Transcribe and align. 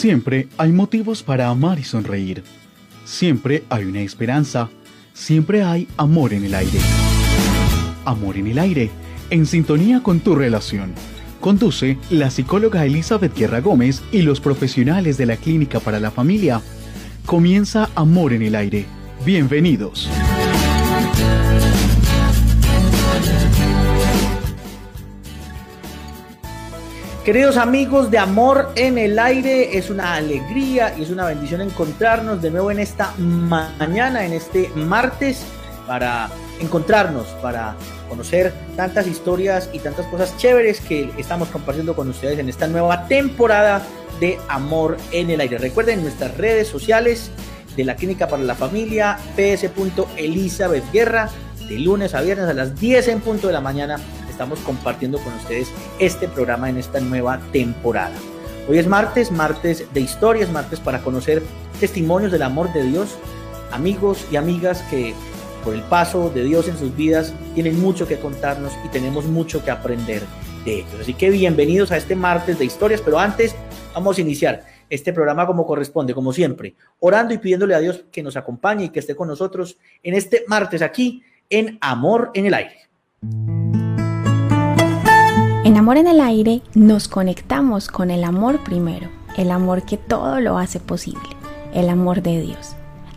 Siempre 0.00 0.48
hay 0.56 0.72
motivos 0.72 1.22
para 1.22 1.50
amar 1.50 1.78
y 1.78 1.84
sonreír. 1.84 2.42
Siempre 3.04 3.64
hay 3.68 3.84
una 3.84 4.00
esperanza. 4.00 4.70
Siempre 5.12 5.62
hay 5.62 5.88
amor 5.98 6.32
en 6.32 6.42
el 6.42 6.54
aire. 6.54 6.78
Amor 8.06 8.38
en 8.38 8.46
el 8.46 8.58
aire, 8.58 8.90
en 9.28 9.44
sintonía 9.44 10.02
con 10.02 10.20
tu 10.20 10.34
relación. 10.34 10.94
Conduce 11.38 11.98
la 12.08 12.30
psicóloga 12.30 12.86
Elizabeth 12.86 13.36
Guerra 13.36 13.60
Gómez 13.60 14.02
y 14.10 14.22
los 14.22 14.40
profesionales 14.40 15.18
de 15.18 15.26
la 15.26 15.36
Clínica 15.36 15.80
para 15.80 16.00
la 16.00 16.10
Familia. 16.10 16.62
Comienza 17.26 17.90
Amor 17.94 18.32
en 18.32 18.40
el 18.40 18.54
aire. 18.54 18.86
Bienvenidos. 19.26 20.08
Queridos 27.24 27.58
amigos 27.58 28.10
de 28.10 28.16
Amor 28.16 28.72
en 28.76 28.96
el 28.96 29.18
Aire, 29.18 29.76
es 29.76 29.90
una 29.90 30.14
alegría 30.14 30.94
y 30.96 31.02
es 31.02 31.10
una 31.10 31.26
bendición 31.26 31.60
encontrarnos 31.60 32.40
de 32.40 32.50
nuevo 32.50 32.70
en 32.70 32.78
esta 32.78 33.12
mañana, 33.18 34.24
en 34.24 34.32
este 34.32 34.70
martes, 34.74 35.42
para 35.86 36.30
encontrarnos, 36.60 37.26
para 37.42 37.76
conocer 38.08 38.54
tantas 38.74 39.06
historias 39.06 39.68
y 39.74 39.80
tantas 39.80 40.06
cosas 40.06 40.34
chéveres 40.38 40.80
que 40.80 41.10
estamos 41.18 41.48
compartiendo 41.48 41.94
con 41.94 42.08
ustedes 42.08 42.38
en 42.38 42.48
esta 42.48 42.66
nueva 42.68 43.06
temporada 43.06 43.82
de 44.18 44.38
Amor 44.48 44.96
en 45.12 45.28
el 45.28 45.42
Aire. 45.42 45.58
Recuerden 45.58 46.02
nuestras 46.02 46.34
redes 46.38 46.68
sociales 46.68 47.30
de 47.76 47.84
la 47.84 47.96
Clínica 47.96 48.28
para 48.28 48.42
la 48.44 48.54
Familia, 48.54 49.18
ps.elizabeth 49.36 50.90
Guerra, 50.90 51.28
de 51.68 51.78
lunes 51.78 52.14
a 52.14 52.22
viernes 52.22 52.48
a 52.48 52.54
las 52.54 52.80
10 52.80 53.08
en 53.08 53.20
punto 53.20 53.46
de 53.46 53.52
la 53.52 53.60
mañana 53.60 53.98
estamos 54.40 54.60
compartiendo 54.60 55.18
con 55.18 55.34
ustedes 55.34 55.70
este 55.98 56.26
programa 56.26 56.70
en 56.70 56.78
esta 56.78 56.98
nueva 56.98 57.38
temporada. 57.52 58.14
Hoy 58.70 58.78
es 58.78 58.86
martes, 58.86 59.30
martes 59.30 59.84
de 59.92 60.00
historias, 60.00 60.50
martes 60.50 60.80
para 60.80 61.02
conocer 61.02 61.42
testimonios 61.78 62.32
del 62.32 62.40
amor 62.40 62.72
de 62.72 62.84
Dios, 62.84 63.18
amigos 63.70 64.26
y 64.32 64.36
amigas 64.36 64.80
que 64.88 65.12
por 65.62 65.74
el 65.74 65.82
paso 65.82 66.30
de 66.30 66.42
Dios 66.44 66.68
en 66.68 66.78
sus 66.78 66.96
vidas 66.96 67.34
tienen 67.54 67.78
mucho 67.78 68.08
que 68.08 68.18
contarnos 68.18 68.72
y 68.82 68.88
tenemos 68.88 69.26
mucho 69.26 69.62
que 69.62 69.72
aprender 69.72 70.22
de 70.64 70.76
ellos. 70.76 70.94
Así 70.98 71.12
que 71.12 71.28
bienvenidos 71.28 71.92
a 71.92 71.98
este 71.98 72.16
martes 72.16 72.58
de 72.58 72.64
historias, 72.64 73.02
pero 73.02 73.18
antes 73.18 73.54
vamos 73.92 74.16
a 74.16 74.22
iniciar 74.22 74.64
este 74.88 75.12
programa 75.12 75.46
como 75.46 75.66
corresponde, 75.66 76.14
como 76.14 76.32
siempre, 76.32 76.76
orando 76.98 77.34
y 77.34 77.38
pidiéndole 77.38 77.74
a 77.74 77.80
Dios 77.80 78.06
que 78.10 78.22
nos 78.22 78.38
acompañe 78.38 78.86
y 78.86 78.88
que 78.88 79.00
esté 79.00 79.14
con 79.14 79.28
nosotros 79.28 79.76
en 80.02 80.14
este 80.14 80.44
martes 80.48 80.80
aquí 80.80 81.22
en 81.50 81.76
Amor 81.82 82.30
en 82.32 82.46
el 82.46 82.54
Aire. 82.54 83.89
En 85.62 85.76
Amor 85.76 85.98
en 85.98 86.06
el 86.06 86.22
Aire 86.22 86.62
nos 86.74 87.06
conectamos 87.06 87.88
con 87.88 88.10
el 88.10 88.24
amor 88.24 88.64
primero, 88.64 89.10
el 89.36 89.50
amor 89.50 89.84
que 89.84 89.98
todo 89.98 90.40
lo 90.40 90.56
hace 90.56 90.80
posible, 90.80 91.20
el 91.74 91.90
amor 91.90 92.22
de 92.22 92.40
Dios. 92.40 92.76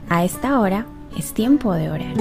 A 0.10 0.26
esta 0.26 0.60
hora 0.60 0.86
es 1.18 1.34
tiempo 1.34 1.74
de 1.74 1.90
orar. 1.90 2.14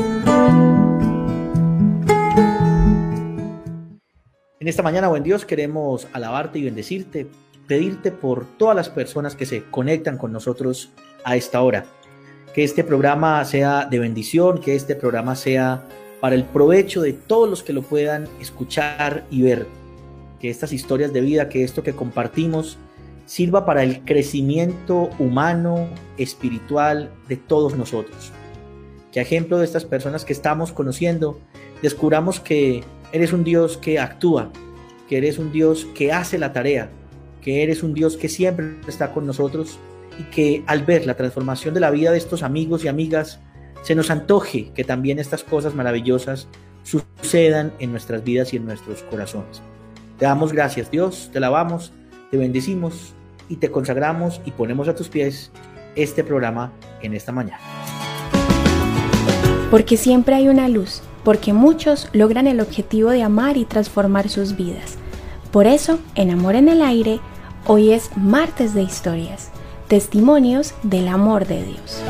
En 4.60 4.68
esta 4.68 4.84
mañana, 4.84 5.08
buen 5.08 5.24
Dios, 5.24 5.44
queremos 5.44 6.06
alabarte 6.12 6.60
y 6.60 6.64
bendecirte, 6.64 7.26
pedirte 7.66 8.12
por 8.12 8.46
todas 8.46 8.76
las 8.76 8.88
personas 8.88 9.34
que 9.34 9.44
se 9.44 9.64
conectan 9.64 10.18
con 10.18 10.32
nosotros 10.32 10.90
a 11.24 11.34
esta 11.34 11.60
hora. 11.62 11.84
Que 12.54 12.62
este 12.62 12.84
programa 12.84 13.44
sea 13.44 13.86
de 13.86 13.98
bendición, 13.98 14.60
que 14.60 14.76
este 14.76 14.94
programa 14.94 15.34
sea 15.34 15.82
para 16.20 16.36
el 16.36 16.44
provecho 16.44 17.02
de 17.02 17.12
todos 17.12 17.50
los 17.50 17.64
que 17.64 17.72
lo 17.72 17.82
puedan 17.82 18.28
escuchar 18.40 19.24
y 19.28 19.42
ver 19.42 19.81
que 20.42 20.50
estas 20.50 20.72
historias 20.72 21.12
de 21.12 21.20
vida, 21.20 21.48
que 21.48 21.62
esto 21.62 21.84
que 21.84 21.92
compartimos, 21.92 22.76
sirva 23.26 23.64
para 23.64 23.84
el 23.84 24.04
crecimiento 24.04 25.08
humano, 25.20 25.88
espiritual 26.18 27.12
de 27.28 27.36
todos 27.36 27.76
nosotros. 27.76 28.32
Que 29.12 29.20
a 29.20 29.22
ejemplo 29.22 29.58
de 29.58 29.64
estas 29.64 29.84
personas 29.84 30.24
que 30.24 30.33
estamos 30.33 30.72
conociendo, 30.72 31.39
descubramos 31.80 32.40
que 32.40 32.83
eres 33.12 33.33
un 33.33 33.44
Dios 33.44 33.77
que 33.77 34.00
actúa, 34.00 34.50
que 35.08 35.18
eres 35.18 35.39
un 35.39 35.52
Dios 35.52 35.86
que 35.94 36.12
hace 36.12 36.39
la 36.39 36.52
tarea, 36.52 36.90
que 37.40 37.62
eres 37.62 37.84
un 37.84 37.94
Dios 37.94 38.17
que 38.17 38.28
siempre 38.28 38.74
está 38.88 39.12
con 39.12 39.27
nosotros 39.27 39.78
y 40.18 40.24
que 40.24 40.64
al 40.67 40.83
ver 40.83 41.06
la 41.06 41.14
transformación 41.14 41.72
de 41.72 41.80
la 41.80 41.92
vida 41.92 42.11
de 42.11 42.18
estos 42.18 42.42
amigos 42.42 42.84
y 42.84 42.88
amigas, 42.88 43.38
se 43.84 43.94
nos 43.94 44.11
antoje 44.11 44.72
que 44.74 44.83
también 44.83 45.20
estas 45.20 45.44
cosas 45.44 45.77
maravillosas 45.77 46.48
sucedan 46.83 47.72
en 47.78 47.92
nuestras 47.92 48.24
vidas 48.24 48.52
y 48.52 48.56
en 48.56 48.64
nuestros 48.64 49.05
corazones. 49.05 49.62
Te 50.18 50.24
damos 50.24 50.52
gracias, 50.52 50.90
Dios, 50.90 51.30
te 51.33 51.40
lavamos, 51.40 51.92
te 52.30 52.36
bendecimos 52.36 53.14
y 53.48 53.56
te 53.56 53.70
consagramos 53.70 54.40
y 54.45 54.50
ponemos 54.52 54.89
a 54.89 54.95
tus 54.95 55.08
pies 55.08 55.50
este 55.95 56.24
programa 56.24 56.73
en 57.02 57.14
esta 57.14 57.33
mañana. 57.33 57.61
Porque 59.70 59.96
siempre 59.96 60.34
hay 60.34 60.48
una 60.48 60.68
luz, 60.68 61.02
porque 61.24 61.52
muchos 61.52 62.08
logran 62.12 62.46
el 62.46 62.61
objetivo 62.61 63.11
de 63.11 63.23
amar 63.23 63.56
y 63.56 63.64
transformar 63.64 64.28
sus 64.28 64.56
vidas. 64.56 64.96
Por 65.50 65.67
eso, 65.67 65.98
en 66.14 66.30
Amor 66.30 66.55
en 66.55 66.68
el 66.68 66.83
Aire, 66.83 67.20
hoy 67.67 67.92
es 67.92 68.17
martes 68.17 68.74
de 68.74 68.83
historias, 68.83 69.50
testimonios 69.89 70.74
del 70.83 71.08
amor 71.08 71.46
de 71.46 71.64
Dios. 71.64 72.02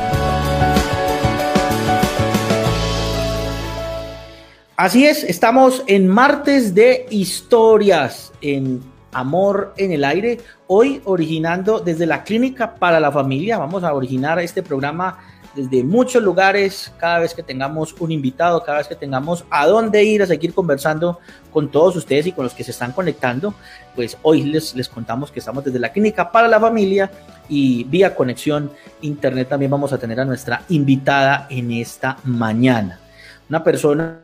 Así 4.75 5.05
es, 5.05 5.23
estamos 5.23 5.83
en 5.85 6.07
martes 6.07 6.73
de 6.73 7.05
historias 7.11 8.33
en 8.41 8.81
Amor 9.11 9.71
en 9.77 9.91
el 9.91 10.03
Aire, 10.03 10.39
hoy 10.65 10.99
originando 11.05 11.79
desde 11.79 12.07
la 12.07 12.23
Clínica 12.23 12.73
para 12.73 12.99
la 12.99 13.11
Familia. 13.11 13.59
Vamos 13.59 13.83
a 13.83 13.93
originar 13.93 14.39
este 14.39 14.63
programa 14.63 15.19
desde 15.55 15.83
muchos 15.83 16.23
lugares, 16.23 16.91
cada 16.97 17.19
vez 17.19 17.35
que 17.35 17.43
tengamos 17.43 17.93
un 17.99 18.11
invitado, 18.11 18.63
cada 18.63 18.79
vez 18.79 18.87
que 18.87 18.95
tengamos 18.95 19.45
a 19.51 19.67
dónde 19.67 20.03
ir 20.03 20.23
a 20.23 20.25
seguir 20.25 20.55
conversando 20.55 21.19
con 21.51 21.69
todos 21.69 21.95
ustedes 21.95 22.25
y 22.25 22.31
con 22.31 22.45
los 22.45 22.55
que 22.55 22.63
se 22.63 22.71
están 22.71 22.93
conectando, 22.93 23.53
pues 23.93 24.17
hoy 24.23 24.41
les, 24.41 24.75
les 24.75 24.89
contamos 24.89 25.29
que 25.29 25.37
estamos 25.37 25.63
desde 25.63 25.77
la 25.77 25.91
Clínica 25.91 26.31
para 26.31 26.47
la 26.47 26.59
Familia 26.59 27.11
y 27.47 27.83
vía 27.83 28.15
conexión 28.15 28.71
internet 29.01 29.49
también 29.49 29.69
vamos 29.69 29.93
a 29.93 29.99
tener 29.99 30.19
a 30.19 30.25
nuestra 30.25 30.63
invitada 30.69 31.45
en 31.51 31.71
esta 31.71 32.17
mañana. 32.23 32.99
Una 33.47 33.63
persona 33.63 34.22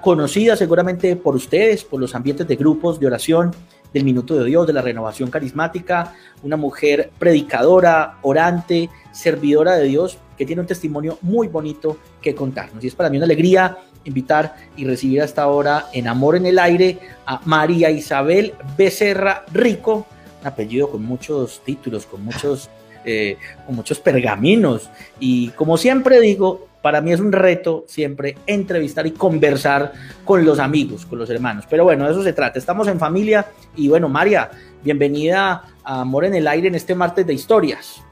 conocida 0.00 0.56
seguramente 0.56 1.16
por 1.16 1.34
ustedes, 1.34 1.84
por 1.84 2.00
los 2.00 2.14
ambientes 2.14 2.46
de 2.46 2.56
grupos 2.56 3.00
de 3.00 3.06
oración, 3.06 3.52
del 3.92 4.04
Minuto 4.04 4.34
de 4.34 4.44
Dios, 4.46 4.66
de 4.66 4.72
la 4.72 4.82
renovación 4.82 5.30
carismática, 5.30 6.14
una 6.42 6.56
mujer 6.56 7.10
predicadora, 7.18 8.18
orante, 8.22 8.88
servidora 9.12 9.76
de 9.76 9.84
Dios, 9.84 10.18
que 10.36 10.46
tiene 10.46 10.62
un 10.62 10.66
testimonio 10.66 11.18
muy 11.22 11.48
bonito 11.48 11.98
que 12.20 12.34
contarnos. 12.34 12.82
Y 12.82 12.86
es 12.86 12.94
para 12.94 13.10
mí 13.10 13.16
una 13.16 13.26
alegría 13.26 13.78
invitar 14.04 14.56
y 14.76 14.84
recibir 14.84 15.22
hasta 15.22 15.42
ahora 15.42 15.86
en 15.92 16.08
Amor 16.08 16.36
en 16.36 16.46
el 16.46 16.58
Aire 16.58 16.98
a 17.26 17.40
María 17.44 17.90
Isabel 17.90 18.54
Becerra 18.76 19.44
Rico, 19.52 20.06
un 20.40 20.46
apellido 20.46 20.90
con 20.90 21.04
muchos 21.04 21.60
títulos, 21.64 22.06
con 22.06 22.24
muchos, 22.24 22.68
eh, 23.04 23.36
con 23.66 23.76
muchos 23.76 24.00
pergaminos. 24.00 24.90
Y 25.20 25.50
como 25.50 25.76
siempre 25.76 26.20
digo, 26.20 26.66
para 26.82 27.00
mí 27.00 27.12
es 27.12 27.20
un 27.20 27.32
reto 27.32 27.84
siempre 27.86 28.36
entrevistar 28.46 29.06
y 29.06 29.12
conversar 29.12 29.92
con 30.24 30.44
los 30.44 30.58
amigos, 30.58 31.06
con 31.06 31.18
los 31.18 31.30
hermanos. 31.30 31.64
Pero 31.70 31.84
bueno, 31.84 32.04
de 32.04 32.10
eso 32.10 32.22
se 32.22 32.32
trata. 32.32 32.58
Estamos 32.58 32.88
en 32.88 32.98
familia 32.98 33.46
y 33.76 33.88
bueno, 33.88 34.08
María, 34.08 34.50
bienvenida 34.82 35.64
a 35.84 36.00
Amor 36.00 36.24
en 36.24 36.34
el 36.34 36.48
Aire 36.48 36.68
en 36.68 36.74
este 36.74 36.94
martes 36.94 37.26
de 37.26 37.34
historias. 37.34 38.02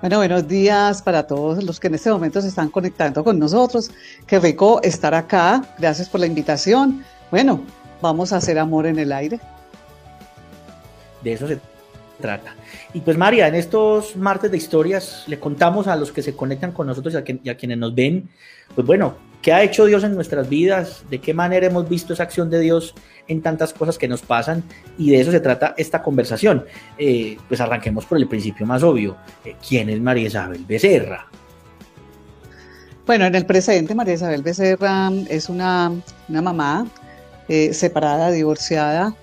Bueno, 0.00 0.18
buenos 0.18 0.46
días 0.46 1.02
para 1.02 1.26
todos 1.26 1.64
los 1.64 1.80
que 1.80 1.88
en 1.88 1.96
este 1.96 2.10
momento 2.10 2.40
se 2.40 2.46
están 2.46 2.70
conectando 2.70 3.24
con 3.24 3.36
nosotros. 3.36 3.90
Qué 4.28 4.38
rico 4.38 4.80
estar 4.84 5.12
acá. 5.12 5.74
Gracias 5.76 6.08
por 6.08 6.20
la 6.20 6.26
invitación. 6.26 7.04
Bueno, 7.32 7.62
vamos 8.00 8.32
a 8.32 8.36
hacer 8.36 8.60
amor 8.60 8.86
en 8.86 9.00
el 9.00 9.10
aire. 9.10 9.40
De 11.24 11.32
eso 11.32 11.48
se 11.48 11.58
trata. 12.20 12.54
Y 12.92 13.00
pues 13.00 13.16
María, 13.16 13.48
en 13.48 13.54
estos 13.54 14.16
martes 14.16 14.50
de 14.50 14.56
historias 14.56 15.24
le 15.26 15.38
contamos 15.38 15.86
a 15.86 15.96
los 15.96 16.12
que 16.12 16.22
se 16.22 16.34
conectan 16.34 16.72
con 16.72 16.86
nosotros 16.86 17.14
y 17.14 17.48
a, 17.48 17.56
quienes 17.56 17.78
nos 17.78 17.94
ven, 17.94 18.28
pues 18.74 18.86
bueno, 18.86 19.16
¿qué 19.42 19.52
ha 19.52 19.62
hecho 19.62 19.84
Dios 19.84 20.04
en 20.04 20.14
nuestras 20.14 20.48
vidas? 20.48 21.04
¿De 21.10 21.20
qué 21.20 21.34
manera 21.34 21.66
hemos 21.66 21.88
visto 21.88 22.12
esa 22.12 22.24
acción 22.24 22.50
de 22.50 22.60
Dios 22.60 22.94
en 23.26 23.42
tantas 23.42 23.72
cosas 23.72 23.98
que 23.98 24.08
nos 24.08 24.22
pasan? 24.22 24.64
Y 24.98 25.10
de 25.10 25.20
eso 25.20 25.30
se 25.30 25.40
trata 25.40 25.74
esta 25.76 26.02
conversación. 26.02 26.64
Eh, 26.98 27.36
pues 27.48 27.60
arranquemos 27.60 28.04
por 28.06 28.18
el 28.18 28.28
principio 28.28 28.66
más 28.66 28.82
obvio. 28.82 29.16
Eh, 29.44 29.56
¿Quién 29.66 29.88
es 29.90 30.00
María 30.00 30.26
Isabel 30.26 30.64
Becerra? 30.66 31.28
Bueno, 33.06 33.24
en 33.24 33.34
el 33.34 33.46
presente 33.46 33.94
María 33.94 34.14
Isabel 34.14 34.42
Becerra 34.42 35.10
es 35.30 35.48
una, 35.48 35.92
mamá 36.28 36.86
eh, 37.48 37.72
separada, 37.72 38.30
divorciada, 38.30 39.14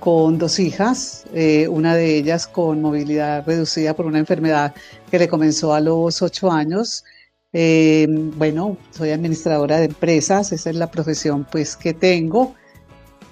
con 0.00 0.38
dos 0.38 0.58
hijas, 0.58 1.24
eh, 1.34 1.68
una 1.68 1.94
de 1.94 2.16
ellas 2.16 2.46
con 2.46 2.80
movilidad 2.80 3.44
reducida 3.46 3.94
por 3.94 4.06
una 4.06 4.18
enfermedad 4.18 4.74
que 5.10 5.18
le 5.18 5.28
comenzó 5.28 5.74
a 5.74 5.80
los 5.80 6.22
ocho 6.22 6.50
años. 6.50 7.04
Eh, 7.52 8.06
bueno, 8.08 8.76
soy 8.90 9.10
administradora 9.10 9.78
de 9.78 9.86
empresas, 9.86 10.52
esa 10.52 10.70
es 10.70 10.76
la 10.76 10.90
profesión 10.90 11.46
pues 11.50 11.76
que 11.76 11.92
tengo. 11.94 12.54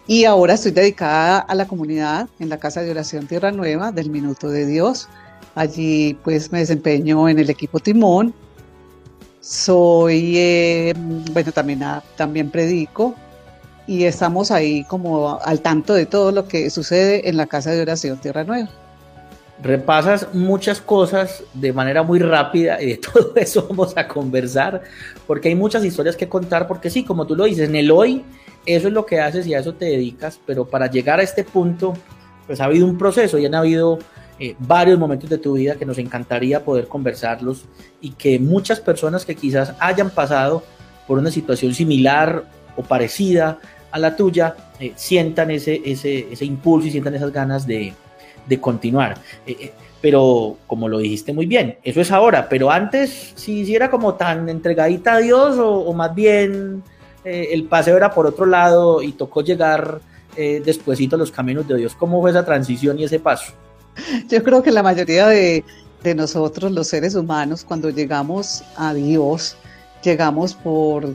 Y 0.07 0.25
ahora 0.25 0.55
estoy 0.55 0.73
dedicada 0.73 1.39
a 1.39 1.55
la 1.55 1.67
comunidad 1.67 2.29
en 2.39 2.49
la 2.49 2.59
Casa 2.59 2.83
de 2.83 2.91
Oración 2.91 3.27
Tierra 3.27 3.51
Nueva 3.51 3.91
del 3.91 4.11
Minuto 4.11 4.49
de 4.49 4.67
Dios. 4.67 5.09
Allí 5.55 6.19
pues 6.23 6.53
me 6.53 6.61
desempeño 6.61 7.29
en 7.29 7.39
el 7.39 7.51
equipo 7.51 7.81
Timón. 7.81 8.35
Soy, 9.41 10.37
eh, 10.37 10.95
bueno, 11.33 11.53
también, 11.53 11.83
también 12.17 12.51
predico 12.51 13.15
y 13.89 14.05
estamos 14.05 14.51
ahí 14.51 14.85
como 14.85 15.41
al 15.43 15.63
tanto 15.63 15.95
de 15.95 16.05
todo 16.05 16.31
lo 16.31 16.47
que 16.47 16.69
sucede 16.69 17.29
en 17.29 17.39
la 17.39 17.47
Casa 17.47 17.71
de 17.71 17.81
Oración 17.81 18.19
Tierra 18.19 18.45
Nueva. 18.45 18.69
Repasas 19.63 20.29
muchas 20.35 20.81
cosas 20.81 21.43
de 21.55 21.73
manera 21.73 22.03
muy 22.03 22.19
rápida 22.19 22.81
y 22.81 22.91
de 22.91 22.97
todo 23.13 23.33
eso 23.35 23.67
vamos 23.67 23.97
a 23.97 24.07
conversar 24.07 24.83
porque 25.27 25.49
hay 25.49 25.55
muchas 25.55 25.85
historias 25.85 26.17
que 26.17 26.29
contar 26.29 26.69
porque 26.69 26.91
sí, 26.91 27.03
como 27.03 27.27
tú 27.27 27.35
lo 27.35 27.45
dices, 27.45 27.71
en 27.71 27.77
el 27.77 27.91
hoy 27.91 28.23
eso 28.67 28.89
es 28.89 28.95
lo 28.95 29.07
que 29.07 29.21
haces 29.21 29.47
y 29.47 29.55
a 29.55 29.61
eso 29.61 29.73
te 29.73 29.87
dedicas, 29.87 30.39
pero 30.45 30.67
para 30.67 30.91
llegar 30.91 31.19
a 31.19 31.23
este 31.23 31.43
punto 31.43 31.95
pues 32.47 32.61
ha 32.61 32.67
habido 32.67 32.87
un 32.87 32.99
proceso 32.99 33.39
y 33.39 33.47
han 33.47 33.55
habido 33.55 33.99
eh, 34.39 34.55
varios 34.59 34.99
momentos 34.99 35.31
de 35.31 35.39
tu 35.39 35.55
vida 35.55 35.77
que 35.77 35.87
nos 35.87 35.97
encantaría 35.97 36.63
poder 36.63 36.89
conversarlos 36.89 37.65
y 38.03 38.11
que 38.11 38.39
muchas 38.39 38.81
personas 38.81 39.25
que 39.25 39.35
quizás 39.35 39.73
hayan 39.81 40.11
pasado 40.11 40.63
por 41.07 41.19
una 41.19 41.31
situación 41.31 41.73
similar 41.73 42.45
o 42.77 42.83
parecida 42.83 43.59
a 43.91 43.99
la 43.99 44.15
tuya 44.17 44.55
eh, 44.81 44.93
sientan 44.97 45.51
ese, 45.51 45.81
ese, 45.85 46.29
ese, 46.31 46.45
impulso 46.45 46.89
y 46.89 46.91
sientan 46.91 47.15
esas 47.15 47.33
ganas 47.33 47.67
de, 47.67 47.93
de 48.47 48.61
continuar. 48.61 49.17
Eh, 49.47 49.73
pero 50.01 50.57
como 50.67 50.89
lo 50.89 50.99
dijiste 50.99 51.33
muy 51.33 51.47
bien, 51.47 51.79
eso 51.83 52.01
es 52.01 52.13
ahora, 52.13 52.49
pero 52.49 52.71
antes 52.71 53.33
si 53.35 53.61
hiciera 53.61 53.91
como 53.91 54.15
tan 54.15 54.49
entregadita 54.49 55.15
a 55.15 55.19
Dios 55.19 55.57
o, 55.59 55.93
más 55.93 56.15
bien 56.15 56.83
el 57.25 57.65
paseo 57.65 57.97
era 57.97 58.11
por 58.11 58.27
otro 58.27 58.47
lado 58.47 59.03
y 59.03 59.13
tocó 59.13 59.43
llegar 59.43 60.01
eh, 60.41 60.63
despuesito 60.65 61.17
los 61.17 61.33
caminos 61.33 61.67
de 61.67 61.77
Dios. 61.77 61.97
¿Cómo 61.97 62.21
fue 62.21 62.31
esa 62.31 62.45
transición 62.45 62.97
y 63.01 63.03
ese 63.03 63.19
paso? 63.19 63.53
Yo 64.29 64.41
creo 64.45 64.63
que 64.63 64.71
la 64.71 64.85
mayoría 64.85 65.27
de, 65.27 65.65
nosotros, 66.15 66.71
los 66.71 66.87
seres 66.87 67.17
humanos, 67.17 67.65
cuando 67.65 67.91
llegamos 67.91 68.63
a 68.77 68.95
Dios, 68.95 69.57
llegamos 70.05 70.55
por, 70.55 71.13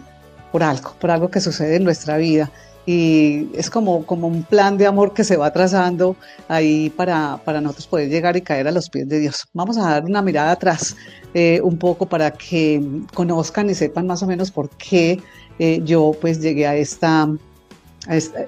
por 0.53 0.61
algo, 0.61 0.93
por 1.01 1.09
algo 1.09 1.29
que 1.29 1.41
sucede 1.41 1.77
en 1.77 1.83
nuestra 1.83 2.15
vida. 2.17 2.51
Y 2.85 3.49
es 3.55 3.69
como, 3.71 4.05
como 4.05 4.27
un 4.27 4.43
plan 4.43 4.77
de 4.77 4.85
amor 4.85 5.13
que 5.13 5.23
se 5.23 5.35
va 5.35 5.51
trazando 5.51 6.15
ahí 6.47 6.91
para, 6.91 7.39
para 7.43 7.59
nosotros 7.59 7.87
poder 7.87 8.09
llegar 8.09 8.37
y 8.37 8.41
caer 8.41 8.67
a 8.67 8.71
los 8.71 8.89
pies 8.89 9.09
de 9.09 9.19
Dios. 9.19 9.47
Vamos 9.53 9.77
a 9.77 9.89
dar 9.89 10.05
una 10.05 10.21
mirada 10.21 10.51
atrás 10.51 10.95
eh, 11.33 11.59
un 11.63 11.77
poco 11.77 12.05
para 12.05 12.29
que 12.31 12.83
conozcan 13.15 13.69
y 13.69 13.73
sepan 13.73 14.05
más 14.05 14.21
o 14.21 14.27
menos 14.27 14.51
por 14.51 14.69
qué 14.69 15.19
eh, 15.57 15.81
yo 15.83 16.11
pues 16.21 16.39
llegué 16.39 16.67
a 16.67 16.75
esta, 16.75 17.27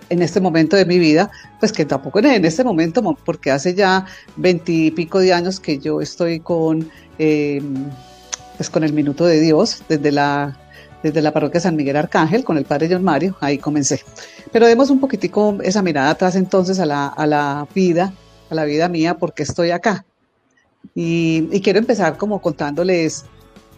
en 0.09 0.21
este 0.21 0.39
momento 0.39 0.75
de 0.75 0.85
mi 0.85 0.99
vida, 0.99 1.31
pues 1.59 1.71
que 1.71 1.85
tampoco 1.85 2.19
en 2.19 2.45
este 2.45 2.63
momento, 2.63 3.01
porque 3.25 3.49
hace 3.49 3.73
ya 3.73 4.05
veintipico 4.35 5.19
de 5.19 5.33
años 5.33 5.59
que 5.59 5.79
yo 5.79 6.01
estoy 6.01 6.39
con, 6.39 6.87
em, 7.17 7.89
pues 8.57 8.69
con 8.69 8.83
el 8.83 8.93
Minuto 8.93 9.25
de 9.25 9.39
Dios, 9.39 9.81
desde 9.89 10.11
la, 10.11 10.55
desde 11.05 11.21
la 11.21 11.31
parroquia 11.31 11.59
San 11.59 11.75
Miguel 11.75 11.97
Arcángel, 11.97 12.43
con 12.43 12.57
el 12.57 12.65
padre 12.65 12.87
John 12.89 13.03
Mario, 13.03 13.37
ahí 13.39 13.59
comencé. 13.59 14.01
Pero 14.51 14.65
demos 14.65 14.89
un 14.89 14.99
poquitico 14.99 15.55
esa 15.61 15.83
mirada 15.83 16.09
atrás 16.09 16.35
entonces 16.35 16.79
a 16.79 16.85
la, 16.87 17.07
a 17.07 17.27
la 17.27 17.67
vida, 17.75 18.11
a 18.49 18.55
la 18.55 18.65
vida 18.65 18.89
mía, 18.89 19.15
porque 19.15 19.43
estoy 19.43 19.69
acá. 19.69 20.03
Y, 20.95 21.59
quiero 21.61 21.77
empezar 21.77 22.17
como 22.17 22.41
contándoles 22.41 23.25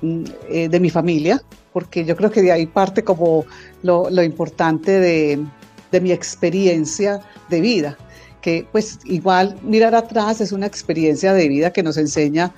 mm, 0.01 0.23
eh, 0.49 0.69
de 0.69 0.79
mi 0.79 0.89
familia, 0.89 1.43
porque 1.73 2.05
yo 2.05 2.15
creo 2.15 2.31
que 2.31 2.41
de 2.41 2.53
ahí 2.53 2.65
parte 2.65 3.03
como 3.03 3.45
lo, 3.83 4.09
lo 4.09 4.23
importante 4.23 4.97
de, 4.97 5.45
de 5.91 6.01
mi 6.01 6.13
experiencia 6.13 7.19
de 7.49 7.59
vida, 7.59 7.97
que 8.41 8.65
pues 8.71 8.99
igual 9.03 9.57
mirar 9.63 9.95
atrás 9.95 10.39
es 10.39 10.53
una 10.53 10.65
experiencia 10.65 11.33
de 11.33 11.49
vida 11.49 11.73
que 11.73 11.83
nos 11.83 11.97
enseña 11.97 12.53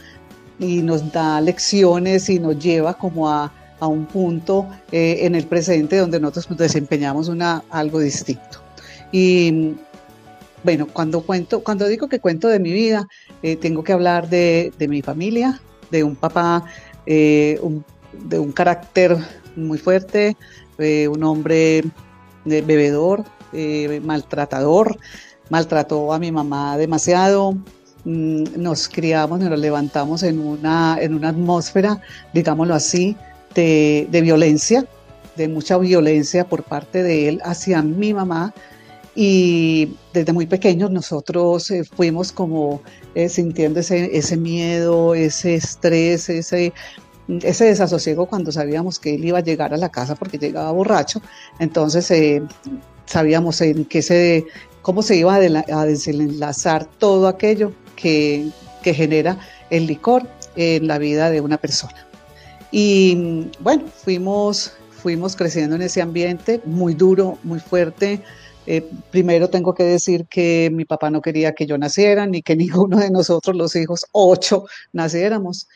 y 0.60 0.84
nos 0.84 1.12
da 1.12 1.42
lecciones 1.42 2.30
y 2.30 2.38
nos 2.38 2.60
lleva 2.60 2.94
como 2.94 3.30
a, 3.30 3.52
a 3.80 3.88
un 3.88 4.06
punto 4.06 4.68
eh, 4.92 5.20
en 5.22 5.36
el 5.36 5.46
presente 5.46 5.98
donde 5.98 6.20
nosotros 6.20 6.58
desempeñamos 6.58 7.28
una, 7.28 7.64
algo 7.70 8.00
distinto. 8.00 8.62
Y 9.12 9.76
bueno, 10.64 10.88
cuando 10.92 11.22
cuento, 11.22 11.64
cuando 11.64 11.88
digo 11.88 12.08
que 12.08 12.20
cuento 12.20 12.48
de 12.48 12.60
mi 12.60 12.72
vida, 12.72 13.08
eh, 13.42 13.56
tengo 13.56 13.84
que 13.84 13.94
hablar 13.94 14.30
de, 14.30 14.74
de, 14.78 14.88
mi 14.88 15.02
familia, 15.02 15.62
de 15.92 16.04
un 16.04 16.16
papá 16.16 16.66
eh, 17.06 17.60
de 18.14 18.40
un 18.40 18.52
carácter 18.52 19.18
muy 19.56 19.78
fuerte, 19.78 20.36
un 20.78 21.24
hombre 21.24 21.84
bebedor, 22.46 23.26
maltratador, 24.02 24.98
maltrató 25.50 26.14
a 26.14 26.20
mi 26.20 26.32
mamá 26.32 26.78
demasiado. 26.78 27.58
Mm, 28.06 28.44
nos 28.56 28.88
criamos, 28.88 29.40
nos 29.42 29.60
levantamos 29.60 30.24
en 30.24 30.40
una, 30.40 30.98
en 31.02 31.16
una 31.16 31.30
atmósfera, 31.30 32.02
digámoslo 32.34 32.74
así, 32.74 33.18
de, 33.56 34.08
violencia, 34.22 34.86
de 35.36 35.48
mucha 35.48 35.78
violencia 35.78 36.46
por 36.46 36.64
parte 36.64 37.04
de 37.04 37.30
él 37.30 37.42
hacia 37.44 37.82
mi 37.82 38.14
mamá. 38.14 38.54
Y 39.16 39.96
desde 40.14 40.32
muy 40.32 40.46
pequeños 40.46 40.92
nosotros 40.92 41.70
eh, 41.72 41.84
fuimos 41.84 42.32
como 42.32 42.82
eh, 43.16 43.28
sintiendo 43.28 43.80
ese, 43.80 44.16
ese 44.18 44.38
miedo, 44.38 45.14
ese 45.14 45.56
estrés, 45.56 46.30
ese 46.30 46.74
ese 47.30 47.66
desasosiego 47.66 48.26
cuando 48.26 48.52
sabíamos 48.52 49.00
que 49.00 49.16
él 49.16 49.26
iba 49.26 49.38
a 49.38 49.44
llegar 49.44 49.74
a 49.74 49.78
la 49.78 49.90
casa 49.90 50.16
porque 50.16 50.38
llegaba 50.38 50.72
borracho, 50.72 51.22
entonces 51.60 52.10
eh, 52.12 52.42
sabíamos 53.06 53.62
en 53.62 53.86
qué 53.86 54.02
se, 54.02 54.46
cómo 54.82 55.02
se 55.02 55.16
iba 55.18 55.36
a, 55.36 55.86
desenlazar 55.86 56.86
todo 56.86 57.28
aquello 57.28 57.72
que, 57.96 58.50
que 58.82 58.94
genera 58.94 59.38
el 59.70 59.86
licor 59.86 60.28
en 60.56 60.88
la 60.88 60.98
vida 60.98 61.30
de 61.30 61.42
una 61.42 61.58
persona. 61.58 62.09
Y 62.72 63.48
bueno, 63.60 63.86
fuimos, 63.88 64.74
fuimos 64.90 65.36
creciendo 65.36 65.76
en 65.76 65.82
ese 65.82 66.02
ambiente 66.02 66.62
muy 66.66 66.94
duro, 66.94 67.38
muy 67.44 67.60
fuerte. 67.60 68.22
Eh, 68.68 68.88
primero 69.10 69.50
tengo 69.50 69.74
que 69.74 69.84
decir 69.84 70.26
que 70.30 70.70
mi 70.72 70.86
papá 70.86 71.10
no 71.10 71.22
quería 71.22 71.54
que 71.54 71.66
yo 71.66 71.78
naciera, 71.78 72.26
ni 72.26 72.42
que 72.42 72.56
ninguno 72.56 72.98
de 72.98 73.10
nosotros, 73.10 73.56
los 73.56 73.76
hijos, 73.76 74.06
ocho, 74.12 74.66
naciéramos 74.94 75.68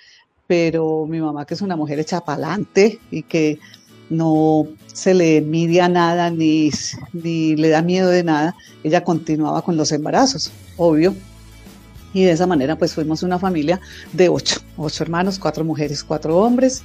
pero 0.48 1.06
mi 1.07 1.19
mamá, 1.19 1.45
que 1.45 1.54
es 1.54 1.62
una 1.62 1.75
mujer 1.75 2.00
hecha 2.00 2.22
pa'lante 2.22 3.00
y 3.12 3.24
que 3.24 3.60
no 4.10 4.68
se 4.94 5.13
le 5.13 5.38
envidia 5.38 5.88
nada 5.89 6.30
ni, 6.30 6.69
ni 7.13 7.56
le 7.56 7.69
da 7.69 7.81
miedo 7.81 8.10
de 8.10 8.24
nada, 8.24 8.56
ella 8.84 9.04
continuaba 9.04 9.62
con 9.62 9.78
los 9.78 9.92
embarazos, 9.92 10.51
obvio. 10.78 11.16
Y 12.13 12.24
de 12.24 12.31
esa 12.31 12.48
manera 12.48 12.77
pues 12.77 12.93
fuimos 12.93 13.24
una 13.24 13.39
familia 13.39 13.79
de 14.12 14.29
ocho, 14.29 14.60
ocho 14.77 15.03
hermanos, 15.03 15.39
cuatro 15.39 15.63
mujeres, 15.63 16.03
cuatro 16.03 16.38
hombres. 16.38 16.84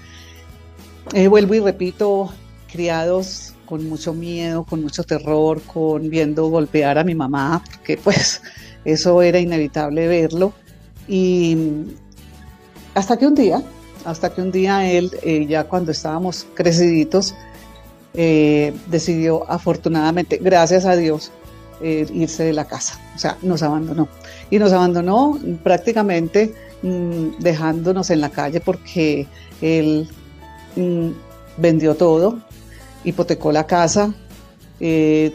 Eh, 1.13 1.29
vuelvo 1.29 1.55
y 1.55 1.61
repito, 1.61 2.31
criados 2.71 3.55
con 3.67 3.87
mucho 3.89 4.15
miedo, 4.15 4.65
con 4.65 4.83
mucho 4.83 5.03
terror, 5.05 5.61
con 5.63 6.09
viendo 6.09 6.49
golpear 6.49 6.99
a 6.99 7.05
mi 7.05 7.15
mamá, 7.15 7.63
porque 7.71 7.99
pues 7.99 8.41
eso 8.85 9.21
era 9.21 9.39
inevitable 9.39 10.09
verlo. 10.09 10.53
Y 11.07 11.57
hasta 12.95 13.19
que 13.19 13.27
un 13.27 13.35
día, 13.35 13.63
hasta 14.05 14.33
que 14.33 14.41
un 14.41 14.51
día 14.51 14.91
él, 14.91 15.11
eh, 15.23 15.47
ya 15.47 15.65
cuando 15.65 15.93
estábamos 15.93 16.47
creciditos, 16.55 17.35
eh, 18.15 18.75
decidió 18.87 19.49
afortunadamente, 19.51 20.39
gracias 20.43 20.87
a 20.87 20.97
Dios, 20.97 21.31
eh, 21.83 22.07
irse 22.13 22.45
de 22.45 22.53
la 22.53 22.65
casa. 22.65 22.99
O 23.15 23.19
sea, 23.19 23.37
nos 23.43 23.63
abandonó. 23.63 24.09
Y 24.51 24.59
nos 24.59 24.73
abandonó 24.73 25.39
prácticamente 25.63 26.55
mm, 26.83 27.39
dejándonos 27.41 28.11
en 28.11 28.21
la 28.21 28.31
calle 28.31 28.61
porque 28.61 29.27
él 29.61 30.09
mm, 30.77 31.09
vendió 31.57 31.95
todo, 31.95 32.39
hipotecó 33.05 33.53
la 33.53 33.67
casa, 33.67 34.15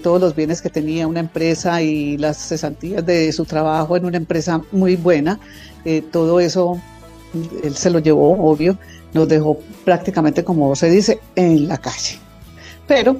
todos 0.04 0.22
los 0.22 0.34
bienes 0.38 0.62
que 0.62 0.70
tenía 0.70 1.06
una 1.06 1.20
empresa 1.20 1.82
y 1.82 2.18
las 2.18 2.38
cesantías 2.38 3.06
de 3.06 3.30
su 3.34 3.44
trabajo 3.44 3.98
en 3.98 4.06
una 4.06 4.16
empresa 4.16 4.62
muy 4.72 4.96
buena, 4.96 5.38
todo 6.12 6.40
eso 6.40 6.80
él 7.64 7.76
se 7.76 7.90
lo 7.90 8.00
llevó, 8.00 8.34
obvio, 8.50 8.78
nos 9.14 9.28
dejó 9.28 9.60
prácticamente, 9.86 10.44
como 10.44 10.76
se 10.76 10.90
dice, 10.90 11.20
en 11.36 11.68
la 11.68 11.78
calle. 11.78 12.18
Pero 12.88 13.18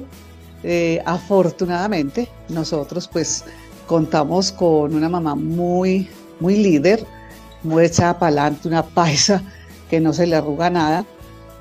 eh, 0.66 1.02
afortunadamente 1.04 2.26
nosotros 2.48 3.06
pues 3.06 3.44
contamos 3.86 4.50
con 4.50 4.94
una 4.94 5.10
mamá 5.10 5.34
muy, 5.34 6.08
muy 6.40 6.56
líder, 6.56 7.04
muy 7.62 7.84
echada 7.84 8.18
para 8.18 8.30
adelante, 8.30 8.68
una 8.68 8.82
paisa 8.82 9.42
que 9.90 10.00
no 10.00 10.14
se 10.14 10.26
le 10.26 10.36
arruga 10.36 10.70
nada. 10.70 11.04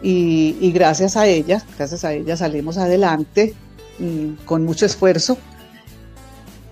Y, 0.01 0.71
gracias 0.73 1.15
a 1.15 1.27
ella, 1.27 1.63
gracias 1.77 2.03
a 2.03 2.13
ella 2.13 2.35
salimos 2.35 2.77
adelante 2.77 3.53
mm, 3.99 4.45
con 4.45 4.63
mucho 4.63 4.85
esfuerzo. 4.85 5.37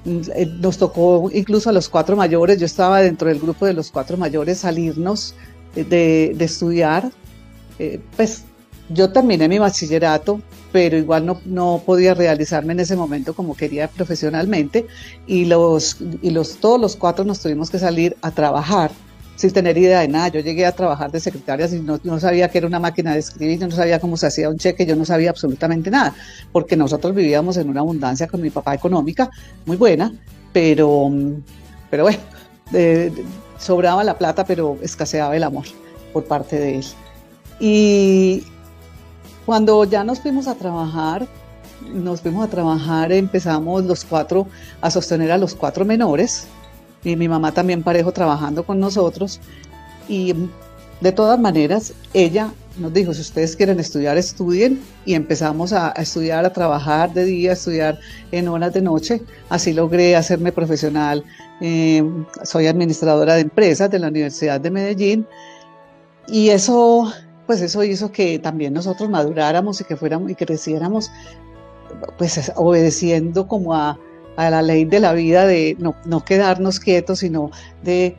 Mm, 0.06 0.20
eh, 0.36 0.46
nos 0.60 0.78
tocó 0.78 1.30
incluso 1.34 1.70
a 1.70 1.74
los 1.74 1.90
cuatro 1.90 2.16
mayores, 2.16 2.58
yo 2.60 2.66
estaba 2.66 3.02
dentro 3.02 3.28
del 3.28 3.40
grupo 3.40 3.66
de 3.66 3.74
los 3.74 3.92
cuatro 3.92 4.18
mayores, 4.18 4.60
salirnos 4.60 5.36
de, 5.76 6.36
estudiar. 6.40 7.12
Eh, 7.80 8.00
pues 8.16 8.44
yo 8.90 9.12
terminé 9.12 9.48
mi 9.48 9.60
bachillerato, 9.60 10.42
pero 10.72 10.98
igual 10.98 11.26
no, 11.26 11.42
no, 11.46 11.82
podía 11.86 12.14
realizarme 12.14 12.74
en 12.74 12.80
ese 12.80 12.96
momento 12.96 13.34
como 13.34 13.56
quería 13.56 13.88
profesionalmente 13.88 14.88
y, 15.28 15.46
los, 15.46 15.98
y 16.22 16.30
los, 16.30 16.58
todos 16.58 16.80
los 16.80 16.96
cuatro 16.96 17.26
nos 17.26 17.40
tuvimos 17.40 17.70
que 17.70 17.80
salir 17.80 18.16
a 18.22 18.32
trabajar, 18.32 18.92
sin 19.36 19.52
tener 19.52 19.78
idea 19.78 20.02
de 20.02 20.08
nada. 20.08 20.30
Yo 20.30 20.40
llegué 20.40 20.66
a 20.66 20.72
trabajar 20.72 21.12
de 21.12 21.20
secretaria 21.20 21.68
y 21.68 21.80
no, 21.80 22.00
no, 22.04 22.20
sabía 22.20 22.50
que 22.50 22.60
era 22.60 22.68
una 22.68 22.80
máquina 22.80 23.14
de 23.14 23.20
escribir, 23.20 23.60
yo 23.60 23.68
no 23.68 23.76
sabía 23.76 24.00
cómo 24.00 24.16
se 24.18 24.28
hacía 24.28 24.50
un 24.50 24.58
cheque, 24.58 24.86
yo 24.86 24.96
no 24.96 25.06
sabía 25.06 25.30
absolutamente 25.30 25.92
nada, 25.92 26.16
porque 26.52 26.78
nosotros 26.78 27.14
vivíamos 27.14 27.58
en 27.58 27.70
una 27.70 27.82
abundancia 27.82 28.28
con 28.28 28.42
mi 28.42 28.50
papá 28.50 28.74
económica 28.74 29.30
muy 29.66 29.78
buena, 29.78 30.14
pero, 30.54 31.12
pero 31.90 32.04
bueno, 32.04 32.20
sobraba 33.58 34.04
la 34.04 34.18
plata, 34.18 34.46
pero 34.46 34.78
escaseaba 34.82 35.36
el 35.36 35.44
amor 35.44 35.66
por 36.14 36.26
parte 36.26 36.58
de 36.58 36.76
él. 36.78 36.86
Y 37.60 38.44
cuando 39.46 39.84
ya 39.86 40.04
nos 40.04 40.20
fuimos 40.20 40.48
a 40.48 40.56
trabajar, 40.56 41.28
nos 41.94 42.22
fuimos 42.22 42.46
a 42.46 42.50
trabajar, 42.50 43.12
empezamos 43.12 43.84
los 43.86 44.06
cuatro 44.06 44.48
a 44.82 44.92
sostener 44.92 45.32
a 45.32 45.38
los 45.38 45.56
cuatro 45.56 45.86
menores 45.86 46.48
y 47.04 47.16
mi 47.16 47.28
mamá 47.28 47.52
también 47.52 47.84
parejo 47.84 48.12
trabajando 48.12 48.64
con 48.64 48.80
nosotros 48.80 49.40
y 50.08 50.36
de 51.02 51.12
todas 51.12 51.40
maneras 51.40 51.94
ella 52.14 52.52
nos 52.78 52.94
dijo 52.94 53.14
si 53.14 53.22
ustedes 53.22 53.56
quieren 53.56 53.80
estudiar 53.80 54.18
estudien 54.18 54.82
y 55.06 55.16
empezamos 55.16 55.74
a, 55.74 55.92
estudiar, 55.92 56.46
a 56.46 56.54
trabajar 56.54 57.14
de 57.14 57.26
día, 57.26 57.52
a 57.52 57.54
estudiar 57.54 58.00
en 58.32 58.48
horas 58.48 58.74
de 58.74 58.82
noche, 58.82 59.22
así 59.50 59.74
logré 59.74 60.16
hacerme 60.16 60.52
profesional, 60.52 61.24
eh, 61.60 62.04
soy 62.44 62.68
administradora 62.68 63.36
de 63.36 63.42
empresas 63.42 63.90
de 63.90 64.00
la 64.00 64.08
Universidad 64.08 64.62
de 64.62 64.72
Medellín 64.72 65.28
y 66.28 66.50
eso 66.50 67.12
pues 67.52 67.62
eso 67.64 67.84
hizo 67.84 68.14
que 68.14 68.40
también 68.40 68.74
nosotros 68.74 69.10
maduráramos 69.10 69.82
y 69.82 69.84
que 69.84 69.98
fuéramos 69.98 70.32
y 70.32 70.36
creciéramos 70.36 71.12
pues 72.18 72.50
obedeciendo 72.56 73.46
como 73.46 73.76
a, 73.76 74.00
la 74.38 74.62
ley 74.62 74.86
de 74.86 75.02
la 75.02 75.12
vida 75.12 75.46
de 75.46 75.76
no, 75.78 76.24
quedarnos 76.24 76.80
quietos, 76.80 77.20
sino 77.20 77.52
de, 77.84 78.16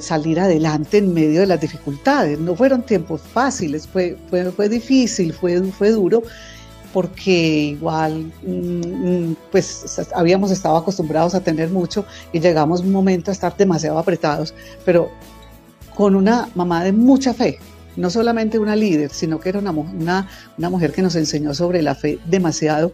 salir 0.00 0.40
adelante 0.40 0.98
en 0.98 1.14
medio 1.14 1.38
de 1.38 1.46
las 1.46 1.60
dificultades. 1.60 2.36
No 2.40 2.56
fueron 2.56 2.82
tiempos 2.82 3.20
fáciles, 3.20 3.86
fue, 3.86 4.18
fue, 4.28 4.50
fue 4.50 4.68
difícil, 4.68 5.32
fue, 5.32 5.62
fue 5.62 5.90
duro, 5.90 6.24
porque 6.92 7.76
igual 7.78 8.32
mm, 8.44 9.28
mm, 9.28 9.36
pues 9.52 10.00
habíamos 10.16 10.50
estado 10.50 10.78
acostumbrados 10.78 11.36
a 11.36 11.40
tener 11.44 11.70
mucho 11.70 12.04
y 12.32 12.40
llegamos 12.40 12.80
un 12.80 12.90
momento 12.90 13.30
a 13.30 13.34
estar 13.34 13.56
demasiado 13.56 14.00
apretados, 14.00 14.52
pero 14.84 15.12
con 15.94 16.16
una 16.16 16.48
mamá 16.56 16.82
de 16.82 16.90
mucha 16.90 17.32
fe, 17.32 17.60
no 17.96 18.10
solamente 18.10 18.58
una 18.58 18.76
líder, 18.76 19.10
sino 19.12 19.38
que 19.40 19.50
era 19.50 19.58
una, 19.58 19.70
una, 19.70 20.70
mujer 20.70 20.92
que 20.92 21.02
nos 21.02 21.14
enseñó 21.16 21.54
sobre 21.54 21.82
la 21.82 21.94
fe 21.94 22.18
demasiado, 22.26 22.92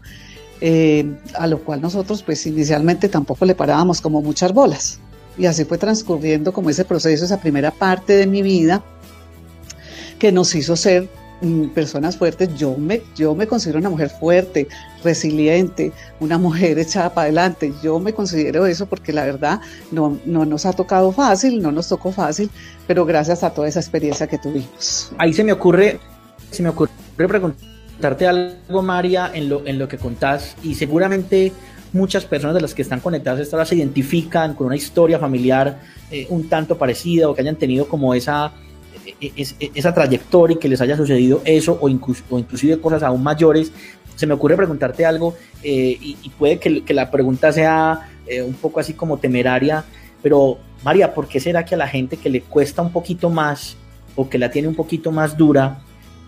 eh, 0.60 1.06
a 1.34 1.46
lo 1.46 1.60
cual 1.60 1.80
nosotros 1.80 2.22
pues 2.22 2.46
inicialmente 2.46 3.08
tampoco 3.08 3.44
le 3.44 3.54
parábamos 3.54 4.00
como 4.00 4.22
muchas 4.22 4.52
bolas. 4.52 4.98
Y 5.36 5.46
así 5.46 5.64
fue 5.64 5.78
transcurriendo 5.78 6.52
como 6.52 6.70
ese 6.70 6.84
proceso, 6.84 7.24
esa 7.24 7.40
primera 7.40 7.70
parte 7.70 8.14
de 8.14 8.26
mi 8.26 8.42
vida 8.42 8.82
que 10.18 10.32
nos 10.32 10.54
hizo 10.54 10.74
ser 10.74 11.08
personas 11.74 12.16
fuertes, 12.16 12.54
yo 12.56 12.76
me, 12.76 13.02
yo 13.14 13.34
me 13.34 13.46
considero 13.46 13.78
una 13.78 13.90
mujer 13.90 14.10
fuerte, 14.10 14.68
resiliente, 15.04 15.92
una 16.20 16.38
mujer 16.38 16.78
echada 16.78 17.14
para 17.14 17.26
adelante. 17.26 17.72
Yo 17.82 17.98
me 18.00 18.12
considero 18.12 18.66
eso 18.66 18.86
porque 18.86 19.12
la 19.12 19.24
verdad 19.24 19.60
no, 19.90 20.18
no 20.24 20.44
nos 20.44 20.66
ha 20.66 20.72
tocado 20.72 21.12
fácil, 21.12 21.62
no 21.62 21.72
nos 21.72 21.88
tocó 21.88 22.12
fácil, 22.12 22.50
pero 22.86 23.04
gracias 23.04 23.44
a 23.44 23.50
toda 23.50 23.68
esa 23.68 23.80
experiencia 23.80 24.26
que 24.26 24.38
tuvimos. 24.38 25.12
Ahí 25.18 25.32
se 25.32 25.44
me 25.44 25.52
ocurre, 25.52 26.00
se 26.50 26.62
me 26.62 26.70
ocurre 26.70 26.90
preguntarte 27.16 28.26
algo, 28.26 28.82
María, 28.82 29.30
en 29.32 29.48
lo, 29.48 29.66
en 29.66 29.78
lo 29.78 29.88
que 29.88 29.98
contás, 29.98 30.56
y 30.62 30.74
seguramente 30.74 31.52
muchas 31.92 32.24
personas 32.24 32.54
de 32.54 32.60
las 32.60 32.74
que 32.74 32.82
están 32.82 33.00
conectadas 33.00 33.40
esta 33.40 33.56
hora 33.56 33.64
se 33.64 33.76
identifican 33.76 34.54
con 34.54 34.66
una 34.66 34.76
historia 34.76 35.18
familiar 35.18 35.80
eh, 36.10 36.26
un 36.28 36.48
tanto 36.48 36.76
parecida 36.76 37.28
o 37.28 37.34
que 37.34 37.40
hayan 37.40 37.56
tenido 37.56 37.88
como 37.88 38.14
esa 38.14 38.52
esa 39.20 39.94
trayectoria 39.94 40.54
y 40.54 40.58
que 40.58 40.68
les 40.68 40.80
haya 40.80 40.96
sucedido 40.96 41.42
eso 41.44 41.78
o, 41.80 41.88
inclusive 41.88 42.80
cosas 42.80 43.02
aún 43.02 43.22
mayores, 43.22 43.72
se 44.14 44.26
me 44.26 44.34
ocurre 44.34 44.56
preguntarte 44.56 45.06
algo 45.06 45.36
eh, 45.62 45.96
y, 46.00 46.28
puede 46.38 46.58
que, 46.58 46.94
la 46.94 47.10
pregunta 47.10 47.52
sea 47.52 48.10
eh, 48.26 48.42
un 48.42 48.54
poco 48.54 48.80
así 48.80 48.94
como 48.94 49.18
temeraria, 49.18 49.84
pero 50.22 50.58
María, 50.82 51.14
¿por 51.14 51.28
qué 51.28 51.40
será 51.40 51.64
que 51.64 51.74
a 51.74 51.78
la 51.78 51.88
gente 51.88 52.16
que 52.16 52.30
le 52.30 52.42
cuesta 52.42 52.82
un 52.82 52.92
poquito 52.92 53.30
más 53.30 53.76
o 54.16 54.28
que 54.28 54.38
la 54.38 54.50
tiene 54.50 54.68
un 54.68 54.74
poquito 54.74 55.12
más 55.12 55.36
dura, 55.36 55.80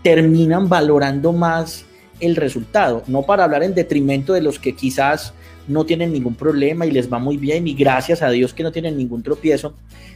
terminan 0.03 0.69
valorando 0.69 1.33
más 1.33 1.85
el 2.21 2.37
resultado? 2.37 3.03
No 3.07 3.23
para 3.23 3.45
hablar 3.45 3.63
en 3.63 3.75
detrimento 3.75 4.33
de 4.33 4.43
los 4.43 4.59
que 4.59 4.75
quizás 4.75 5.35
no 5.69 5.85
tienen 5.85 6.13
ningún 6.13 6.35
problema 6.35 6.87
y 6.87 6.91
les 6.91 7.13
va 7.13 7.19
muy 7.19 7.37
bien 7.37 7.67
y 7.69 7.75
gracias 7.75 8.23
a 8.23 8.31
Dios 8.31 8.55
que 8.55 8.63
no 8.63 8.73
tienen 8.73 8.97
ningún 8.97 9.23
tropiezo, 9.23 9.75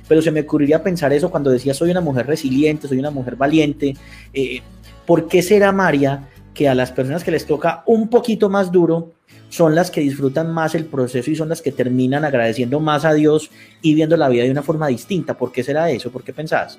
pero 0.08 0.22
se 0.22 0.30
me 0.30 0.40
ocurriría 0.40 0.82
pensar 0.82 1.12
eso 1.12 1.30
cuando 1.30 1.50
decía 1.50 1.74
soy 1.74 1.90
una 1.90 2.00
mujer 2.00 2.26
resiliente, 2.26 2.88
soy 2.88 2.98
una 2.98 3.10
mujer 3.10 3.36
valiente. 3.36 3.96
Eh, 4.32 4.60
¿Por 5.06 5.28
qué 5.28 5.42
será 5.42 5.72
María 5.72 6.28
que 6.54 6.68
a 6.68 6.74
las 6.74 6.92
personas 6.92 7.24
que 7.24 7.30
les 7.30 7.46
toca 7.46 7.82
un 7.86 8.08
poquito 8.08 8.48
más 8.48 8.70
duro 8.70 9.12
son 9.50 9.74
las 9.74 9.90
que 9.90 10.00
disfrutan 10.00 10.52
más 10.52 10.74
el 10.74 10.86
proceso 10.86 11.30
y 11.30 11.36
son 11.36 11.48
las 11.48 11.62
que 11.62 11.72
terminan 11.72 12.24
agradeciendo 12.24 12.80
más 12.80 13.04
a 13.04 13.12
Dios 13.12 13.50
y 13.82 13.94
viendo 13.94 14.16
la 14.16 14.28
vida 14.28 14.44
de 14.44 14.50
una 14.50 14.62
forma 14.62 14.88
distinta? 14.88 15.36
¿Por 15.36 15.52
qué 15.52 15.62
será 15.62 15.90
eso? 15.90 16.10
¿Por 16.10 16.24
qué 16.24 16.32
pensás? 16.32 16.78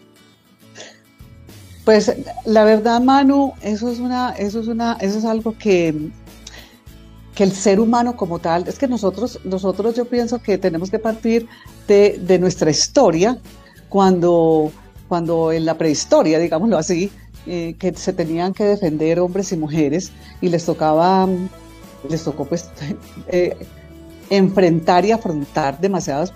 Pues 1.85 2.11
la 2.45 2.63
verdad, 2.63 2.99
Manu, 2.99 3.53
eso 3.61 3.89
es 3.91 3.99
una, 3.99 4.31
eso 4.31 4.59
es 4.59 4.67
una, 4.67 4.97
eso 4.99 5.19
es 5.19 5.25
algo 5.25 5.55
que 5.57 5.93
que 7.35 7.43
el 7.43 7.51
ser 7.51 7.79
humano 7.79 8.15
como 8.15 8.39
tal, 8.39 8.67
es 8.67 8.79
que 8.79 8.87
nosotros, 8.87 9.39
nosotros 9.43 9.95
yo 9.95 10.05
pienso 10.05 10.41
que 10.41 10.57
tenemos 10.57 10.89
que 10.89 10.99
partir 10.99 11.47
de, 11.87 12.37
nuestra 12.39 12.71
historia 12.71 13.37
cuando, 13.89 14.71
cuando 15.09 15.51
en 15.51 15.65
la 15.65 15.77
prehistoria, 15.77 16.39
digámoslo 16.39 16.77
así, 16.77 17.11
eh, 17.45 17.75
que 17.77 17.93
se 17.93 18.13
tenían 18.13 18.53
que 18.53 18.63
defender 18.63 19.19
hombres 19.19 19.51
y 19.51 19.57
mujeres 19.57 20.11
y 20.41 20.47
les 20.47 20.65
tocaba, 20.65 21.27
les 22.09 22.23
tocó 22.23 22.45
pues 22.45 22.69
eh, 23.27 23.55
enfrentar 24.29 25.05
y 25.05 25.11
afrontar 25.11 25.79
demasiadas 25.79 26.31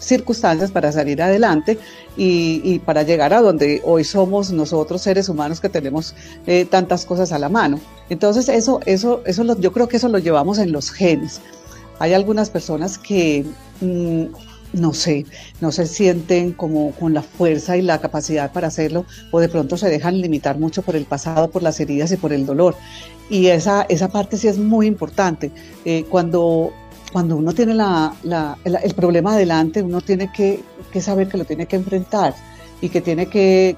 circunstancias 0.00 0.70
para 0.70 0.92
salir 0.92 1.20
adelante 1.20 1.78
y, 2.16 2.78
para 2.80 3.02
llegar 3.02 3.32
a 3.34 3.40
donde 3.40 3.80
hoy 3.84 4.04
somos 4.04 4.52
nosotros 4.52 5.02
seres 5.02 5.28
humanos 5.28 5.60
que 5.60 5.68
tenemos 5.68 6.14
eh, 6.46 6.64
tantas 6.64 7.04
cosas 7.04 7.32
a 7.32 7.38
la 7.38 7.48
mano. 7.48 7.80
Entonces 8.10 8.48
eso, 8.48 8.80
eso, 8.86 9.22
eso 9.24 9.58
yo 9.58 9.72
creo 9.72 9.88
que 9.88 9.96
eso 9.96 10.08
lo 10.08 10.18
llevamos 10.18 10.58
en 10.58 10.72
los 10.72 10.90
genes. 10.90 11.40
Hay 11.98 12.14
algunas 12.14 12.50
personas 12.50 12.98
que 12.98 13.44
mm, 13.80 14.24
no 14.72 14.94
sé, 14.94 15.26
no 15.60 15.70
se 15.70 15.86
sienten 15.86 16.52
como 16.52 16.92
con 16.92 17.14
la 17.14 17.22
fuerza 17.22 17.76
y 17.76 17.82
la 17.82 18.00
capacidad 18.00 18.52
para 18.52 18.68
hacerlo 18.68 19.04
o 19.30 19.40
de 19.40 19.48
pronto 19.48 19.76
se 19.76 19.90
dejan 19.90 20.20
limitar 20.20 20.58
mucho 20.58 20.82
por 20.82 20.96
el 20.96 21.04
pasado, 21.04 21.50
por 21.50 21.62
las 21.62 21.78
heridas 21.80 22.10
y 22.12 22.16
por 22.16 22.32
el 22.32 22.46
dolor. 22.46 22.74
Y 23.28 23.46
esa, 23.46 23.82
esa 23.88 24.08
parte 24.08 24.36
sí 24.36 24.48
es 24.48 24.58
muy 24.58 24.86
importante. 24.86 25.50
Eh, 25.84 26.04
cuando 26.08 26.72
cuando 27.12 27.36
uno 27.36 27.52
tiene 27.52 27.74
el 27.74 28.94
problema 28.94 29.34
adelante, 29.34 29.82
uno 29.82 30.00
tiene 30.00 30.32
que, 30.32 30.62
saber 31.00 31.28
que 31.28 31.36
lo 31.36 31.44
tiene 31.44 31.66
que 31.66 31.76
enfrentar 31.76 32.34
y 32.80 32.88
que 32.88 33.00
tiene 33.00 33.26
que, 33.26 33.76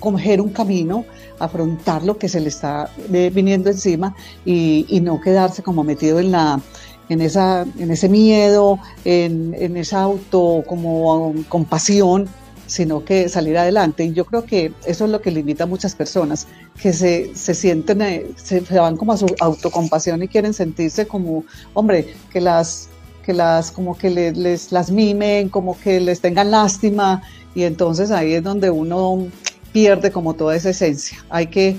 coger 0.00 0.40
un 0.40 0.50
camino, 0.50 1.04
afrontar 1.38 2.02
lo 2.02 2.18
que 2.18 2.28
se 2.28 2.40
le 2.40 2.48
está 2.48 2.90
eh, 3.12 3.30
viniendo 3.32 3.70
encima 3.70 4.14
y, 4.44 5.00
no 5.02 5.20
quedarse 5.20 5.62
como 5.62 5.84
metido 5.84 6.18
en 6.18 6.32
la 6.32 6.60
en 7.08 7.20
esa 7.20 7.66
en 7.78 7.90
ese 7.90 8.08
miedo, 8.08 8.78
en, 9.04 9.54
en 9.58 9.76
esa 9.76 10.02
auto 10.02 10.64
como 10.66 11.34
compasión 11.48 12.28
sino 12.72 13.04
que 13.04 13.28
salir 13.28 13.58
adelante. 13.58 14.02
Y 14.04 14.12
yo 14.14 14.24
creo 14.24 14.44
que 14.44 14.72
eso 14.86 15.04
es 15.04 15.10
lo 15.10 15.20
que 15.20 15.30
limita 15.30 15.64
a 15.64 15.66
muchas 15.66 15.94
personas, 15.94 16.46
que 16.80 16.94
se, 16.94 17.34
se 17.34 17.54
sienten, 17.54 18.00
eh, 18.00 18.26
se, 18.36 18.60
van 18.60 18.96
como 18.96 19.12
a 19.12 19.18
su 19.18 19.26
autocompasión 19.40 20.22
y 20.22 20.28
quieren 20.28 20.54
sentirse 20.54 21.06
como, 21.06 21.44
hombre, 21.74 22.14
que 22.32 22.40
las, 22.40 22.88
que 23.26 23.34
las, 23.34 23.70
como 23.70 23.96
que 23.98 24.08
les, 24.08 24.72
las 24.72 24.90
mimen, 24.90 25.50
como 25.50 25.78
que 25.78 26.00
les 26.00 26.22
tengan 26.22 26.50
lástima. 26.50 27.22
Y 27.54 27.64
entonces 27.64 28.10
ahí 28.10 28.32
es 28.32 28.42
donde 28.42 28.70
uno 28.70 29.26
pierde 29.72 30.10
como 30.10 30.32
toda 30.32 30.56
esa 30.56 30.70
esencia. 30.70 31.22
Hay 31.28 31.48
que, 31.48 31.76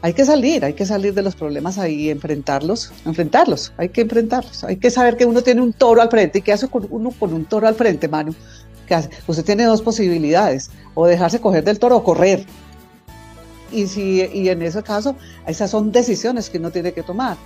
hay 0.00 0.14
que 0.14 0.24
salir, 0.24 0.64
hay 0.64 0.72
que 0.72 0.86
salir 0.86 1.12
de 1.12 1.20
los 1.20 1.36
problemas 1.36 1.76
ahí, 1.76 2.08
enfrentarlos, 2.08 2.90
enfrentarlos, 3.04 3.74
hay 3.76 3.90
que 3.90 4.00
enfrentarlos. 4.00 4.64
Hay 4.64 4.76
que 4.76 4.90
saber 4.90 5.18
que 5.18 5.26
uno 5.26 5.42
tiene 5.42 5.60
un 5.60 5.74
toro 5.74 6.00
al 6.00 6.08
frente. 6.08 6.38
¿Y 6.38 6.42
qué 6.42 6.54
hace 6.54 6.68
con 6.68 6.86
uno 6.88 7.10
con 7.10 7.34
un 7.34 7.44
toro 7.44 7.68
al 7.68 7.74
frente, 7.74 8.08
Manu? 8.08 8.34
Usted 9.26 9.44
tiene 9.44 9.64
dos 9.64 9.82
posibilidades, 9.82 10.70
o 10.94 11.06
dejarse 11.06 11.40
coger 11.40 11.64
del 11.64 11.78
toro 11.78 11.96
o 11.96 12.04
correr. 12.04 12.44
Y, 13.70 13.86
si, 13.86 14.22
y 14.32 14.48
en 14.48 14.62
ese 14.62 14.82
caso, 14.82 15.16
esas 15.46 15.70
son 15.70 15.92
decisiones 15.92 16.50
que 16.50 16.58
uno 16.58 16.70
tiene 16.70 16.92
que 16.92 17.02
tomar. 17.02 17.36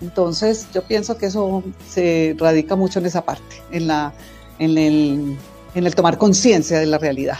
Entonces, 0.00 0.66
yo 0.74 0.82
pienso 0.82 1.16
que 1.16 1.26
eso 1.26 1.62
se 1.88 2.34
radica 2.38 2.76
mucho 2.76 2.98
en 2.98 3.06
esa 3.06 3.24
parte, 3.24 3.62
en, 3.70 3.86
la, 3.86 4.12
en, 4.58 4.76
el, 4.76 5.36
en 5.74 5.86
el 5.86 5.94
tomar 5.94 6.18
conciencia 6.18 6.78
de 6.80 6.86
la 6.86 6.98
realidad. 6.98 7.38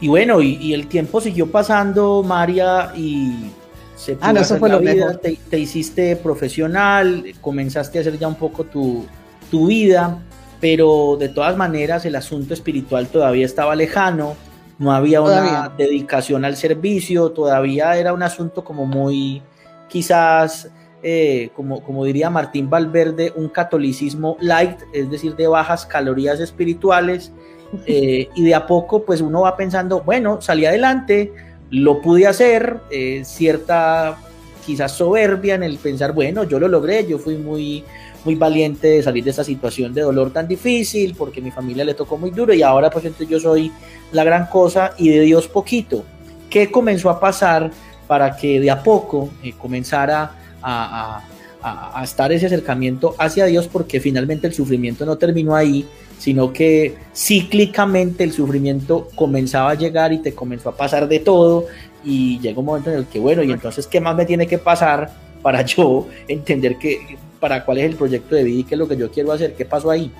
Y 0.00 0.08
bueno, 0.08 0.42
y, 0.42 0.74
el 0.74 0.88
tiempo 0.88 1.20
siguió 1.20 1.48
pasando, 1.48 2.24
María, 2.24 2.92
y 2.96 3.50
se 3.94 4.18
ah, 4.20 4.32
no, 4.32 4.40
eso 4.40 4.56
fue 4.56 4.68
lo 4.68 4.80
vida, 4.80 5.16
te, 5.18 5.38
te, 5.48 5.58
hiciste 5.60 6.16
profesional, 6.16 7.32
comenzaste 7.40 7.98
a 7.98 8.00
hacer 8.00 8.18
ya 8.18 8.26
un 8.26 8.34
poco 8.34 8.64
tu, 8.64 9.04
tu 9.48 9.68
vida 9.68 10.18
pero 10.62 11.16
de 11.18 11.28
todas 11.28 11.56
maneras 11.56 12.04
el 12.04 12.14
asunto 12.14 12.54
espiritual 12.54 13.08
todavía 13.08 13.44
estaba 13.44 13.74
lejano, 13.74 14.36
no 14.78 14.92
había 14.92 15.20
una 15.20 15.68
dedicación 15.76 16.44
al 16.44 16.56
servicio, 16.56 17.32
todavía 17.32 17.96
era 17.96 18.12
un 18.12 18.22
asunto 18.22 18.62
como 18.62 18.86
muy, 18.86 19.42
quizás, 19.88 20.70
eh, 21.02 21.50
como, 21.56 21.82
como 21.82 22.04
diría 22.04 22.30
Martín 22.30 22.70
Valverde, 22.70 23.32
un 23.34 23.48
catolicismo 23.48 24.36
light, 24.40 24.78
es 24.92 25.10
decir, 25.10 25.34
de 25.34 25.48
bajas 25.48 25.84
calorías 25.84 26.38
espirituales, 26.38 27.32
eh, 27.86 28.28
y 28.32 28.44
de 28.44 28.54
a 28.54 28.64
poco 28.64 29.04
pues 29.04 29.20
uno 29.20 29.40
va 29.40 29.56
pensando, 29.56 30.02
bueno, 30.02 30.40
salí 30.40 30.64
adelante, 30.64 31.32
lo 31.70 32.00
pude 32.00 32.28
hacer, 32.28 32.78
eh, 32.88 33.22
cierta 33.24 34.16
quizás 34.64 34.92
soberbia 34.92 35.56
en 35.56 35.64
el 35.64 35.76
pensar, 35.78 36.12
bueno, 36.12 36.44
yo 36.44 36.60
lo 36.60 36.68
logré, 36.68 37.04
yo 37.04 37.18
fui 37.18 37.36
muy, 37.36 37.84
muy 38.24 38.34
valiente 38.34 38.88
de 38.88 39.02
salir 39.02 39.24
de 39.24 39.30
esa 39.30 39.44
situación 39.44 39.92
de 39.92 40.02
dolor 40.02 40.32
tan 40.32 40.46
difícil, 40.46 41.14
porque 41.16 41.40
mi 41.40 41.50
familia 41.50 41.84
le 41.84 41.94
tocó 41.94 42.16
muy 42.16 42.30
duro 42.30 42.54
y 42.54 42.62
ahora 42.62 42.90
pues 42.90 43.04
entonces 43.04 43.28
yo 43.28 43.40
soy 43.40 43.72
la 44.12 44.24
gran 44.24 44.46
cosa 44.46 44.94
y 44.98 45.08
de 45.08 45.20
Dios 45.20 45.48
poquito. 45.48 46.04
¿Qué 46.48 46.70
comenzó 46.70 47.10
a 47.10 47.18
pasar 47.18 47.70
para 48.06 48.36
que 48.36 48.60
de 48.60 48.70
a 48.70 48.82
poco 48.82 49.30
eh, 49.42 49.54
comenzara 49.58 50.36
a, 50.60 51.22
a, 51.62 52.00
a, 52.00 52.04
estar 52.04 52.30
ese 52.32 52.46
acercamiento 52.46 53.14
hacia 53.18 53.46
Dios? 53.46 53.68
Porque 53.68 54.00
finalmente 54.00 54.46
el 54.46 54.52
sufrimiento 54.52 55.06
no 55.06 55.16
terminó 55.16 55.56
ahí, 55.56 55.86
sino 56.18 56.52
que 56.52 56.94
cíclicamente 57.14 58.22
el 58.22 58.32
sufrimiento 58.32 59.08
comenzaba 59.14 59.70
a 59.70 59.74
llegar 59.74 60.12
y 60.12 60.18
te 60.18 60.34
comenzó 60.34 60.68
a 60.68 60.76
pasar 60.76 61.08
de 61.08 61.20
todo 61.20 61.66
y 62.04 62.38
llega 62.40 62.60
un 62.60 62.66
momento 62.66 62.90
en 62.90 62.98
el 62.98 63.06
que, 63.06 63.18
bueno, 63.18 63.42
y 63.42 63.52
entonces, 63.52 63.86
¿qué 63.86 64.00
más 64.00 64.14
me 64.14 64.24
tiene 64.24 64.46
que 64.46 64.58
pasar 64.58 65.10
para 65.42 65.62
yo 65.62 66.06
entender 66.28 66.78
que, 66.78 67.18
para 67.40 67.64
cuál 67.64 67.78
es 67.78 67.84
el 67.84 67.96
proyecto 67.96 68.34
de 68.34 68.44
vida 68.44 68.60
y 68.60 68.64
qué 68.64 68.74
es 68.74 68.78
lo 68.78 68.88
que 68.88 68.96
yo 68.96 69.10
quiero 69.10 69.32
hacer? 69.32 69.54
¿Qué 69.54 69.64
pasó 69.64 69.90
ahí? 69.90 70.10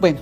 Bueno, 0.00 0.20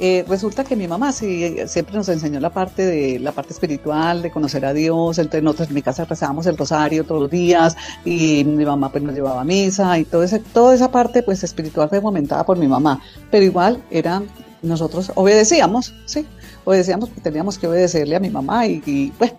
eh, 0.00 0.24
resulta 0.28 0.64
que 0.64 0.74
mi 0.74 0.88
mamá 0.88 1.12
sí, 1.12 1.56
siempre 1.68 1.94
nos 1.94 2.08
enseñó 2.08 2.40
la 2.40 2.50
parte 2.50 2.84
de 2.84 3.20
la 3.20 3.30
parte 3.30 3.52
espiritual, 3.52 4.22
de 4.22 4.30
conocer 4.30 4.64
a 4.64 4.72
Dios. 4.72 5.18
Entonces 5.18 5.42
nosotros 5.42 5.68
en 5.68 5.74
mi 5.74 5.82
casa 5.82 6.04
rezábamos 6.04 6.46
el 6.46 6.56
rosario 6.56 7.04
todos 7.04 7.22
los 7.22 7.30
días 7.30 7.76
y 8.04 8.44
mi 8.44 8.64
mamá 8.64 8.90
pues 8.90 9.04
nos 9.04 9.14
llevaba 9.14 9.42
a 9.42 9.44
misa 9.44 9.98
y 9.98 10.04
todo 10.04 10.24
ese, 10.24 10.40
toda 10.40 10.74
esa 10.74 10.90
parte 10.90 11.22
pues 11.22 11.44
espiritual 11.44 11.88
fue 11.88 12.00
fomentada 12.00 12.44
por 12.44 12.58
mi 12.58 12.66
mamá. 12.66 13.00
Pero 13.30 13.44
igual 13.44 13.82
era 13.90 14.22
nosotros 14.62 15.12
obedecíamos, 15.14 15.94
sí, 16.06 16.26
obedecíamos 16.64 17.10
teníamos 17.22 17.58
que 17.58 17.66
obedecerle 17.66 18.16
a 18.16 18.20
mi 18.20 18.30
mamá 18.30 18.66
y, 18.66 18.82
y 18.86 19.12
pues, 19.18 19.34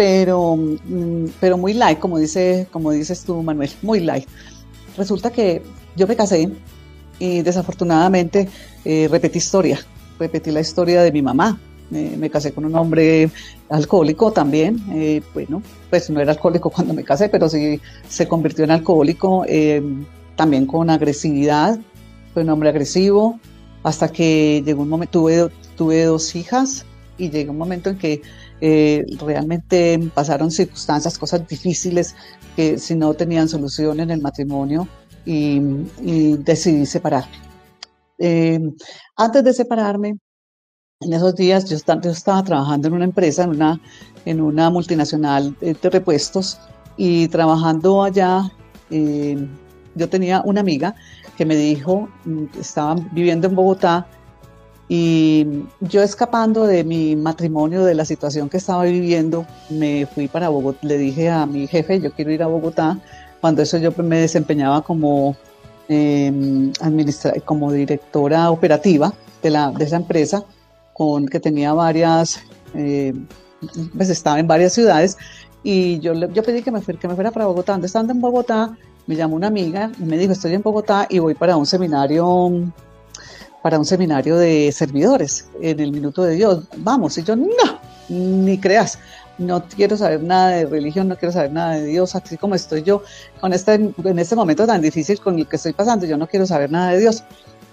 pero, 0.00 0.56
mm, 0.56 1.26
pero 1.40 1.58
muy 1.58 1.74
light, 1.74 1.98
como 1.98 2.16
dice, 2.16 2.66
como 2.70 2.90
dices 2.90 3.22
tú, 3.22 3.42
Manuel, 3.42 3.68
muy 3.82 4.00
light. 4.00 4.26
Resulta 4.96 5.30
que 5.30 5.60
yo 5.94 6.06
me 6.06 6.16
casé 6.16 6.48
y 7.18 7.42
desafortunadamente 7.42 8.48
eh, 8.86 9.08
repetí 9.10 9.36
historia, 9.36 9.78
repetí 10.18 10.52
la 10.52 10.60
historia 10.60 11.02
de 11.02 11.12
mi 11.12 11.20
mamá. 11.20 11.60
me 11.90 12.30
casé 12.30 12.52
con 12.52 12.64
un 12.64 12.74
hombre 12.76 13.28
alcohólico 13.68 14.32
también. 14.32 14.82
Eh, 14.90 15.20
bueno, 15.34 15.62
pues 15.90 16.08
no 16.08 16.18
era 16.18 16.32
alcohólico 16.32 16.70
cuando 16.70 16.94
me 16.94 17.04
casé, 17.04 17.28
pero 17.28 17.50
sí 17.50 17.78
se 18.08 18.26
convirtió 18.26 18.64
en 18.64 18.70
alcohólico, 18.70 19.44
eh, 19.46 19.82
también 20.34 20.64
con 20.64 20.88
agresividad. 20.88 21.78
Fue 22.32 22.42
un 22.42 22.48
hombre 22.48 22.70
agresivo, 22.70 23.38
hasta 23.82 24.10
que 24.10 24.62
llegó 24.64 24.80
un 24.80 24.88
momento, 24.88 25.12
tuve, 25.20 25.50
tuve 25.76 26.04
dos 26.04 26.34
hijas 26.36 26.86
y 27.20 27.30
llegó 27.30 27.52
un 27.52 27.58
momento 27.58 27.90
en 27.90 27.98
que 27.98 28.22
realmente 29.18 29.98
pasaron 30.14 30.50
circunstancias, 30.50 31.18
cosas 31.18 31.46
difíciles 31.46 32.14
que 32.56 32.78
si 32.78 32.94
no 32.94 33.14
tenían 33.14 33.48
solución 33.48 34.00
en 34.00 34.10
el 34.10 34.20
matrimonio, 34.20 34.88
y, 35.24 36.36
decidí 36.38 36.86
separarme. 36.86 37.36
Eh, 38.18 38.60
antes 39.16 39.44
de 39.44 39.52
separarme, 39.52 40.18
en 41.00 41.12
esos 41.12 41.34
días 41.34 41.64
yo, 41.64 41.76
estaba 41.76 42.42
trabajando 42.42 42.88
en 42.88 42.94
una 42.94 43.04
empresa, 43.04 43.44
en 43.44 43.50
una, 43.50 43.80
en 44.24 44.40
una 44.40 44.70
multinacional 44.70 45.56
de 45.60 45.90
repuestos 45.90 46.58
y 46.96 47.28
trabajando 47.28 48.02
allá, 48.02 48.50
eh, 48.90 49.48
yo 49.94 50.08
tenía 50.08 50.42
una 50.44 50.60
amiga 50.60 50.94
que 51.36 51.46
me 51.46 51.56
dijo, 51.56 52.08
mm, 52.24 52.44
estaban 52.60 53.08
viviendo 53.12 53.48
en 53.48 53.54
Bogotá 53.54 54.06
y 54.92 55.46
yo 55.78 56.02
escapando 56.02 56.66
de 56.66 56.82
mi 56.82 57.14
matrimonio, 57.14 57.84
de 57.84 57.94
la 57.94 58.04
situación 58.04 58.48
que 58.48 58.56
estaba 58.56 58.82
viviendo, 58.82 59.46
me 59.68 60.04
fui 60.04 60.26
para 60.26 60.48
Bogotá, 60.48 60.80
le 60.82 60.98
dije 60.98 61.30
a 61.30 61.46
mi 61.46 61.68
jefe, 61.68 62.00
yo 62.00 62.10
quiero 62.10 62.32
ir 62.32 62.42
a 62.42 62.48
Bogotá 62.48 62.98
cuando 63.40 63.62
eso 63.62 63.78
yo 63.78 63.92
me 63.98 64.18
desempeñaba 64.18 64.82
como, 64.82 65.36
eh, 65.88 66.72
como 67.44 67.70
directora 67.70 68.50
operativa 68.50 69.14
de, 69.44 69.50
la, 69.50 69.70
de 69.70 69.84
esa 69.84 69.94
empresa, 69.94 70.42
con, 70.92 71.28
que 71.28 71.38
tenía 71.38 71.72
varias, 71.72 72.40
eh, 72.74 73.14
pues 73.96 74.10
estaba 74.10 74.40
en 74.40 74.48
varias 74.48 74.72
ciudades, 74.72 75.16
y 75.62 76.00
yo, 76.00 76.14
yo 76.14 76.42
pedí 76.42 76.62
que 76.62 76.72
me, 76.72 76.82
que 76.82 77.06
me 77.06 77.14
fuera 77.14 77.30
para 77.30 77.46
Bogotá. 77.46 77.78
Estando 77.80 78.12
en 78.12 78.20
Bogotá, 78.20 78.76
me 79.06 79.14
llamó 79.14 79.36
una 79.36 79.46
amiga 79.46 79.92
y 80.00 80.02
me 80.02 80.18
dijo, 80.18 80.32
estoy 80.32 80.54
en 80.54 80.62
Bogotá 80.62 81.06
y 81.08 81.20
voy 81.20 81.36
para 81.36 81.56
un 81.56 81.66
seminario 81.66 82.50
para 83.62 83.78
un 83.78 83.84
seminario 83.84 84.36
de 84.36 84.72
servidores 84.72 85.46
en 85.60 85.80
el 85.80 85.92
Minuto 85.92 86.22
de 86.22 86.34
Dios. 86.34 86.64
Vamos, 86.78 87.18
y 87.18 87.22
yo, 87.22 87.36
no, 87.36 87.46
ni 88.08 88.58
creas 88.58 88.98
no 89.40 89.64
quiero 89.64 89.96
saber 89.96 90.22
nada 90.22 90.50
de 90.50 90.66
religión, 90.66 91.08
no 91.08 91.16
quiero 91.16 91.32
saber 91.32 91.50
nada 91.50 91.74
de 91.74 91.86
Dios, 91.86 92.14
así 92.14 92.36
como 92.36 92.54
estoy 92.54 92.82
yo 92.82 93.02
con 93.40 93.52
este, 93.52 93.74
en 93.74 94.18
este 94.18 94.36
momento 94.36 94.66
tan 94.66 94.82
difícil 94.82 95.18
con 95.18 95.38
el 95.38 95.48
que 95.48 95.56
estoy 95.56 95.72
pasando, 95.72 96.06
yo 96.06 96.16
no 96.16 96.28
quiero 96.28 96.46
saber 96.46 96.70
nada 96.70 96.92
de 96.92 97.00
Dios. 97.00 97.24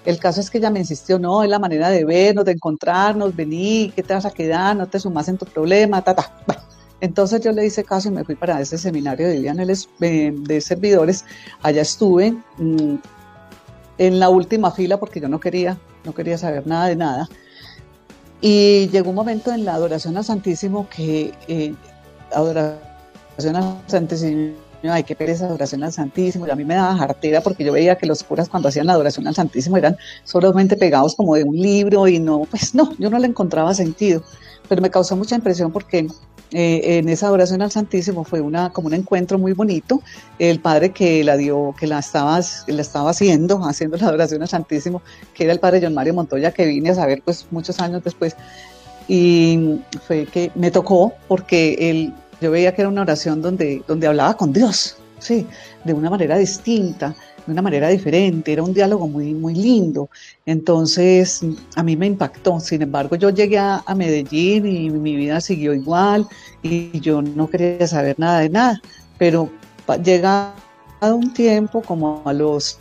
El 0.05 0.17
caso 0.19 0.39
es 0.39 0.49
que 0.49 0.59
ella 0.59 0.69
me 0.69 0.79
insistió, 0.79 1.19
no, 1.19 1.43
es 1.43 1.49
la 1.49 1.59
manera 1.59 1.89
de 1.89 2.05
vernos, 2.05 2.45
de 2.45 2.53
encontrarnos, 2.53 3.35
vení, 3.35 3.91
¿qué 3.93 4.01
te 4.01 4.13
vas 4.13 4.25
a 4.25 4.31
quedar? 4.31 4.77
No 4.77 4.87
te 4.87 4.99
sumas 4.99 5.27
en 5.27 5.37
tu 5.37 5.45
problema, 5.45 6.01
ta, 6.01 6.15
ta. 6.15 6.31
Bueno, 6.47 6.61
entonces 7.01 7.41
yo 7.41 7.51
le 7.51 7.65
hice 7.65 7.83
caso 7.83 8.07
y 8.07 8.11
me 8.11 8.23
fui 8.23 8.35
para 8.35 8.61
ese 8.61 8.77
seminario 8.77 9.27
de 9.27 9.35
Lilian 9.35 9.57
de 9.57 10.61
servidores. 10.61 11.25
Allá 11.61 11.81
estuve 11.81 12.31
mm, 12.57 12.95
en 13.97 14.19
la 14.19 14.29
última 14.29 14.71
fila 14.71 14.99
porque 14.99 15.19
yo 15.19 15.27
no 15.27 15.39
quería, 15.39 15.77
no 16.03 16.13
quería 16.13 16.37
saber 16.37 16.67
nada 16.67 16.87
de 16.87 16.95
nada. 16.95 17.29
Y 18.41 18.89
llegó 18.89 19.09
un 19.09 19.15
momento 19.15 19.51
en 19.51 19.65
la 19.65 19.73
adoración 19.73 20.15
al 20.17 20.23
Santísimo 20.23 20.87
que 20.89 21.33
eh, 21.47 21.73
adoración 22.31 23.55
al 23.55 23.81
Santísimo, 23.87 24.53
ay, 24.83 25.03
qué 25.03 25.15
pereza 25.15 25.45
adoración 25.45 25.83
al 25.83 25.91
Santísimo, 25.91 26.45
y 26.45 26.51
a 26.51 26.55
mí 26.55 26.63
me 26.63 26.75
daba 26.75 26.95
jartera 26.95 27.41
porque 27.41 27.63
yo 27.63 27.73
veía 27.73 27.97
que 27.97 28.05
los 28.05 28.23
curas 28.23 28.47
cuando 28.47 28.69
hacían 28.69 28.85
la 28.85 28.93
adoración 28.93 29.27
al 29.27 29.33
Santísimo 29.33 29.77
eran 29.77 29.97
solamente 30.23 30.77
pegados 30.77 31.15
como 31.15 31.35
de 31.35 31.43
un 31.43 31.55
libro 31.55 32.07
y 32.07 32.19
no, 32.19 32.41
pues 32.49 32.75
no, 32.75 32.93
yo 32.99 33.09
no 33.09 33.17
le 33.17 33.27
encontraba 33.27 33.73
sentido, 33.73 34.21
pero 34.69 34.81
me 34.81 34.91
causó 34.91 35.15
mucha 35.15 35.35
impresión 35.35 35.71
porque 35.71 36.07
eh, 36.51 36.97
en 36.97 37.09
esa 37.09 37.27
adoración 37.27 37.61
al 37.61 37.71
Santísimo 37.71 38.23
fue 38.23 38.39
una, 38.39 38.71
como 38.71 38.87
un 38.87 38.93
encuentro 38.93 39.37
muy 39.37 39.53
bonito. 39.53 40.01
El 40.39 40.59
padre 40.59 40.91
que 40.91 41.23
la 41.23 41.35
dio, 41.35 41.75
que 41.77 41.87
la 41.87 41.99
estaba, 41.99 42.39
la 42.67 42.81
estaba 42.81 43.09
haciendo, 43.09 43.59
haciendo 43.65 43.97
la 43.97 44.07
adoración 44.07 44.41
al 44.41 44.47
Santísimo, 44.47 45.01
que 45.33 45.43
era 45.43 45.53
el 45.53 45.59
padre 45.59 45.81
John 45.81 45.93
Mario 45.93 46.13
Montoya, 46.13 46.51
que 46.51 46.65
vine 46.65 46.91
a 46.91 46.95
saber 46.95 47.21
pues 47.23 47.47
muchos 47.51 47.79
años 47.79 48.03
después. 48.03 48.35
Y 49.07 49.79
fue 50.05 50.25
que 50.25 50.51
me 50.55 50.71
tocó 50.71 51.13
porque 51.27 51.75
él, 51.79 52.13
yo 52.41 52.51
veía 52.51 52.73
que 52.73 52.81
era 52.81 52.89
una 52.89 53.01
oración 53.01 53.41
donde, 53.41 53.81
donde 53.87 54.07
hablaba 54.07 54.35
con 54.35 54.51
Dios, 54.51 54.97
sí, 55.19 55.47
de 55.85 55.93
una 55.93 56.09
manera 56.09 56.37
distinta 56.37 57.15
de 57.47 57.53
una 57.53 57.61
manera 57.61 57.87
diferente, 57.87 58.51
era 58.51 58.61
un 58.61 58.73
diálogo 58.73 59.07
muy, 59.07 59.33
muy 59.33 59.55
lindo. 59.55 60.09
Entonces, 60.45 61.41
a 61.75 61.81
mí 61.81 61.95
me 61.95 62.05
impactó. 62.05 62.59
Sin 62.59 62.81
embargo, 62.81 63.15
yo 63.15 63.29
llegué 63.29 63.57
a, 63.57 63.83
Medellín 63.95 64.65
y 64.67 64.89
mi 64.89 65.15
vida 65.15 65.41
siguió 65.41 65.73
igual 65.73 66.27
y 66.61 66.99
yo 66.99 67.21
no 67.21 67.49
quería 67.49 67.87
saber 67.87 68.19
nada 68.19 68.41
de 68.41 68.49
nada. 68.49 68.81
Pero 69.17 69.49
llegado 70.03 70.53
un 71.01 71.33
tiempo, 71.33 71.81
como 71.81 72.21
a 72.25 72.33
los 72.33 72.79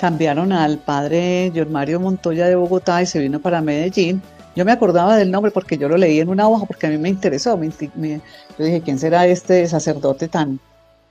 cambiaron 0.00 0.52
al 0.52 0.78
padre 0.78 1.52
John 1.54 1.72
Mario 1.72 1.98
Montoya 1.98 2.46
de 2.46 2.54
Bogotá 2.54 3.02
y 3.02 3.06
se 3.06 3.18
vino 3.18 3.40
para 3.40 3.60
Medellín. 3.60 4.22
Yo 4.54 4.64
me 4.64 4.72
acordaba 4.72 5.16
del 5.16 5.30
nombre 5.30 5.50
porque 5.50 5.76
yo 5.76 5.88
lo 5.88 5.96
leí 5.96 6.20
en 6.20 6.28
una 6.28 6.48
hoja 6.48 6.66
porque 6.66 6.86
a 6.86 6.90
mí 6.90 6.98
me 6.98 7.08
interesó. 7.08 7.56
Me, 7.56 8.20
yo 8.58 8.64
dije, 8.64 8.80
¿quién 8.80 8.98
será 8.98 9.26
este 9.26 9.66
sacerdote 9.66 10.28
tan, 10.28 10.60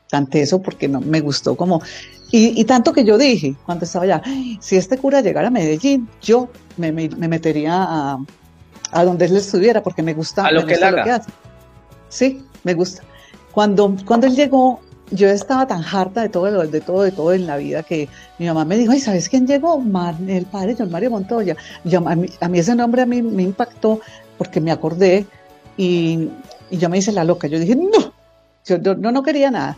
tan 0.09 0.27
teso? 0.27 0.61
Porque 0.61 0.87
no, 0.87 1.01
me 1.01 1.19
gustó 1.21 1.55
como 1.55 1.81
y, 2.31 2.65
tanto 2.65 2.91
que 2.91 3.05
yo 3.05 3.17
dije 3.17 3.55
cuando 3.65 3.85
estaba 3.85 4.03
allá, 4.03 4.21
si 4.59 4.75
este 4.75 4.97
cura 4.97 5.21
llegara 5.21 5.47
a 5.47 5.51
Medellín, 5.51 6.09
yo 6.21 6.49
me, 6.75 6.91
metería 6.91 7.73
a, 7.73 8.17
a, 8.91 9.05
donde 9.05 9.25
él 9.25 9.37
estuviera 9.37 9.81
porque 9.81 10.03
me 10.03 10.13
gusta, 10.13 10.45
a 10.45 10.51
lo, 10.51 10.65
que, 10.65 10.73
él 10.73 10.83
haga. 10.83 11.21
Sí, 12.09 12.43
me 12.63 12.73
gusta. 12.73 13.03
Cuando, 13.53 13.95
cuando 14.05 14.27
él 14.27 14.35
llegó, 14.35 14.81
yo 15.11 15.29
estaba 15.29 15.67
tan 15.67 15.83
harta 15.85 16.21
de 16.21 16.27
todo, 16.27 16.67
de 16.67 16.81
todo, 16.81 17.03
de 17.03 17.11
todo 17.11 17.31
en 17.31 17.47
la 17.47 17.55
vida 17.55 17.81
que 17.81 18.09
mi 18.39 18.45
mamá 18.45 18.65
me 18.65 18.77
dijo, 18.77 18.91
ay, 18.91 18.99
¿sabes 18.99 19.29
quién 19.29 19.47
llegó? 19.47 19.81
el 20.27 20.45
padre 20.47 20.75
John 20.77 20.91
Mario 20.91 21.11
Montoya. 21.11 21.55
a, 21.85 22.15
mí, 22.15 22.27
a, 22.41 22.49
mí, 22.49 22.59
ese 22.59 22.75
nombre 22.75 23.03
a 23.03 23.05
mí 23.05 23.21
me 23.21 23.43
impactó 23.43 24.01
porque 24.37 24.59
me 24.59 24.71
acordé 24.71 25.25
y, 25.77 26.29
y 26.69 26.77
yo 26.77 26.89
me 26.89 26.97
hice 26.97 27.13
la 27.13 27.23
loca. 27.23 27.47
Yo 27.47 27.57
dije, 27.57 27.77
no, 27.77 28.13
yo 28.65 28.95
no, 28.95 29.13
no 29.13 29.23
quería 29.23 29.49
nada 29.49 29.77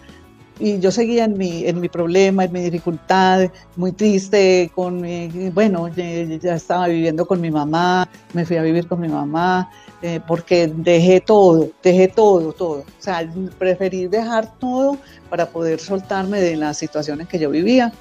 y 0.60 0.80
yo 0.80 0.92
seguía 0.92 1.24
en 1.24 1.38
mi, 1.38 1.66
en 1.66 1.80
mi 1.80 1.88
problema, 1.88 2.44
en 2.44 2.52
mi 2.52 2.62
dificultad, 2.62 3.50
muy 3.76 3.94
triste, 3.94 4.70
con 4.76 5.06
bueno, 5.54 5.88
ya, 5.88 6.56
estaba 6.56 6.88
viviendo 6.88 7.26
con 7.26 7.40
mi 7.40 7.50
mamá, 7.50 8.10
me 8.34 8.46
fui 8.46 8.58
a 8.58 8.62
vivir 8.62 8.88
con 8.88 9.00
mi 9.00 9.08
mamá, 9.08 9.72
eh, 10.02 10.20
porque 10.28 10.68
dejé 10.68 11.22
todo, 11.22 11.70
dejé 11.82 12.10
todo, 12.10 12.52
todo. 12.52 12.80
O 12.80 12.86
sea, 13.02 13.28
preferí 13.58 14.08
dejar 14.08 14.60
todo 14.60 14.98
para 15.30 15.50
poder 15.50 15.80
soltarme 15.80 16.42
de 16.42 16.58
las 16.58 16.78
situaciones 16.78 17.28
que 17.28 17.40
yo 17.40 17.50
vivía 17.50 17.94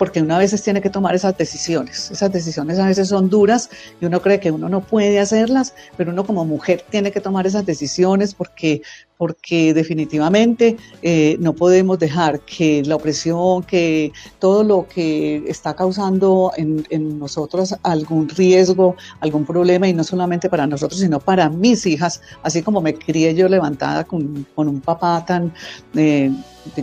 porque 0.00 0.22
uno 0.22 0.34
a 0.34 0.38
veces 0.38 0.62
tiene 0.62 0.80
que 0.80 0.88
tomar 0.88 1.14
esas 1.14 1.36
decisiones. 1.36 2.10
Esas 2.10 2.32
decisiones 2.32 2.78
a 2.78 2.86
veces 2.86 3.08
son 3.08 3.28
duras 3.28 3.68
y 4.00 4.06
uno 4.06 4.22
cree 4.22 4.40
que 4.40 4.50
uno 4.50 4.70
no 4.70 4.80
puede 4.80 5.20
hacerlas, 5.20 5.74
pero 5.98 6.10
uno 6.10 6.24
como 6.24 6.46
mujer 6.46 6.82
tiene 6.88 7.12
que 7.12 7.20
tomar 7.20 7.46
esas 7.46 7.66
decisiones 7.66 8.32
porque 8.32 8.80
porque 9.20 9.74
definitivamente 9.74 10.78
eh, 11.02 11.36
no 11.40 11.52
podemos 11.52 11.98
dejar 11.98 12.40
que 12.40 12.82
la 12.86 12.96
opresión, 12.96 13.62
que 13.64 14.14
todo 14.38 14.64
lo 14.64 14.88
que 14.88 15.44
está 15.46 15.76
causando 15.76 16.52
en, 16.56 17.18
nosotros 17.18 17.76
algún 17.82 18.30
riesgo, 18.30 18.96
algún 19.20 19.44
problema, 19.44 19.86
y 19.86 19.92
no 19.92 20.04
solamente 20.04 20.48
para 20.48 20.66
nosotros, 20.66 21.00
sino 21.00 21.20
para 21.20 21.50
mis 21.50 21.84
hijas, 21.84 22.22
así 22.42 22.62
como 22.62 22.80
me 22.80 22.94
crié 22.94 23.34
yo 23.34 23.46
levantada 23.46 24.04
con, 24.04 24.46
un 24.56 24.80
papá 24.80 25.22
tan, 25.26 25.52
eh, 25.94 26.32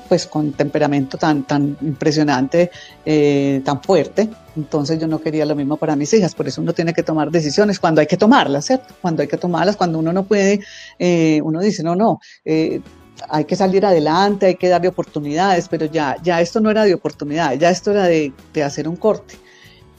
pues 0.08 0.28
con 0.28 0.52
temperamento 0.52 1.17
tan, 1.17 1.41
tan 1.41 1.76
impresionante, 1.82 2.69
eh, 3.04 3.63
tan 3.65 3.82
fuerte, 3.82 4.30
entonces 4.58 5.00
yo 5.00 5.08
no 5.08 5.22
quería 5.22 5.46
lo 5.46 5.56
mismo 5.56 5.78
para 5.78 5.96
mis 5.96 6.13
hijas, 6.13 6.34
por 6.36 6.48
eso 6.48 6.62
uno 6.62 6.74
tiene 6.74 6.93
que 6.93 7.04
tomar 7.04 7.32
decisiones 7.32 7.80
cuando 7.80 8.02
hay 8.02 8.08
que 8.08 8.17
tomarlas, 8.17 8.65
¿cierto? 8.65 8.93
Cuando 9.02 9.22
hay 9.22 9.28
que 9.28 9.38
tomarlas, 9.38 9.78
cuando 9.78 10.00
uno 10.00 10.12
no 10.12 10.24
puede, 10.24 10.60
eh, 11.00 11.39
uno 11.43 11.62
dice, 11.62 11.84
no, 11.84 11.96
no, 11.96 12.20
eh, 12.43 12.82
hay 13.30 13.46
que 13.46 13.56
salir 13.56 13.86
adelante, 13.86 14.48
hay 14.48 14.56
que 14.56 14.70
darle 14.70 14.88
oportunidades, 14.88 15.67
pero 15.67 15.86
ya, 15.86 16.17
ya 16.24 16.41
esto 16.41 16.60
no 16.60 16.70
era 16.70 16.84
de 16.84 16.93
oportunidades, 16.93 17.60
ya 17.60 17.70
esto 17.70 17.91
era 17.91 18.06
de, 18.06 18.34
hacer 18.63 18.88
un 18.88 18.96
corte. 18.96 19.36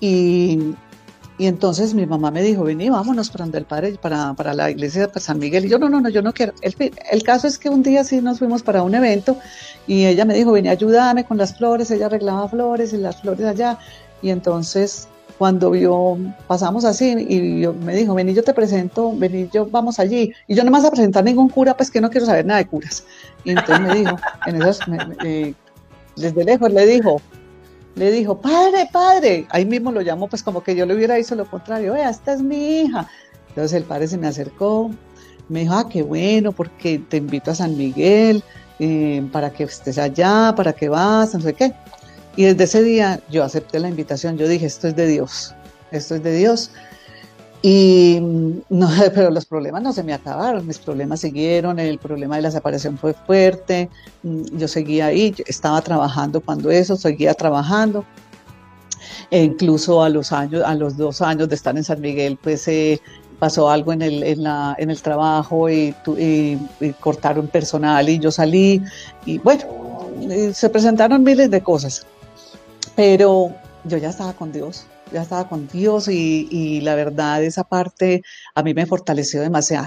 Y, 0.00 0.74
entonces 1.40 1.94
mi 1.94 2.04
mamá 2.04 2.32
me 2.32 2.42
dijo, 2.42 2.64
vení, 2.64 2.90
vámonos 2.90 3.30
para 3.30 3.44
donde 3.44 3.58
el 3.58 3.64
padre, 3.64 3.96
para, 4.02 4.34
para 4.34 4.54
la 4.54 4.72
iglesia 4.72 5.06
de 5.06 5.20
San 5.20 5.38
Miguel. 5.38 5.66
Y 5.66 5.68
yo, 5.68 5.78
no, 5.78 5.88
no, 5.88 6.00
no, 6.00 6.08
yo 6.08 6.20
no 6.20 6.32
quiero. 6.32 6.52
El, 6.62 6.74
el, 7.12 7.22
caso 7.22 7.46
es 7.46 7.58
que 7.58 7.68
un 7.68 7.84
día 7.84 8.02
sí 8.02 8.20
nos 8.20 8.40
fuimos 8.40 8.64
para 8.64 8.82
un 8.82 8.92
evento 8.96 9.36
y 9.86 10.06
ella 10.06 10.24
me 10.24 10.34
dijo, 10.34 10.50
vení, 10.50 10.68
ayúdame 10.68 11.24
con 11.24 11.38
las 11.38 11.56
flores. 11.56 11.92
Ella 11.92 12.06
arreglaba 12.06 12.48
flores 12.48 12.92
y 12.92 12.96
las 12.96 13.20
flores 13.20 13.46
allá. 13.46 13.78
Y 14.22 14.30
entonces 14.30 15.08
cuando 15.38 15.70
vio, 15.70 16.18
pasamos 16.48 16.84
así 16.84 17.14
y 17.28 17.60
yo, 17.60 17.72
me 17.72 17.94
dijo, 17.94 18.12
vení, 18.12 18.34
yo 18.34 18.42
te 18.42 18.52
presento, 18.52 19.12
vení, 19.16 19.48
yo 19.52 19.66
vamos 19.66 20.00
allí. 20.00 20.32
Y 20.48 20.54
yo 20.56 20.64
no 20.64 20.70
me 20.72 20.78
vas 20.78 20.86
a 20.86 20.90
presentar 20.90 21.22
ningún 21.22 21.48
cura, 21.48 21.76
pues 21.76 21.92
que 21.92 22.00
no 22.00 22.10
quiero 22.10 22.26
saber 22.26 22.44
nada 22.44 22.58
de 22.58 22.66
curas. 22.66 23.04
Y 23.44 23.50
entonces 23.50 23.80
me 23.80 23.94
dijo, 23.94 24.16
en 24.46 24.56
esas, 24.56 24.80
eh, 25.24 25.54
desde 26.16 26.44
lejos 26.44 26.72
le 26.72 26.86
dijo, 26.86 27.22
le 27.94 28.10
dijo, 28.10 28.40
padre, 28.40 28.88
padre. 28.92 29.46
Ahí 29.50 29.64
mismo 29.64 29.92
lo 29.92 30.00
llamó, 30.00 30.26
pues 30.26 30.42
como 30.42 30.62
que 30.62 30.74
yo 30.74 30.84
le 30.86 30.94
hubiera 30.94 31.14
dicho 31.14 31.36
lo 31.36 31.48
contrario, 31.48 31.92
vea, 31.92 32.10
esta 32.10 32.32
es 32.32 32.42
mi 32.42 32.80
hija. 32.80 33.08
Entonces 33.50 33.74
el 33.74 33.84
padre 33.84 34.08
se 34.08 34.18
me 34.18 34.26
acercó, 34.26 34.90
me 35.48 35.60
dijo, 35.60 35.74
ah, 35.74 35.88
qué 35.88 36.02
bueno, 36.02 36.50
porque 36.50 36.98
te 36.98 37.18
invito 37.18 37.52
a 37.52 37.54
San 37.54 37.76
Miguel, 37.76 38.42
eh, 38.80 39.24
para 39.30 39.50
que 39.50 39.64
estés 39.64 39.98
allá, 39.98 40.52
para 40.56 40.72
que 40.72 40.88
vas, 40.88 41.32
no 41.34 41.40
sé 41.40 41.54
qué. 41.54 41.72
Y 42.38 42.44
desde 42.44 42.62
ese 42.62 42.82
día 42.84 43.20
yo 43.28 43.42
acepté 43.42 43.80
la 43.80 43.88
invitación, 43.88 44.38
yo 44.38 44.46
dije, 44.46 44.64
esto 44.64 44.86
es 44.86 44.94
de 44.94 45.08
Dios, 45.08 45.56
esto 45.90 46.14
es 46.14 46.22
de 46.22 46.36
Dios. 46.36 46.70
Y 47.62 48.20
no, 48.68 48.88
pero 49.12 49.32
los 49.32 49.44
problemas 49.44 49.82
no 49.82 49.92
se 49.92 50.04
me 50.04 50.14
acabaron, 50.14 50.64
mis 50.64 50.78
problemas 50.78 51.18
siguieron, 51.18 51.80
el 51.80 51.98
problema 51.98 52.36
de 52.36 52.42
la 52.42 52.52
separación 52.52 52.96
fue 52.96 53.12
fuerte, 53.12 53.90
yo 54.22 54.68
seguía 54.68 55.06
ahí, 55.06 55.34
estaba 55.48 55.82
trabajando 55.82 56.40
cuando 56.40 56.70
eso, 56.70 56.94
seguía 56.94 57.34
trabajando. 57.34 58.04
E 59.32 59.42
incluso 59.42 60.04
a 60.04 60.08
los 60.08 60.30
años, 60.30 60.62
a 60.64 60.76
los 60.76 60.96
dos 60.96 61.20
años 61.20 61.48
de 61.48 61.56
estar 61.56 61.76
en 61.76 61.82
San 61.82 62.00
Miguel, 62.00 62.38
pues 62.40 62.68
eh, 62.68 63.00
pasó 63.40 63.68
algo 63.68 63.92
en 63.92 64.02
el, 64.02 64.22
en, 64.22 64.44
la, 64.44 64.76
en 64.78 64.90
el 64.90 65.02
trabajo 65.02 65.68
y, 65.68 65.92
y, 66.16 66.56
y, 66.78 66.92
cortaron 67.00 67.48
personal 67.48 68.08
y 68.08 68.20
yo 68.20 68.30
salí 68.30 68.80
y 69.26 69.38
bueno, 69.38 69.64
se 70.52 70.70
presentaron 70.70 71.24
miles 71.24 71.50
de 71.50 71.60
cosas. 71.60 72.06
Pero 72.98 73.54
yo 73.84 73.96
ya 73.96 74.08
estaba 74.08 74.32
con 74.32 74.50
Dios, 74.50 74.84
ya 75.12 75.22
estaba 75.22 75.48
con 75.48 75.68
Dios 75.68 76.08
y, 76.08 76.80
la 76.80 76.96
verdad 76.96 77.44
esa 77.44 77.62
parte 77.62 78.22
a 78.56 78.64
mí 78.64 78.74
me 78.74 78.86
fortaleció 78.86 79.40
demasiado. 79.40 79.86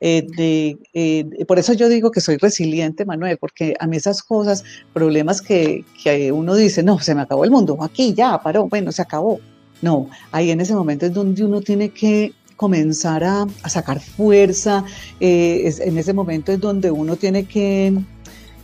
Eh, 0.00 0.76
eh, 0.92 1.24
por 1.48 1.58
eso 1.58 1.72
yo 1.72 1.88
digo 1.88 2.10
que 2.10 2.20
soy 2.20 2.36
resiliente, 2.36 3.06
Manuel, 3.06 3.38
porque 3.38 3.74
a 3.80 3.86
mí 3.86 3.96
esas 3.96 4.22
cosas, 4.22 4.64
problemas 4.92 5.40
que, 5.40 5.82
uno 6.30 6.54
dice, 6.54 6.82
no, 6.82 6.98
se 7.00 7.14
me 7.14 7.22
acabó 7.22 7.42
el 7.42 7.50
mundo, 7.50 7.78
aquí 7.80 8.12
ya 8.12 8.38
paró, 8.42 8.68
bueno, 8.68 8.92
se 8.92 9.00
acabó. 9.00 9.40
No, 9.80 10.10
ahí 10.30 10.50
en 10.50 10.60
ese 10.60 10.74
momento 10.74 11.06
es 11.06 11.14
donde 11.14 11.42
uno 11.42 11.62
tiene 11.62 11.88
que 11.88 12.34
comenzar 12.56 13.24
a, 13.24 13.46
sacar 13.66 13.98
fuerza, 13.98 14.84
eh, 15.20 15.74
en 15.80 15.96
ese 15.96 16.12
momento 16.12 16.52
es 16.52 16.60
donde 16.60 16.90
uno 16.90 17.16
tiene 17.16 17.46
que 17.46 17.94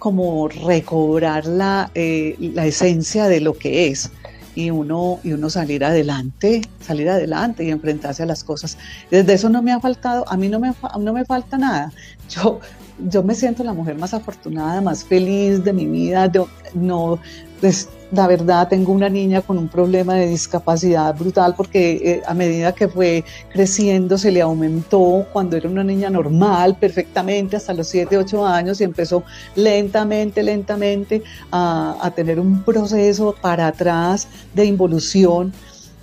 como 0.03 0.49
recobrar 0.49 1.47
la, 1.47 1.93
eh, 1.95 2.35
la 2.41 2.67
esencia 2.67 3.29
de 3.29 3.38
lo 3.38 3.55
que 3.57 3.87
es 3.87 4.11
y 4.57 4.69
uno, 4.69 5.21
y 5.23 5.31
uno 5.31 5.49
salir 5.49 5.85
adelante, 5.85 6.61
salir 6.81 7.09
adelante 7.09 7.62
y 7.62 7.71
enfrentarse 7.71 8.25
a 8.25 8.27
las 8.27 8.43
cosas. 8.43 8.77
Desde 9.12 9.35
eso 9.35 9.49
no 9.49 9.62
me 9.62 9.71
ha 9.71 9.79
faltado, 9.79 10.25
a 10.29 10.37
mí 10.37 10.49
no 10.49 10.59
me, 10.59 10.73
no 10.99 11.12
me 11.12 11.25
falta 11.25 11.57
nada. 11.57 11.93
Yo, 12.29 12.59
yo 12.99 13.23
me 13.23 13.37
siento 13.37 13.62
la 13.62 13.75
mujer 13.75 13.97
más 13.97 14.12
afortunada, 14.12 14.81
más 14.81 15.05
feliz 15.05 15.62
de 15.62 15.73
mi 15.73 15.87
vida. 15.87 16.33
no, 16.75 17.21
pues, 17.62 17.88
la 18.11 18.27
verdad, 18.27 18.66
tengo 18.66 18.90
una 18.90 19.09
niña 19.09 19.40
con 19.40 19.57
un 19.57 19.68
problema 19.68 20.16
de 20.16 20.27
discapacidad 20.27 21.16
brutal 21.16 21.55
porque 21.57 21.92
eh, 21.92 22.22
a 22.27 22.35
medida 22.35 22.75
que 22.75 22.88
fue 22.88 23.25
creciendo 23.53 24.18
se 24.18 24.33
le 24.33 24.42
aumentó 24.42 25.25
cuando 25.33 25.57
era 25.57 25.68
una 25.68 25.85
niña 25.85 26.11
normal, 26.11 26.77
perfectamente, 26.77 27.55
hasta 27.55 27.72
los 27.72 27.87
7, 27.87 28.18
8 28.18 28.44
años 28.44 28.81
y 28.81 28.85
empezó 28.85 29.22
lentamente, 29.55 30.42
lentamente 30.42 31.22
a, 31.53 31.96
a 32.03 32.11
tener 32.11 32.40
un 32.40 32.64
proceso 32.64 33.37
para 33.40 33.68
atrás 33.68 34.27
de 34.53 34.64
involución 34.64 35.53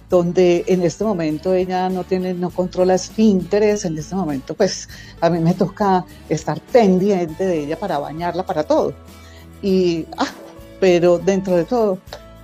donde 0.09 0.63
en 0.67 0.81
este 0.83 1.03
momento 1.03 1.53
ella 1.53 1.89
no 1.89 2.05
tiene, 2.05 2.33
no 2.33 2.51
controla 2.51 2.95
esfínteres, 2.95 3.83
en 3.83 3.97
este 3.97 4.15
momento 4.15 4.53
pues 4.53 4.87
a 5.19 5.29
mí 5.29 5.39
me 5.39 5.53
toca 5.53 6.05
estar 6.29 6.61
pendiente 6.61 7.45
de 7.45 7.65
ella 7.65 7.77
para 7.77 7.99
bañarla, 7.99 8.45
para 8.45 8.63
todo. 8.63 8.93
Y, 9.61 10.05
ah, 10.17 10.25
pero 10.79 11.19
dentro 11.19 11.55
de 11.55 11.65
todo, 11.65 11.99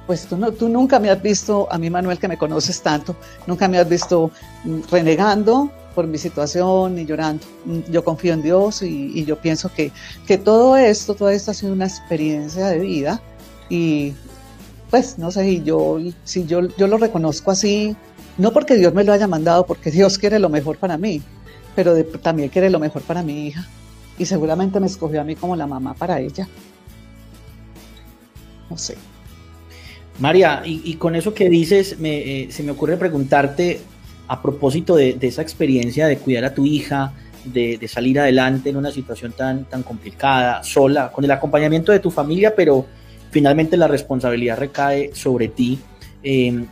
pues 0.08 0.26
tú, 0.28 0.38
no, 0.38 0.52
tú 0.52 0.70
nunca 0.70 1.00
me 1.00 1.10
has 1.10 1.22
visto, 1.22 1.68
a 1.72 1.78
mí 1.78 1.90
Manuel 1.90 2.20
que 2.20 2.28
me 2.28 2.38
conoces 2.38 2.82
tanto, 2.82 3.16
nunca 3.48 3.68
me 3.68 3.80
has 3.80 3.90
visto 3.90 4.32
mm, 4.64 4.82
renegando 4.92 5.72
por 5.96 6.06
mi 6.08 6.18
situación 6.18 6.96
ni 6.96 7.06
llorando. 7.06 7.46
Mm, 7.66 7.92
yo 7.92 8.04
confío 8.04 8.34
en 8.34 8.42
Dios 8.42 8.82
y, 8.82 9.26
yo 9.26 9.38
pienso 9.38 9.72
que, 9.74 9.92
que 10.28 10.38
todo 10.38 10.78
esto, 10.78 11.16
todo 11.16 11.30
esto 11.30 11.52
ha 11.52 11.54
sido 11.54 11.74
una 11.74 11.86
experiencia 11.86 12.68
de 12.68 12.80
vida 12.80 13.22
y 13.70 14.14
pues 14.92 15.18
no 15.18 15.32
sé, 15.32 15.64
yo, 15.64 15.98
si 16.24 16.46
yo, 16.46 16.62
yo 16.78 16.88
lo 16.88 16.98
reconozco 16.98 17.52
así, 17.52 17.96
no 18.38 18.52
porque 18.52 18.76
Dios 18.76 18.94
me 18.94 19.04
lo 19.04 19.14
haya 19.14 19.28
mandado, 19.28 19.66
porque 19.66 19.90
Dios 19.90 20.18
quiere 20.18 20.38
lo 20.38 20.50
mejor 20.50 20.78
para 20.78 20.98
mí, 20.98 21.22
pero 21.76 21.96
también 22.22 22.50
quiere 22.50 22.70
lo 22.70 22.80
mejor 22.80 23.02
para 23.02 23.24
mi 23.24 23.48
hija 23.48 23.66
y 24.18 24.26
seguramente 24.26 24.80
me 24.80 24.86
escogió 24.86 25.22
a 25.22 25.24
mí 25.24 25.36
como 25.36 25.56
la 25.56 25.68
mamá 25.68 25.94
para 25.96 26.20
ella 26.20 26.48
no 28.70 28.78
sé. 28.78 28.96
María, 30.20 30.62
y, 30.66 30.94
con 30.96 31.16
eso 31.16 31.34
que 31.34 31.50
dices, 31.50 31.98
eh, 32.02 32.48
se 32.50 32.64
me 32.64 32.72
ocurre 32.72 32.96
preguntarte 32.96 33.82
a 34.28 34.42
propósito 34.42 34.96
de, 34.96 35.18
esa 35.20 35.42
experiencia 35.42 36.08
de 36.08 36.18
cuidar 36.18 36.46
a 36.46 36.54
tu 36.54 36.66
hija, 36.66 37.14
de, 37.44 37.86
salir 37.88 38.20
adelante 38.20 38.70
en 38.70 38.78
una 38.78 38.92
situación 38.92 39.34
tan, 39.34 39.66
tan 39.66 39.84
complicada, 39.84 40.64
sola, 40.64 41.12
con 41.12 41.26
el 41.26 41.32
acompañamiento 41.32 41.92
de 41.92 42.00
tu 42.00 42.12
familia, 42.12 42.56
pero 42.56 42.86
finalmente 43.32 43.76
la 43.76 43.90
responsabilidad 43.90 44.58
recae 44.58 45.12
sobre 45.14 45.50
ti. 45.50 45.80
Em, 46.24 46.66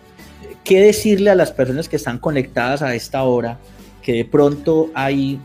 ¿Qué 0.64 0.80
decirle 0.80 1.30
a 1.30 1.36
las 1.36 1.52
personas 1.52 1.90
que 1.90 1.98
están 1.98 2.20
conectadas 2.20 2.82
a 2.82 2.96
esta 2.96 3.24
hora, 3.24 3.60
que 4.02 4.14
de 4.14 4.26
pronto 4.26 4.90
hay 4.94 5.38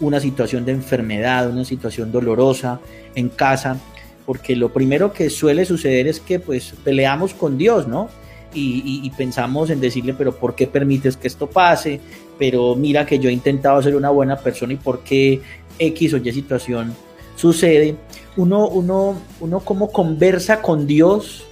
una 0.00 0.20
situación 0.20 0.66
de 0.66 0.72
enfermedad, 0.72 1.48
una 1.48 1.64
situación 1.64 2.12
dolorosa 2.12 2.80
en 3.14 3.30
casa 3.30 3.78
porque 4.30 4.54
lo 4.54 4.72
primero 4.72 5.12
que 5.12 5.28
suele 5.28 5.64
suceder 5.64 6.06
es 6.06 6.20
que 6.20 6.38
pues 6.38 6.72
peleamos 6.84 7.34
con 7.34 7.58
Dios, 7.58 7.88
¿no? 7.88 8.08
Y, 8.54 9.10
pensamos 9.18 9.70
en 9.70 9.80
decirle, 9.80 10.14
pero 10.14 10.30
¿por 10.36 10.54
qué 10.54 10.68
permites 10.68 11.16
que 11.16 11.26
esto 11.26 11.48
pase? 11.48 11.98
Pero 12.38 12.76
mira 12.76 13.04
que 13.04 13.18
yo 13.18 13.28
he 13.28 13.32
intentado 13.32 13.82
ser 13.82 13.96
una 13.96 14.10
buena 14.10 14.36
persona 14.36 14.72
y 14.72 14.76
por 14.76 15.00
qué 15.00 15.40
X 15.80 16.14
o 16.14 16.18
Y 16.18 16.32
situación 16.32 16.94
sucede. 17.34 17.96
Uno, 18.36 18.68
uno, 18.68 19.20
uno 19.40 19.58
como 19.58 19.90
conversa 19.90 20.62
con 20.62 20.86
Dios 20.86 21.42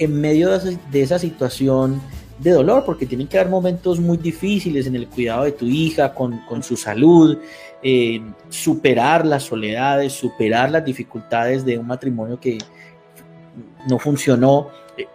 en 0.00 0.20
medio 0.20 0.58
de 0.58 1.02
esa, 1.02 1.20
situación 1.20 2.02
de 2.40 2.50
dolor, 2.50 2.82
porque 2.84 3.06
tienen 3.06 3.28
que 3.28 3.38
haber 3.38 3.48
momentos 3.48 4.00
muy 4.00 4.16
difíciles 4.16 4.88
en 4.88 4.96
el 4.96 5.06
cuidado 5.06 5.44
de 5.44 5.52
tu 5.52 5.66
hija, 5.66 6.12
con, 6.12 6.42
su 6.64 6.76
salud, 6.76 7.38
eh, 7.84 8.22
superar 8.48 9.26
las 9.26 9.42
soledades, 9.42 10.14
superar 10.14 10.70
las 10.70 10.84
dificultades 10.84 11.64
de 11.64 11.78
un 11.78 11.86
matrimonio 11.86 12.40
que 12.40 12.58
no 13.88 13.98
funcionó. 13.98 14.68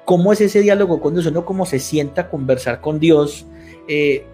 ¿Cómo 0.05 0.31
es 0.31 0.41
ese 0.41 0.61
diálogo 0.61 1.01
con 1.01 1.13
Dios? 1.13 1.25
Uno 1.25 1.43
cómo 1.45 1.65
se 1.65 1.79
sienta 1.79 2.21
a 2.21 2.29
conversar 2.29 2.79
con 2.79 2.99
Dios, 2.99 3.45
eh, 3.87 4.25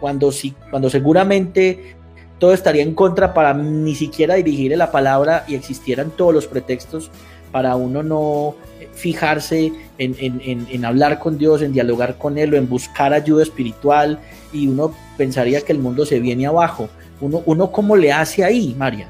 cuando, 0.00 0.30
si, 0.32 0.50
cuando 0.70 0.90
seguramente 0.90 1.96
todo 2.38 2.52
estaría 2.52 2.82
en 2.82 2.94
contra 2.94 3.32
para 3.32 3.54
ni 3.54 3.94
siquiera 3.94 4.34
dirigirle 4.34 4.76
la 4.76 4.90
palabra 4.90 5.44
y 5.48 5.54
existieran 5.54 6.10
todos 6.10 6.34
los 6.34 6.46
pretextos 6.46 7.10
para 7.52 7.76
uno 7.76 8.02
no 8.02 8.54
fijarse 8.92 9.72
en, 9.98 10.84
hablar 10.84 11.18
con 11.18 11.38
Dios, 11.38 11.62
en 11.62 11.72
dialogar 11.72 12.18
con 12.18 12.38
Él 12.38 12.52
o 12.52 12.56
en 12.56 12.68
buscar 12.68 13.12
ayuda 13.12 13.42
espiritual 13.42 14.18
y 14.52 14.68
uno 14.68 14.94
pensaría 15.16 15.60
que 15.60 15.72
el 15.72 15.78
mundo 15.78 16.04
se 16.04 16.20
viene 16.20 16.46
abajo. 16.46 16.88
Uno, 17.22 17.42
uno 17.46 17.72
¿cómo 17.72 17.96
le 17.96 18.12
hace 18.12 18.44
ahí, 18.44 18.74
María? 18.76 19.08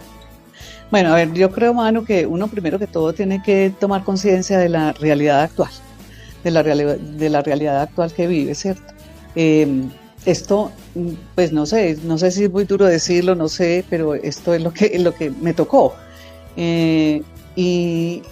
Bueno, 0.91 1.13
a 1.13 1.17
ver, 1.17 1.33
yo 1.33 1.51
creo, 1.51 1.73
mano, 1.73 2.05
que 2.05 2.27
uno 2.27 2.47
primero 2.49 2.79
que 2.79 2.87
todo 2.87 3.13
tiene 3.15 3.43
que 3.43 3.73
tomar 3.81 4.05
conciencia 4.05 4.59
de 4.59 4.69
la 4.69 4.93
realidad 4.93 5.41
actual, 5.43 5.71
de 6.45 6.51
la, 6.51 6.63
de 6.63 7.31
la 7.31 7.43
realidad 7.43 7.81
actual 7.81 8.13
que 8.13 8.27
vive, 8.27 8.55
¿cierto? 8.55 8.93
Eh, 9.35 9.67
esto, 10.27 10.71
pues 11.35 11.53
no 11.53 11.67
sé, 11.67 11.99
no 12.05 12.19
sé 12.19 12.31
si 12.31 12.45
es 12.45 12.51
muy 12.51 12.65
duro 12.65 12.85
decirlo, 12.85 13.35
no 13.35 13.49
sé, 13.49 13.85
pero 13.89 14.15
esto 14.15 14.55
es 14.55 14.63
lo 14.63 14.73
que, 14.73 14.99
lo 14.99 15.15
que 15.15 15.31
me 15.31 15.55
tocó. 15.55 15.95
Eh, 16.57 17.23
y, 17.57 18.23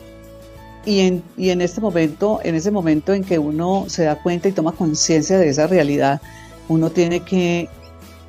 y, 0.85 1.01
en, 1.01 1.23
y 1.37 1.51
en 1.51 1.63
este 1.63 1.81
momento, 1.81 2.41
en 2.45 2.55
ese 2.55 2.71
momento 2.71 3.13
en 3.13 3.25
que 3.25 3.39
uno 3.39 3.87
se 3.89 4.05
da 4.05 4.23
cuenta 4.23 4.49
y 4.49 4.53
toma 4.53 4.73
conciencia 4.73 5.39
de 5.39 5.49
esa 5.49 5.67
realidad, 5.67 6.21
uno 6.69 6.91
tiene 6.91 7.21
que, 7.21 7.69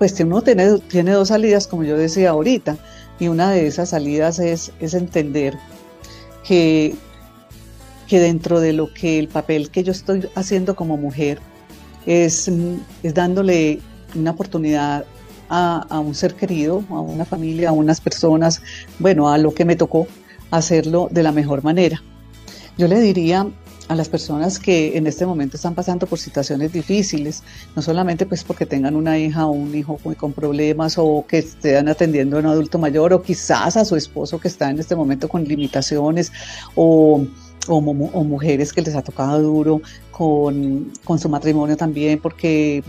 pues 0.01 0.19
uno 0.19 0.41
tiene, 0.41 0.79
tiene 0.87 1.11
dos 1.11 1.27
salidas, 1.27 1.67
como 1.67 1.83
yo 1.83 1.95
decía 1.95 2.31
ahorita, 2.31 2.75
y 3.19 3.27
una 3.27 3.51
de 3.51 3.67
esas 3.67 3.89
salidas 3.89 4.39
es, 4.39 4.71
es 4.79 4.95
entender 4.95 5.55
que, 6.43 6.95
que 8.07 8.19
dentro 8.19 8.59
de 8.59 8.73
lo 8.73 8.91
que 8.91 9.19
el 9.19 9.27
papel 9.27 9.69
que 9.69 9.83
yo 9.83 9.91
estoy 9.91 10.27
haciendo 10.33 10.75
como 10.75 10.97
mujer, 10.97 11.37
es, 12.07 12.49
es 13.03 13.13
dándole 13.13 13.79
una 14.15 14.31
oportunidad 14.31 15.05
a, 15.49 15.85
a, 15.87 15.99
un 15.99 16.15
ser 16.15 16.33
querido, 16.33 16.83
a 16.89 16.99
una 16.99 17.23
familia, 17.23 17.69
a 17.69 17.71
unas 17.71 18.01
personas, 18.01 18.59
bueno, 18.97 19.29
a 19.29 19.37
lo 19.37 19.53
que 19.53 19.65
me 19.65 19.75
tocó 19.75 20.07
hacerlo 20.49 21.09
de 21.11 21.21
la 21.21 21.31
mejor 21.31 21.63
manera. 21.63 22.01
Yo 22.75 22.87
le 22.87 22.99
diría 23.01 23.47
a 23.91 23.95
las 23.95 24.07
personas 24.07 24.57
que 24.57 24.97
en 24.97 25.05
este 25.05 25.25
momento 25.25 25.57
están 25.57 25.75
pasando 25.75 26.07
por 26.07 26.17
situaciones 26.17 26.71
difíciles, 26.71 27.43
no 27.75 27.81
solamente 27.81 28.25
pues 28.25 28.41
porque 28.45 28.65
tengan 28.65 28.95
una 28.95 29.19
hija 29.19 29.45
o 29.45 29.51
un 29.51 29.75
hijo 29.75 29.99
con 30.17 30.31
problemas 30.31 30.97
o 30.97 31.25
que 31.27 31.39
estén 31.39 31.89
atendiendo 31.89 32.37
a 32.37 32.39
un 32.39 32.45
adulto 32.45 32.79
mayor 32.79 33.11
o 33.11 33.21
quizás 33.21 33.75
a 33.75 33.83
su 33.83 33.97
esposo 33.97 34.39
que 34.39 34.47
está 34.47 34.69
en 34.69 34.79
este 34.79 34.95
momento 34.95 35.27
con 35.27 35.43
limitaciones 35.43 36.31
o 36.75 37.25
o, 37.67 37.79
mujeres 37.79 38.73
que 38.73 38.81
les 38.81 38.95
ha 38.95 39.03
tocado 39.03 39.39
duro 39.39 39.81
con, 40.09 40.91
su 41.19 41.29
matrimonio 41.29 41.77
también 41.77 42.19
porque 42.19 42.83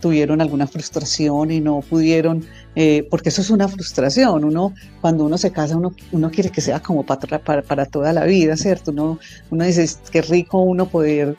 tuvieron 0.00 0.40
alguna 0.40 0.66
frustración 0.66 1.50
y 1.50 1.60
no 1.60 1.80
pudieron, 1.80 2.44
eh, 2.74 3.06
porque 3.10 3.28
eso 3.28 3.42
es 3.42 3.50
una 3.50 3.68
frustración, 3.68 4.44
uno 4.44 4.74
cuando 5.00 5.24
uno 5.24 5.38
se 5.38 5.50
casa 5.52 5.76
uno, 5.76 5.94
uno 6.12 6.30
quiere 6.30 6.50
que 6.50 6.60
sea 6.60 6.80
como 6.80 7.04
para, 7.04 7.38
para, 7.38 7.86
toda 7.86 8.12
la 8.12 8.24
vida, 8.24 8.56
¿cierto? 8.56 8.90
Uno, 8.90 9.18
uno 9.50 9.64
dice, 9.64 9.88
qué 10.10 10.22
rico 10.22 10.60
uno 10.60 10.86
poder 10.86 11.36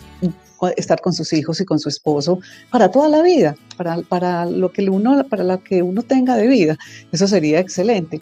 estar 0.77 1.01
con 1.01 1.13
sus 1.13 1.33
hijos 1.33 1.59
y 1.59 1.65
con 1.65 1.79
su 1.79 1.89
esposo 1.89 2.39
para 2.69 2.91
toda 2.91 3.09
la 3.09 3.23
vida, 3.23 3.55
para, 3.77 4.01
para, 4.03 4.45
lo 4.45 4.71
que 4.71 4.89
uno, 4.89 5.23
para 5.27 5.43
lo 5.43 5.63
que 5.63 5.81
uno 5.81 6.03
tenga 6.03 6.35
de 6.35 6.47
vida, 6.47 6.77
eso 7.11 7.27
sería 7.27 7.59
excelente, 7.59 8.21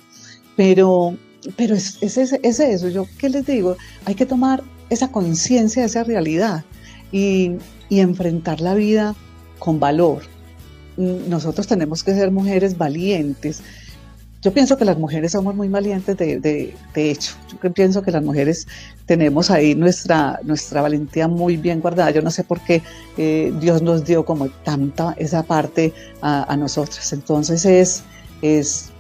pero 0.56 1.16
pero 1.56 1.76
es, 1.76 1.98
es, 2.02 2.18
es, 2.18 2.60
eso, 2.60 2.90
yo 2.90 3.06
qué 3.18 3.30
les 3.30 3.46
digo, 3.46 3.78
hay 4.06 4.16
que 4.16 4.26
tomar 4.26 4.62
esa 4.90 5.10
conciencia, 5.10 5.86
esa 5.86 6.04
realidad 6.04 6.66
y, 7.12 7.54
y, 7.88 8.02
enfrentar 8.02 8.60
la 8.60 8.76
vida 8.76 9.16
con 9.60 9.80
valor. 9.80 10.24
Nosotros 10.98 11.68
tenemos 11.68 12.04
que 12.04 12.14
ser 12.14 12.32
mujeres 12.32 12.78
valientes. 12.78 13.62
Yo 14.42 14.54
pienso 14.54 14.78
que 14.78 14.86
las 14.86 14.98
mujeres 14.98 15.34
somos 15.34 15.54
muy 15.54 15.68
valientes 15.68 16.18
de, 16.18 16.40
de, 16.40 17.12
hecho. 17.12 17.34
Yo 17.62 17.74
pienso 17.74 18.02
que 18.02 18.12
las 18.12 18.24
mujeres 18.24 18.68
tenemos 19.06 19.52
ahí 19.52 19.76
nuestra, 19.76 20.40
nuestra 20.44 20.82
valentía 20.82 21.28
muy 21.28 21.58
bien 21.58 21.82
guardada. 21.82 22.12
Yo 22.12 22.22
no 22.22 22.32
sé 22.32 22.44
por 22.44 22.62
qué 22.62 22.82
eh, 23.18 23.54
Dios 23.60 23.82
nos 23.82 24.06
dio 24.06 24.24
como 24.26 24.50
tanta 24.50 25.14
esa 25.18 25.44
parte 25.44 25.94
a, 26.22 26.52
a 26.52 26.56
nosotras. 26.56 27.12
Entonces 27.12 27.66
es, 27.66 28.04
es 28.42 28.92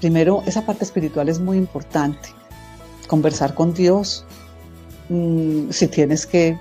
Primero, 0.00 0.42
esa 0.46 0.64
parte 0.66 0.84
espiritual 0.84 1.28
es 1.28 1.40
muy 1.40 1.56
importante. 1.56 2.28
Conversar 3.08 3.54
con 3.54 3.72
Dios. 3.72 4.24
Mm, 5.08 5.70
si 5.70 5.88
tienes 5.88 6.26
que 6.26 6.58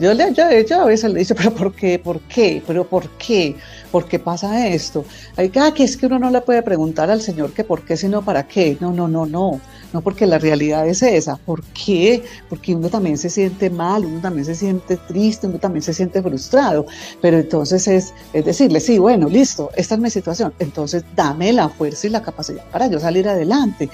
yo, 0.00 0.14
le, 0.14 0.34
yo, 0.34 0.82
a 0.82 0.84
veces 0.84 1.12
le 1.12 1.20
digo, 1.20 1.34
pero 1.36 1.54
¿por 1.54 1.74
qué? 1.74 1.98
¿Por 1.98 2.20
qué? 2.22 2.62
¿Pero 2.66 2.86
por 2.86 3.08
qué? 3.10 3.56
¿Por 3.90 4.06
qué 4.06 4.18
pasa 4.18 4.68
esto? 4.68 5.04
Hay 5.36 5.52
ah, 5.56 5.72
que 5.74 5.84
es 5.84 5.96
que 5.96 6.06
uno 6.06 6.18
no 6.18 6.30
le 6.30 6.40
puede 6.40 6.62
preguntar 6.62 7.10
al 7.10 7.20
Señor 7.20 7.52
que 7.52 7.64
por 7.64 7.84
qué, 7.84 7.96
sino 7.96 8.22
para 8.22 8.46
qué. 8.46 8.76
No, 8.80 8.92
no, 8.92 9.06
no, 9.08 9.26
no. 9.26 9.60
No, 9.92 10.00
porque 10.00 10.26
la 10.26 10.38
realidad 10.38 10.88
es 10.88 11.02
esa. 11.02 11.36
¿Por 11.36 11.62
qué? 11.64 12.24
Porque 12.48 12.74
uno 12.74 12.88
también 12.88 13.18
se 13.18 13.28
siente 13.28 13.68
mal, 13.68 14.06
uno 14.06 14.20
también 14.20 14.46
se 14.46 14.54
siente 14.54 14.96
triste, 14.96 15.46
uno 15.46 15.58
también 15.58 15.82
se 15.82 15.92
siente 15.92 16.22
frustrado. 16.22 16.86
Pero 17.20 17.38
entonces 17.38 17.86
es, 17.88 18.14
es 18.32 18.44
decirle, 18.44 18.80
sí, 18.80 18.98
bueno, 18.98 19.28
listo, 19.28 19.70
esta 19.76 19.96
es 19.96 20.00
mi 20.00 20.08
situación. 20.08 20.54
Entonces 20.58 21.04
dame 21.14 21.52
la 21.52 21.68
fuerza 21.68 22.06
y 22.06 22.10
la 22.10 22.22
capacidad 22.22 22.64
para 22.70 22.86
yo 22.86 22.98
salir 22.98 23.28
adelante. 23.28 23.90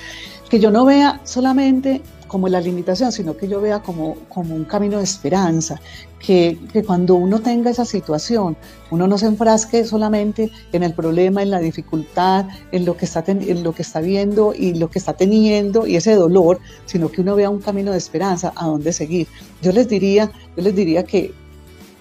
Que 0.49 0.61
yo 0.61 0.71
no 0.71 0.85
vea 0.85 1.21
solamente 1.25 2.01
como 2.29 2.49
la 2.49 2.61
limitación, 2.61 3.11
sino 3.11 3.37
que 3.37 3.49
yo 3.49 3.61
vea 3.61 3.81
como, 3.81 4.15
como 4.29 4.55
un 4.55 4.65
camino 4.65 4.99
de 4.99 5.05
esperanza, 5.05 5.81
que, 6.21 6.59
que, 6.73 6.85
cuando 6.85 7.15
uno 7.15 7.41
tenga 7.41 7.71
esa 7.71 7.85
situación, 7.85 8.57
uno 8.91 9.07
no 9.09 9.19
se 9.19 9.27
enfrasque 9.27 9.85
solamente 9.85 10.51
en 10.73 10.83
el 10.83 10.93
problema, 10.93 11.43
en 11.43 11.51
la 11.51 11.59
dificultad, 11.59 12.47
en 12.71 12.85
lo 12.85 12.97
que 12.97 13.07
está, 13.07 13.25
en 13.27 13.63
lo 13.63 13.73
que 13.73 13.83
está 13.83 14.01
viendo 14.01 14.55
y 14.55 14.75
lo 14.75 14.91
que 14.91 14.99
está 14.99 15.15
teniendo 15.15 15.87
y 15.87 15.97
ese 15.97 16.15
dolor, 16.15 16.61
sino 16.87 17.11
que 17.11 17.23
uno 17.23 17.35
vea 17.35 17.51
un 17.51 17.61
camino 17.61 17.93
de 17.93 17.99
esperanza 17.99 18.53
a 18.55 18.67
dónde 18.67 18.93
seguir. 18.93 19.27
Yo 19.63 19.73
les 19.73 19.89
diría, 19.89 20.31
yo 20.57 20.63
les 20.63 20.77
diría 20.77 21.05
que 21.05 21.33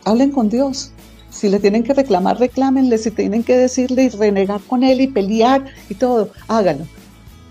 hablen 0.03 0.31
con 0.31 0.49
Dios, 0.49 0.91
si 1.29 1.49
le 1.49 1.59
tienen 1.59 1.83
que 1.83 1.93
reclamar, 1.93 2.39
reclámenle. 2.39 2.97
Si 2.97 3.11
tienen 3.11 3.43
que 3.43 3.55
decirle 3.55 4.05
y 4.05 4.09
renegar 4.09 4.59
con 4.61 4.81
él 4.83 5.01
y 5.01 5.07
pelear 5.07 5.65
y 5.87 5.93
todo, 5.93 6.31
háganlo. 6.47 6.85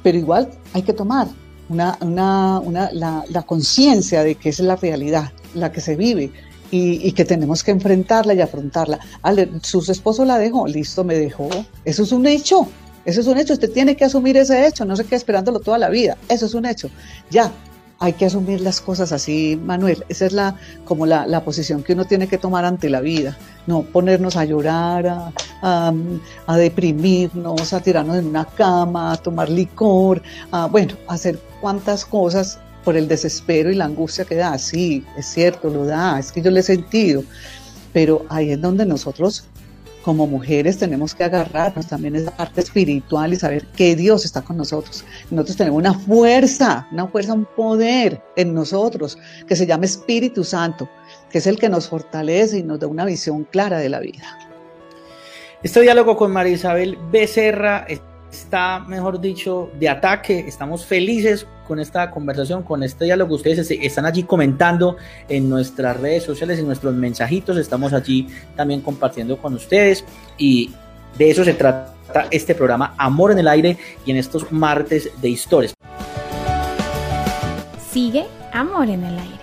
Pero 0.02 0.18
igual 0.18 0.48
hay 0.72 0.82
que 0.82 0.92
tomar 0.92 1.28
una, 1.68 1.98
una, 2.00 2.60
una, 2.60 2.90
la, 2.92 3.24
la 3.28 3.42
conciencia 3.42 4.22
de 4.22 4.34
que 4.36 4.50
es 4.50 4.60
la 4.60 4.76
realidad, 4.76 5.32
la 5.54 5.72
que 5.72 5.80
se 5.80 5.96
vive 5.96 6.30
y, 6.70 7.12
que 7.12 7.24
tenemos 7.24 7.62
que 7.62 7.70
enfrentarla 7.70 8.34
y 8.34 8.40
afrontarla. 8.40 8.98
Ale, 9.22 9.50
su 9.62 9.78
esposo 9.90 10.24
la 10.24 10.38
dejó, 10.38 10.66
listo, 10.66 11.04
me 11.04 11.16
dejó. 11.16 11.48
Eso 11.84 12.02
es 12.02 12.12
un 12.12 12.26
hecho, 12.26 12.68
eso 13.04 13.20
es 13.20 13.26
un 13.26 13.38
hecho. 13.38 13.52
Usted 13.52 13.72
tiene 13.72 13.96
que 13.96 14.04
asumir 14.04 14.36
ese 14.36 14.66
hecho, 14.66 14.84
no 14.84 14.96
se 14.96 15.04
quede 15.04 15.16
esperándolo 15.16 15.60
toda 15.60 15.78
la 15.78 15.88
vida. 15.88 16.16
Eso 16.28 16.46
es 16.46 16.54
un 16.54 16.66
hecho. 16.66 16.90
Ya, 17.30 17.52
hay 17.98 18.12
que 18.12 18.26
asumir 18.26 18.60
las 18.60 18.80
cosas 18.80 19.12
así, 19.12 19.58
Manuel. 19.62 20.04
Esa 20.08 20.26
es 20.26 20.32
la, 20.32 20.56
como 20.84 21.06
la, 21.06 21.26
la, 21.26 21.44
posición 21.44 21.82
que 21.82 21.94
uno 21.94 22.04
tiene 22.04 22.28
que 22.28 22.36
tomar 22.36 22.64
ante 22.64 22.90
la 22.90 23.00
vida. 23.00 23.36
No 23.66 23.82
ponernos 23.82 24.36
a 24.36 24.44
llorar, 24.44 25.06
a, 25.62 25.92
a, 26.46 26.56
deprimirnos, 26.56 27.72
a 27.72 27.80
tirarnos 27.80 28.18
en 28.18 28.26
una 28.26 28.44
cama, 28.44 29.12
a 29.12 29.16
tomar 29.16 29.48
licor, 29.48 30.22
a, 30.50 30.66
bueno, 30.66 30.94
a 31.08 31.14
hacer 31.14 31.38
cuantas 31.60 32.04
cosas 32.04 32.58
por 32.84 32.96
el 32.96 33.08
desespero 33.08 33.70
y 33.70 33.74
la 33.74 33.86
angustia 33.86 34.24
que 34.24 34.36
da. 34.36 34.58
Sí, 34.58 35.04
es 35.16 35.26
cierto, 35.26 35.70
lo 35.70 35.86
da, 35.86 36.18
es 36.18 36.32
que 36.32 36.42
yo 36.42 36.50
lo 36.50 36.58
he 36.58 36.62
sentido. 36.62 37.24
Pero 37.92 38.26
ahí 38.28 38.50
es 38.50 38.60
donde 38.60 38.84
nosotros 38.84 39.44
como 40.06 40.28
mujeres 40.28 40.78
tenemos 40.78 41.16
que 41.16 41.24
agarrarnos 41.24 41.88
también 41.88 42.14
esa 42.14 42.30
parte 42.30 42.60
espiritual 42.60 43.32
y 43.32 43.36
saber 43.36 43.66
que 43.66 43.96
Dios 43.96 44.24
está 44.24 44.40
con 44.40 44.56
nosotros. 44.56 45.04
Nosotros 45.32 45.56
tenemos 45.56 45.80
una 45.80 45.94
fuerza, 45.94 46.86
una 46.92 47.08
fuerza, 47.08 47.32
un 47.32 47.44
poder 47.44 48.22
en 48.36 48.54
nosotros 48.54 49.18
que 49.48 49.56
se 49.56 49.66
llama 49.66 49.86
Espíritu 49.86 50.44
Santo, 50.44 50.88
que 51.28 51.38
es 51.38 51.48
el 51.48 51.58
que 51.58 51.68
nos 51.68 51.88
fortalece 51.88 52.58
y 52.58 52.62
nos 52.62 52.78
da 52.78 52.86
una 52.86 53.04
visión 53.04 53.48
clara 53.50 53.78
de 53.78 53.88
la 53.88 53.98
vida. 53.98 54.38
Este 55.64 55.80
diálogo 55.80 56.16
con 56.16 56.30
María 56.30 56.52
Isabel 56.52 56.96
Becerra 57.10 57.84
está, 58.30 58.78
mejor 58.86 59.20
dicho, 59.20 59.72
de 59.76 59.88
ataque. 59.88 60.44
Estamos 60.46 60.86
felices 60.86 61.48
con 61.66 61.80
esta 61.80 62.10
conversación, 62.10 62.62
con 62.62 62.82
este 62.82 63.04
diálogo. 63.06 63.34
Ustedes 63.34 63.70
están 63.70 64.06
allí 64.06 64.22
comentando 64.22 64.96
en 65.28 65.48
nuestras 65.48 66.00
redes 66.00 66.24
sociales, 66.24 66.58
en 66.58 66.66
nuestros 66.66 66.94
mensajitos. 66.94 67.56
Estamos 67.56 67.92
allí 67.92 68.28
también 68.54 68.80
compartiendo 68.80 69.36
con 69.38 69.54
ustedes 69.54 70.04
y 70.38 70.72
de 71.18 71.30
eso 71.30 71.44
se 71.44 71.54
trata 71.54 71.94
este 72.30 72.54
programa 72.54 72.94
Amor 72.98 73.32
en 73.32 73.38
el 73.38 73.48
Aire 73.48 73.76
y 74.04 74.10
en 74.10 74.16
estos 74.16 74.50
martes 74.52 75.10
de 75.20 75.28
historias. 75.28 75.74
Sigue 77.90 78.26
Amor 78.52 78.88
en 78.88 79.04
el 79.04 79.18
Aire. 79.18 79.36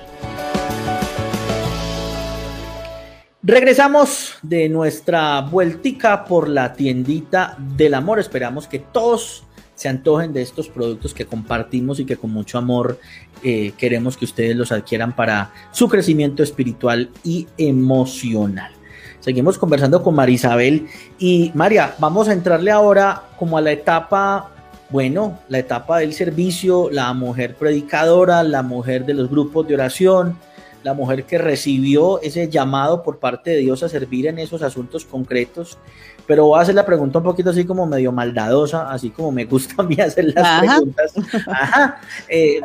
Regresamos 3.46 4.36
de 4.42 4.70
nuestra 4.70 5.42
vueltica 5.42 6.24
por 6.24 6.48
la 6.48 6.72
tiendita 6.72 7.58
del 7.58 7.94
amor. 7.94 8.20
Esperamos 8.20 8.68
que 8.68 8.80
todos 8.80 9.44
se 9.76 9.90
antojen 9.90 10.34
de 10.34 10.42
estos 10.42 10.70
productos 10.70 11.14
que 11.14 11.26
compartimos 11.26 12.00
y 12.00 12.06
que 12.06 12.18
con 12.18 12.32
mucho 12.32 12.58
amor 12.58 13.00
eh, 13.44 13.74
queremos 13.78 14.18
que 14.18 14.26
ustedes 14.26 14.56
los 14.56 14.72
adquieran 14.72 15.16
para 15.16 15.52
su 15.72 15.90
crecimiento 15.90 16.44
espiritual 16.44 17.10
y 17.24 17.48
emocional. 17.58 18.72
Seguimos 19.20 19.58
conversando 19.58 20.04
con 20.04 20.16
Marisabel 20.16 20.88
y 21.18 21.52
María, 21.56 21.96
vamos 21.98 22.28
a 22.28 22.34
entrarle 22.34 22.72
ahora 22.72 23.24
como 23.38 23.58
a 23.58 23.62
la 23.62 23.72
etapa, 23.72 24.52
bueno, 24.90 25.40
la 25.48 25.60
etapa 25.60 26.00
del 26.00 26.14
servicio, 26.14 26.90
la 26.92 27.14
mujer 27.14 27.56
predicadora, 27.56 28.44
la 28.44 28.64
mujer 28.64 29.06
de 29.06 29.14
los 29.14 29.30
grupos 29.30 29.68
de 29.68 29.76
oración, 29.76 30.38
la 30.84 30.94
mujer 30.94 31.24
que 31.24 31.38
recibió 31.38 32.22
ese 32.22 32.50
llamado 32.50 33.02
por 33.02 33.20
parte 33.20 33.52
de 33.52 33.58
Dios 33.58 33.82
a 33.84 33.90
servir 33.90 34.28
en 34.28 34.40
esos 34.40 34.62
asuntos 34.62 35.06
concretos. 35.06 35.78
Pero 36.26 36.48
voy 36.48 36.60
a 36.60 36.62
hacer 36.62 36.76
la 36.76 36.86
pregunta 36.86 37.20
un 37.20 37.26
poquito 37.26 37.50
así 37.50 37.66
como 37.66 37.86
medio 37.86 38.12
maldadosa, 38.12 38.90
así 38.92 39.10
como 39.10 39.32
me 39.32 39.46
gusta 39.46 39.76
a 39.80 39.84
mí 39.84 39.96
hacer 40.00 40.34
las 40.34 40.60
preguntas. 40.60 41.14
Ajá. 41.48 42.00
Eh, 42.30 42.62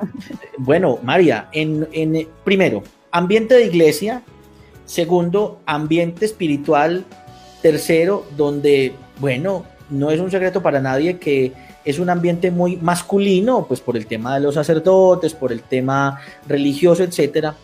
bueno, 0.58 0.98
María, 1.02 1.48
en, 1.52 1.88
en, 1.92 2.28
primero, 2.44 2.82
ambiente 3.10 3.54
de 3.54 3.66
iglesia. 3.66 4.22
Segundo, 4.84 5.60
ambiente 5.66 6.24
espiritual. 6.24 7.04
Tercero, 7.62 8.24
donde, 8.36 8.94
bueno, 9.18 9.64
no 9.90 10.10
es 10.10 10.20
un 10.20 10.30
secreto 10.30 10.62
para 10.62 10.80
nadie 10.80 11.18
que 11.18 11.52
es 11.84 11.98
un 11.98 12.08
ambiente 12.08 12.50
muy 12.50 12.76
masculino, 12.76 13.66
pues 13.66 13.80
por 13.80 13.96
el 13.96 14.06
tema 14.06 14.34
de 14.34 14.40
los 14.40 14.54
sacerdotes, 14.54 15.34
por 15.34 15.50
el 15.50 15.62
tema 15.62 16.20
religioso, 16.46 17.02
etcétera 17.02 17.56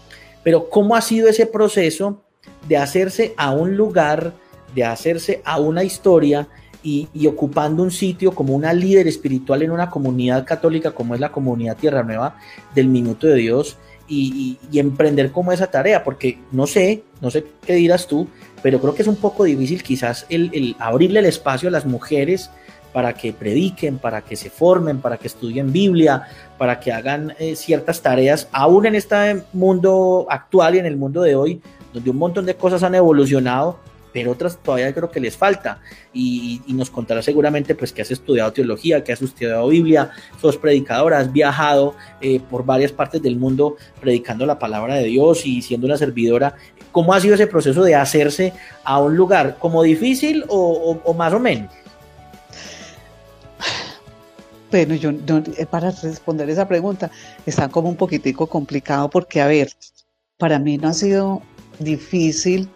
pero 0.45 0.69
¿cómo 0.69 0.95
ha 0.95 1.01
sido 1.01 1.29
ese 1.29 1.47
proceso 1.47 2.23
de 2.69 2.77
hacerse 2.77 3.35
a 3.37 3.51
un 3.51 3.77
lugar, 3.77 4.35
de 4.75 4.85
hacerse 4.85 5.43
a 5.45 5.61
una 5.61 5.85
historia 5.85 6.49
y, 6.83 7.09
ocupando 7.27 7.83
un 7.83 7.91
sitio 7.91 8.33
como 8.33 8.55
una 8.55 8.73
líder 8.75 9.09
espiritual 9.09 9.63
en 9.63 9.71
una 9.71 9.89
comunidad 9.89 10.45
católica 10.45 10.91
como 10.91 11.15
es 11.15 11.21
la 11.21 11.33
comunidad 11.33 11.79
Tierra 11.79 12.03
Nueva 12.03 12.37
del 12.75 12.89
Minuto 12.89 13.27
de 13.27 13.37
Dios? 13.37 13.79
Y, 14.07 14.59
emprender 14.75 15.33
como 15.33 15.53
esa 15.53 15.69
tarea, 15.69 16.05
porque 16.05 16.39
no 16.53 16.67
sé, 16.67 17.05
no 17.23 17.31
sé 17.31 17.47
qué 17.67 17.75
dirás 17.75 18.07
tú, 18.07 18.29
pero 18.63 18.79
creo 18.81 18.95
que 18.95 19.03
es 19.03 19.09
un 19.09 19.17
poco 19.17 19.45
difícil 19.45 19.83
quizás 19.83 20.27
el 20.29 20.77
abrirle 20.79 21.21
el 21.21 21.27
espacio 21.27 21.69
a 21.69 21.73
las 21.73 21.87
mujeres 21.87 22.51
para 22.95 23.13
que 23.13 23.33
prediquen, 23.33 23.99
para 23.99 24.23
que 24.23 24.37
se 24.37 24.49
formen, 24.49 25.01
para 25.01 25.17
que 25.17 25.27
estudien 25.27 25.73
Biblia, 25.73 26.29
para 26.57 26.79
que 26.79 26.93
hagan 26.93 27.35
eh, 27.41 27.57
ciertas 27.57 28.01
tareas, 28.01 28.49
aún 28.53 28.87
en 28.87 28.95
este 28.95 29.43
mundo 29.53 30.29
actual 30.31 30.77
y 30.77 30.79
en 30.79 30.87
el 30.87 30.97
mundo 30.97 31.21
de 31.21 31.35
hoy, 31.35 31.61
donde 31.93 32.11
un 32.11 32.17
montón 32.17 32.47
de 32.47 32.55
cosas 32.55 32.85
han 32.85 32.95
evolucionado, 32.95 33.81
pero 34.15 34.33
otras 34.33 34.57
todavía 34.57 34.95
creo 34.95 35.11
que 35.11 35.21
les 35.21 35.37
falta. 35.37 35.81
Y, 36.15 36.63
nos 36.69 36.91
contará 36.91 37.21
seguramente 37.21 37.75
pues 37.75 37.93
que 37.93 38.01
has 38.01 38.11
estudiado 38.11 38.53
teología, 38.53 39.05
que 39.05 39.13
has 39.13 39.21
estudiado 39.21 39.69
Biblia, 39.69 40.11
sos 40.41 40.57
predicadora, 40.57 41.19
has 41.19 41.31
viajado 41.31 41.95
eh, 42.21 42.41
por 42.41 42.65
varias 42.65 42.93
partes 42.93 43.21
del 43.21 43.37
mundo 43.37 43.77
predicando 44.01 44.47
la 44.47 44.59
palabra 44.59 44.95
de 44.95 45.05
Dios 45.05 45.45
y 45.45 45.61
siendo 45.61 45.87
una 45.87 45.99
servidora. 45.99 46.55
¿Cómo 46.93 47.13
ha 47.13 47.21
sido 47.21 47.35
ese 47.35 47.47
proceso 47.47 47.83
de 47.83 47.95
hacerse 47.95 48.55
a 48.85 49.01
un 49.01 49.17
lugar? 49.17 49.57
¿Como 49.59 49.83
difícil 49.83 50.45
o 50.49 51.15
más 51.15 51.33
o 51.35 51.41
menos? 51.41 51.71
Bueno, 54.75 54.97
yo, 54.97 55.11
eh, 55.57 55.67
para 55.67 55.93
responder 55.93 56.51
esa 56.51 56.67
pregunta 56.67 57.09
está 57.47 57.69
como 57.69 57.89
un 57.89 57.95
poquitico 57.95 58.49
complicado 58.49 59.09
porque, 59.09 59.41
a 59.41 59.47
ver, 59.47 59.71
para 60.37 60.59
mí 60.59 60.79
no 60.79 60.89
ha 60.89 60.93
sido 60.93 61.43
difícil. 61.79 62.69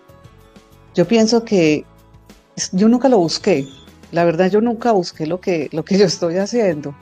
Yo 0.94 1.06
pienso 1.06 1.44
que 1.44 1.84
yo 2.72 2.88
nunca 2.88 3.08
lo 3.08 3.18
busqué. 3.18 3.66
La 4.12 4.24
verdad, 4.24 4.50
yo 4.50 4.60
nunca 4.60 4.92
busqué 4.92 5.26
lo 5.26 5.40
que, 5.40 5.68
lo 5.72 5.84
que 5.84 5.98
yo 5.98 6.06
estoy 6.06 6.36
haciendo. 6.36 6.94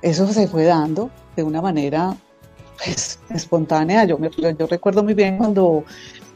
Eso 0.00 0.26
se 0.32 0.48
fue 0.48 0.64
dando 0.64 1.10
de 1.36 1.42
una 1.42 1.60
manera 1.60 2.16
pues, 2.82 3.18
espontánea. 3.30 4.04
Yo, 4.04 4.18
yo 4.18 4.66
recuerdo 4.66 5.04
muy 5.04 5.14
bien 5.14 5.38
cuando 5.38 5.84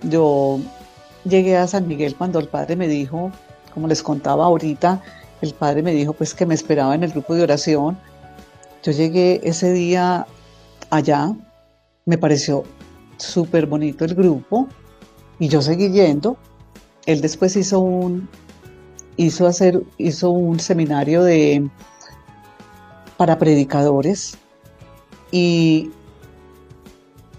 yo 0.02 0.60
llegué 1.24 1.56
a 1.56 1.66
San 1.66 1.88
Miguel, 1.88 2.14
cuando 2.14 2.38
el 2.38 2.48
padre 2.48 2.76
me 2.76 2.88
dijo, 2.88 3.32
como 3.74 3.88
les 3.88 4.02
contaba 4.02 4.44
ahorita, 4.44 5.02
el 5.42 5.54
padre 5.54 5.82
me 5.82 5.92
dijo 5.92 6.12
pues 6.12 6.34
que 6.34 6.46
me 6.46 6.54
esperaba 6.54 6.94
en 6.94 7.02
el 7.02 7.12
grupo 7.12 7.34
de 7.34 7.42
oración. 7.42 7.98
Yo 8.82 8.92
llegué 8.92 9.40
ese 9.42 9.72
día 9.72 10.26
allá, 10.90 11.34
me 12.04 12.18
pareció 12.18 12.64
súper 13.16 13.66
bonito 13.66 14.04
el 14.04 14.14
grupo 14.14 14.68
y 15.38 15.48
yo 15.48 15.60
seguí 15.60 15.90
yendo. 15.90 16.36
Él 17.06 17.20
después 17.20 17.56
hizo 17.56 17.80
un, 17.80 18.28
hizo 19.16 19.46
hacer, 19.46 19.82
hizo 19.98 20.30
un 20.30 20.60
seminario 20.60 21.22
de, 21.22 21.68
para 23.16 23.38
predicadores 23.38 24.36
y, 25.30 25.90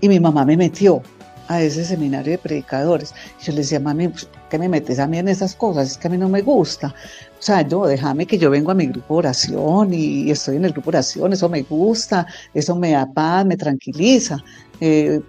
y 0.02 0.10
mi 0.10 0.20
mamá 0.20 0.46
me 0.46 0.58
metió 0.58 1.02
a 1.48 1.62
ese 1.62 1.86
seminario 1.86 2.32
de 2.32 2.38
predicadores. 2.38 3.14
Yo 3.42 3.54
le 3.54 3.60
decía, 3.60 3.80
mami, 3.80 4.10
pues, 4.10 4.28
¿qué 4.50 4.60
me 4.60 4.68
metes 4.68 5.00
a 5.00 5.08
mí 5.08 5.18
en 5.18 5.28
esas 5.30 5.56
cosas? 5.56 5.92
Es 5.92 5.98
que 5.98 6.08
a 6.08 6.12
mí 6.12 6.18
no 6.18 6.30
me 6.30 6.42
gusta. 6.42 6.94
O 7.40 7.42
sea, 7.42 7.62
yo, 7.62 7.86
déjame 7.86 8.26
que 8.26 8.38
yo 8.38 8.50
vengo 8.50 8.72
a 8.72 8.74
mi 8.74 8.88
grupo 8.88 9.16
de 9.16 9.20
oración 9.20 9.94
y 9.94 10.30
estoy 10.30 10.58
en 10.58 10.66
el 10.66 10.74
grupo 10.74 10.92
de 10.92 10.98
oración, 10.98 11.34
eso 11.34 11.48
me 11.48 11.62
gusta, 11.62 12.28
eso 12.54 12.76
me 12.76 12.92
da 12.92 13.06
paz, 13.06 13.46
me 13.46 13.56
tranquiliza. 13.56 14.44
Eh, 14.82 15.22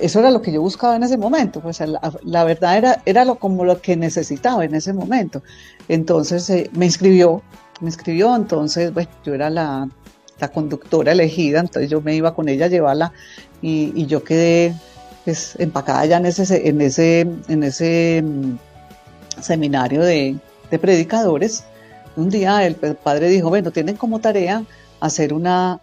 eso 0.00 0.18
era 0.18 0.30
lo 0.30 0.42
que 0.42 0.52
yo 0.52 0.60
buscaba 0.60 0.96
en 0.96 1.02
ese 1.04 1.16
momento, 1.16 1.60
pues 1.60 1.80
la, 1.80 2.44
verdad 2.44 2.76
era, 2.76 3.02
era 3.06 3.24
lo, 3.24 3.36
como 3.36 3.64
lo 3.64 3.80
que 3.80 3.96
necesitaba 3.96 4.64
en 4.64 4.74
ese 4.74 4.92
momento. 4.92 5.42
Entonces 5.88 6.48
eh, 6.50 6.70
me 6.72 6.86
inscribió, 6.86 7.42
me 7.80 7.88
inscribió, 7.88 8.34
entonces 8.34 8.92
bueno, 8.92 9.10
yo 9.24 9.34
era 9.34 9.50
la, 9.50 9.88
la, 10.40 10.48
conductora 10.48 11.12
elegida, 11.12 11.60
entonces 11.60 11.90
yo 11.90 12.00
me 12.00 12.14
iba 12.14 12.34
con 12.34 12.48
ella 12.48 12.66
a 12.66 12.68
llevarla 12.68 13.12
y, 13.62 14.06
yo 14.06 14.24
quedé 14.24 14.74
pues, 15.24 15.54
empacada 15.58 16.04
ya 16.06 16.16
en 16.16 16.26
ese, 16.26 16.68
en 16.68 16.80
ese, 16.80 17.20
en 17.48 17.62
ese 17.62 18.22
mm, 18.22 18.56
seminario 19.40 20.02
de, 20.02 20.36
de 20.70 20.78
predicadores, 20.78 21.64
un 22.16 22.30
día 22.30 22.66
el 22.66 22.74
padre 22.74 23.28
dijo, 23.28 23.48
bueno, 23.48 23.70
tienen 23.70 23.96
como 23.96 24.20
tarea 24.20 24.64
hacer 25.00 25.32
una, 25.32 25.80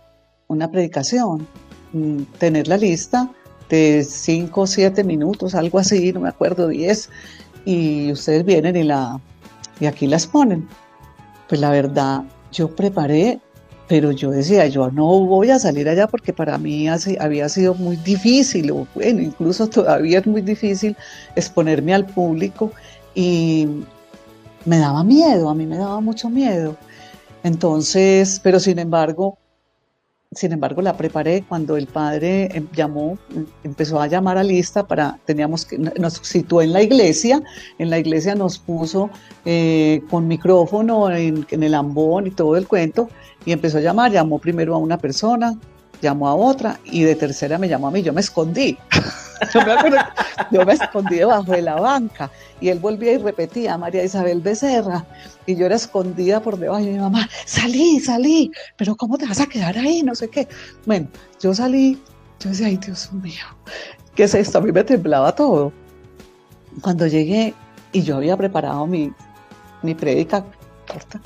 una 0.47 0.69
predicación, 0.69 1.47
mm, 1.93 2.23
tener 2.37 2.67
la 2.67 2.77
lista 2.77 3.29
de 3.75 4.03
5 4.03 4.61
o 4.61 4.67
7 4.67 5.03
minutos, 5.03 5.55
algo 5.55 5.79
así, 5.79 6.11
no 6.13 6.19
me 6.19 6.29
acuerdo, 6.29 6.67
10, 6.67 7.09
y 7.65 8.11
ustedes 8.11 8.45
vienen 8.45 8.75
y, 8.75 8.83
la, 8.83 9.19
y 9.79 9.85
aquí 9.85 10.07
las 10.07 10.27
ponen. 10.27 10.67
Pues 11.47 11.59
la 11.59 11.69
verdad, 11.69 12.23
yo 12.51 12.75
preparé, 12.75 13.39
pero 13.87 14.11
yo 14.11 14.31
decía, 14.31 14.67
yo 14.67 14.89
no 14.91 15.25
voy 15.25 15.49
a 15.49 15.59
salir 15.59 15.89
allá 15.89 16.07
porque 16.07 16.33
para 16.33 16.57
mí 16.57 16.87
había 16.87 17.49
sido 17.49 17.73
muy 17.75 17.95
difícil, 17.97 18.71
o 18.71 18.87
bueno, 18.95 19.21
incluso 19.21 19.67
todavía 19.67 20.19
es 20.19 20.27
muy 20.27 20.41
difícil 20.41 20.95
exponerme 21.35 21.93
al 21.93 22.05
público 22.05 22.71
y, 23.15 23.67
me 24.65 24.77
daba 24.77 25.03
miedo, 25.03 25.49
a 25.49 25.55
mí 25.55 25.65
me 25.65 25.77
daba 25.77 25.99
mucho 26.01 26.29
miedo. 26.29 26.75
Entonces, 27.43 28.39
pero 28.43 28.59
sin 28.59 28.79
embargo, 28.79 29.37
sin 30.33 30.53
embargo 30.53 30.81
la 30.81 30.95
preparé 30.95 31.43
cuando 31.47 31.75
el 31.75 31.87
padre 31.87 32.47
em, 32.55 32.65
llamó, 32.71 33.17
empezó 33.65 33.99
a 33.99 34.07
llamar 34.07 34.37
a 34.37 34.43
lista 34.43 34.87
para, 34.87 35.19
teníamos 35.25 35.65
que, 35.65 35.77
nos 35.77 36.13
situó 36.23 36.61
en 36.61 36.71
la 36.71 36.81
iglesia, 36.81 37.43
en 37.79 37.89
la 37.89 37.99
iglesia 37.99 38.33
nos 38.33 38.57
puso 38.57 39.09
eh, 39.43 40.01
con 40.09 40.29
micrófono 40.29 41.11
en, 41.11 41.45
en 41.49 41.63
el 41.63 41.73
ambón 41.73 42.27
y 42.27 42.31
todo 42.31 42.55
el 42.55 42.65
cuento, 42.65 43.09
y 43.45 43.51
empezó 43.51 43.79
a 43.79 43.81
llamar, 43.81 44.11
llamó 44.11 44.39
primero 44.39 44.73
a 44.73 44.77
una 44.77 44.97
persona, 44.97 45.57
llamó 46.01 46.27
a 46.27 46.35
otra 46.35 46.79
y 46.85 47.03
de 47.03 47.15
tercera 47.15 47.57
me 47.57 47.69
llamó 47.69 47.87
a 47.87 47.91
mí, 47.91 48.01
yo 48.01 48.11
me 48.11 48.21
escondí. 48.21 48.77
yo, 50.51 50.65
me 50.65 50.73
escondí 50.73 51.15
debajo 51.17 51.51
de 51.51 51.61
la 51.61 51.75
banca 51.75 52.29
y 52.59 52.69
él 52.69 52.79
volvía 52.79 53.13
y 53.13 53.17
repetía, 53.17 53.77
María 53.77 54.03
Isabel 54.03 54.41
Becerra, 54.41 55.05
y 55.45 55.55
yo 55.55 55.65
era 55.65 55.75
escondida 55.75 56.41
por 56.41 56.57
debajo 56.57 56.81
y 56.81 56.87
mi 56.87 56.99
mamá, 56.99 57.27
salí, 57.45 57.99
salí, 57.99 58.51
pero 58.77 58.95
¿cómo 58.95 59.17
te 59.17 59.27
vas 59.27 59.39
a 59.39 59.47
quedar 59.47 59.77
ahí? 59.77 60.03
No 60.03 60.15
sé 60.15 60.29
qué. 60.29 60.47
Bueno, 60.85 61.07
yo 61.39 61.53
salí, 61.53 62.01
yo 62.39 62.49
decía, 62.49 62.67
ay 62.67 62.77
Dios 62.77 63.11
mío, 63.13 63.45
¿qué 64.15 64.23
es 64.23 64.33
esto? 64.33 64.57
A 64.57 64.61
mí 64.61 64.71
me 64.71 64.83
temblaba 64.83 65.33
todo. 65.33 65.71
Cuando 66.81 67.07
llegué 67.07 67.53
y 67.91 68.01
yo 68.03 68.17
había 68.17 68.37
preparado 68.37 68.87
mi, 68.87 69.11
mi 69.81 69.95
prédica 69.95 70.45
corta, 70.87 71.19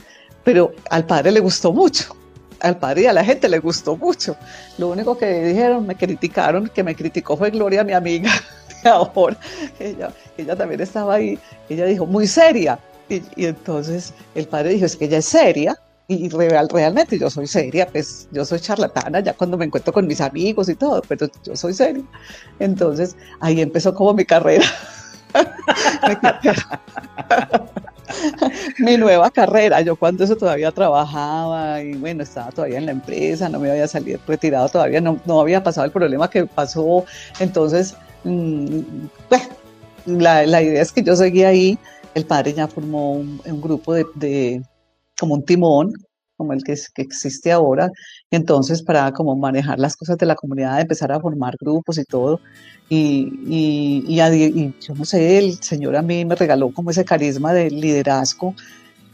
pero 0.43 0.71
al 0.89 1.05
padre 1.05 1.31
le 1.31 1.39
gustó 1.39 1.71
mucho 1.71 2.15
al 2.59 2.77
padre 2.77 3.03
y 3.03 3.05
a 3.05 3.13
la 3.13 3.23
gente 3.23 3.49
le 3.49 3.59
gustó 3.59 3.97
mucho. 3.97 4.35
Lo 4.77 4.89
único 4.89 5.17
que 5.17 5.43
dijeron, 5.43 5.85
me 5.85 5.95
criticaron, 5.95 6.69
que 6.69 6.83
me 6.83 6.95
criticó 6.95 7.37
fue 7.37 7.51
Gloria, 7.51 7.83
mi 7.83 7.93
amiga 7.93 8.31
de 8.83 8.89
ahora. 8.89 9.37
Ella, 9.79 10.11
ella 10.37 10.55
también 10.55 10.81
estaba 10.81 11.15
ahí. 11.15 11.39
Ella 11.69 11.85
dijo, 11.85 12.05
muy 12.05 12.27
seria. 12.27 12.79
Y, 13.09 13.21
entonces 13.37 14.13
el 14.33 14.47
padre 14.47 14.69
dijo, 14.69 14.85
es 14.85 14.95
que 14.95 15.05
ella 15.05 15.19
es 15.19 15.25
seria. 15.25 15.79
Y 16.07 16.29
real, 16.29 16.69
realmente 16.69 17.17
yo 17.17 17.31
soy 17.31 17.47
seria, 17.47 17.87
pues 17.87 18.27
yo 18.31 18.45
soy 18.45 18.59
charlatana 18.59 19.21
ya 19.21 19.33
cuando 19.33 19.57
me 19.57 19.65
encuentro 19.65 19.91
con 19.91 20.05
mis 20.05 20.21
amigos 20.21 20.69
y 20.69 20.75
todo, 20.75 21.01
pero 21.07 21.27
yo 21.43 21.55
soy 21.55 21.73
seria. 21.73 22.03
Entonces 22.59 23.15
ahí 23.39 23.59
empezó 23.59 23.95
como 23.95 24.13
mi 24.13 24.23
carrera 24.23 24.65
mi 28.79 28.97
nueva 28.97 29.29
carrera. 29.31 29.81
Yo 29.81 29.95
cuando 29.95 30.23
eso 30.23 30.35
todavía 30.35 30.71
trabajaba 30.71 31.81
y 31.81 31.93
bueno, 31.93 32.23
estaba 32.23 32.51
todavía 32.51 32.77
en 32.77 32.85
la 32.85 32.91
empresa, 32.91 33.49
no 33.49 33.59
me 33.59 33.71
había 33.71 33.87
salido 33.87 34.19
retirado 34.27 34.69
todavía, 34.69 35.01
no, 35.01 35.19
no 35.25 35.39
había 35.39 35.63
pasado 35.63 35.85
el 35.85 35.91
problema 35.91 36.29
que 36.29 36.45
pasó. 36.45 37.05
Entonces, 37.39 37.95
mm, 38.23 38.79
pues, 39.29 39.49
la, 40.05 40.45
la, 40.45 40.61
idea 40.61 40.81
es 40.81 40.91
que 40.91 41.03
yo 41.03 41.15
seguía 41.15 41.49
ahí. 41.49 41.77
El 42.13 42.25
padre 42.25 42.53
ya 42.53 42.67
formó 42.67 43.11
un, 43.13 43.61
grupo 43.61 43.93
de, 43.93 44.05
de, 44.15 44.63
como 45.19 45.35
un 45.35 45.43
timón, 45.43 45.93
como 46.35 46.53
el 46.53 46.63
que, 46.63 46.75
que, 46.93 47.01
existe 47.01 47.51
ahora. 47.51 47.89
Entonces, 48.31 48.81
para 48.81 49.11
como 49.11 49.35
manejar 49.35 49.79
las 49.79 49.95
cosas 49.95 50.17
de 50.17 50.25
la 50.25 50.35
comunidad, 50.35 50.81
empezar 50.81 51.11
a 51.11 51.19
formar 51.19 51.55
grupos 51.59 51.97
y 51.97 52.05
todo. 52.05 52.39
Y, 52.89 53.31
y, 53.47 54.05
y, 54.07 54.73
yo 54.79 54.93
no 54.95 55.05
sé, 55.05 55.39
el 55.39 55.61
Señor 55.61 55.95
a 55.95 56.01
mí 56.01 56.23
me 56.25 56.35
regaló 56.35 56.71
como 56.71 56.91
ese 56.91 57.03
carisma 57.03 57.51
de 57.53 57.71
liderazgo 57.71 58.53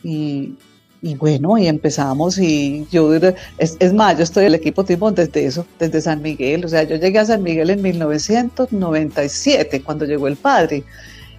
y, 0.03 0.55
y 1.01 1.15
bueno, 1.15 1.57
y 1.57 1.67
empezamos 1.67 2.38
y 2.38 2.86
yo, 2.91 3.13
es, 3.57 3.78
es, 3.80 3.93
más, 3.93 4.17
yo 4.17 4.24
estoy 4.24 4.43
en 4.43 4.47
el 4.49 4.55
equipo 4.55 4.84
Timón 4.84 5.15
desde 5.15 5.45
eso, 5.45 5.65
desde 5.80 6.01
San 6.01 6.22
Miguel, 6.22 6.65
o 6.65 6.67
sea, 6.67 6.84
yo 6.84 6.97
llegué 6.97 7.19
a 7.19 7.26
San 7.26 7.41
Miguel 7.41 7.69
en 7.72 7.82
1997, 7.82 9.82
cuando 9.82 10.05
llegó 10.05 10.28
el 10.28 10.36
padre, 10.36 10.84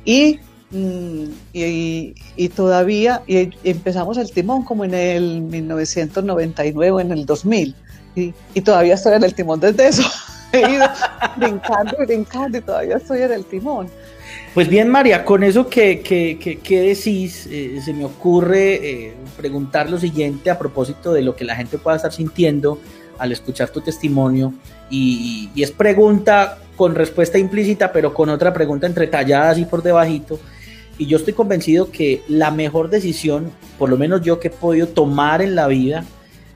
y, 0.05 0.41
y, 0.73 2.14
y 2.37 2.49
todavía, 2.49 3.23
y 3.27 3.51
empezamos 3.64 4.16
el 4.18 4.31
Timón 4.31 4.64
como 4.64 4.85
en 4.85 4.95
el 4.95 5.43
1999, 5.43 7.03
en 7.03 7.12
el 7.12 7.27
2000, 7.27 7.75
y, 8.14 8.35
y 8.55 8.61
todavía 8.61 8.95
estoy 8.95 9.14
en 9.14 9.25
el 9.25 9.35
Timón 9.35 9.61
desde 9.61 9.89
eso. 9.89 10.03
he 10.53 10.70
ido 10.70 10.87
brincando 11.37 11.97
y 11.99 12.07
brincando 12.07 12.59
y 12.59 12.61
todavía 12.61 12.97
estoy 12.97 13.23
en 13.23 13.33
el 13.33 13.45
timón. 13.45 13.89
Pues 14.55 14.68
bien, 14.68 14.89
María, 14.89 15.25
con 15.25 15.43
eso 15.43 15.68
que, 15.68 16.01
que, 16.01 16.59
que, 16.62 16.81
decís, 16.81 17.49
eh, 17.51 17.81
se 17.83 17.95
me 17.95 18.05
ocurre 18.05 18.75
eh, 18.75 19.14
preguntar 19.37 19.89
lo 19.89 19.99
siguiente 19.99 20.51
a 20.51 20.59
propósito 20.59 21.12
de 21.12 21.23
lo 21.23 21.35
que 21.35 21.45
la 21.45 21.57
gente 21.57 21.79
pueda 21.79 21.97
estar 21.97 22.12
sintiendo 22.12 22.79
al 23.18 23.33
escuchar 23.33 23.70
tu 23.70 23.81
testimonio. 23.81 24.53
Y, 24.91 25.51
y, 25.55 25.62
es 25.62 25.70
pregunta 25.70 26.59
con 26.77 26.95
respuesta 26.95 27.39
implícita, 27.39 27.93
pero 27.93 28.12
con 28.12 28.29
otra 28.29 28.53
pregunta 28.53 28.87
entretallada 28.87 29.51
así 29.51 29.64
por 29.64 29.83
debajito. 29.83 30.39
Y 31.03 31.07
yo 31.07 31.16
estoy 31.16 31.34
convencido 31.34 31.90
que 31.90 32.22
la 32.28 32.53
mejor 32.53 32.88
decisión, 32.88 33.50
por 33.76 33.90
lo 33.90 33.96
menos 33.96 34.22
yo 34.22 34.38
que 34.38 34.46
he 34.46 34.50
podido 34.53 34.86
tomar 34.86 35.42
en 35.42 35.57
la 35.57 35.66
vida, 35.66 36.05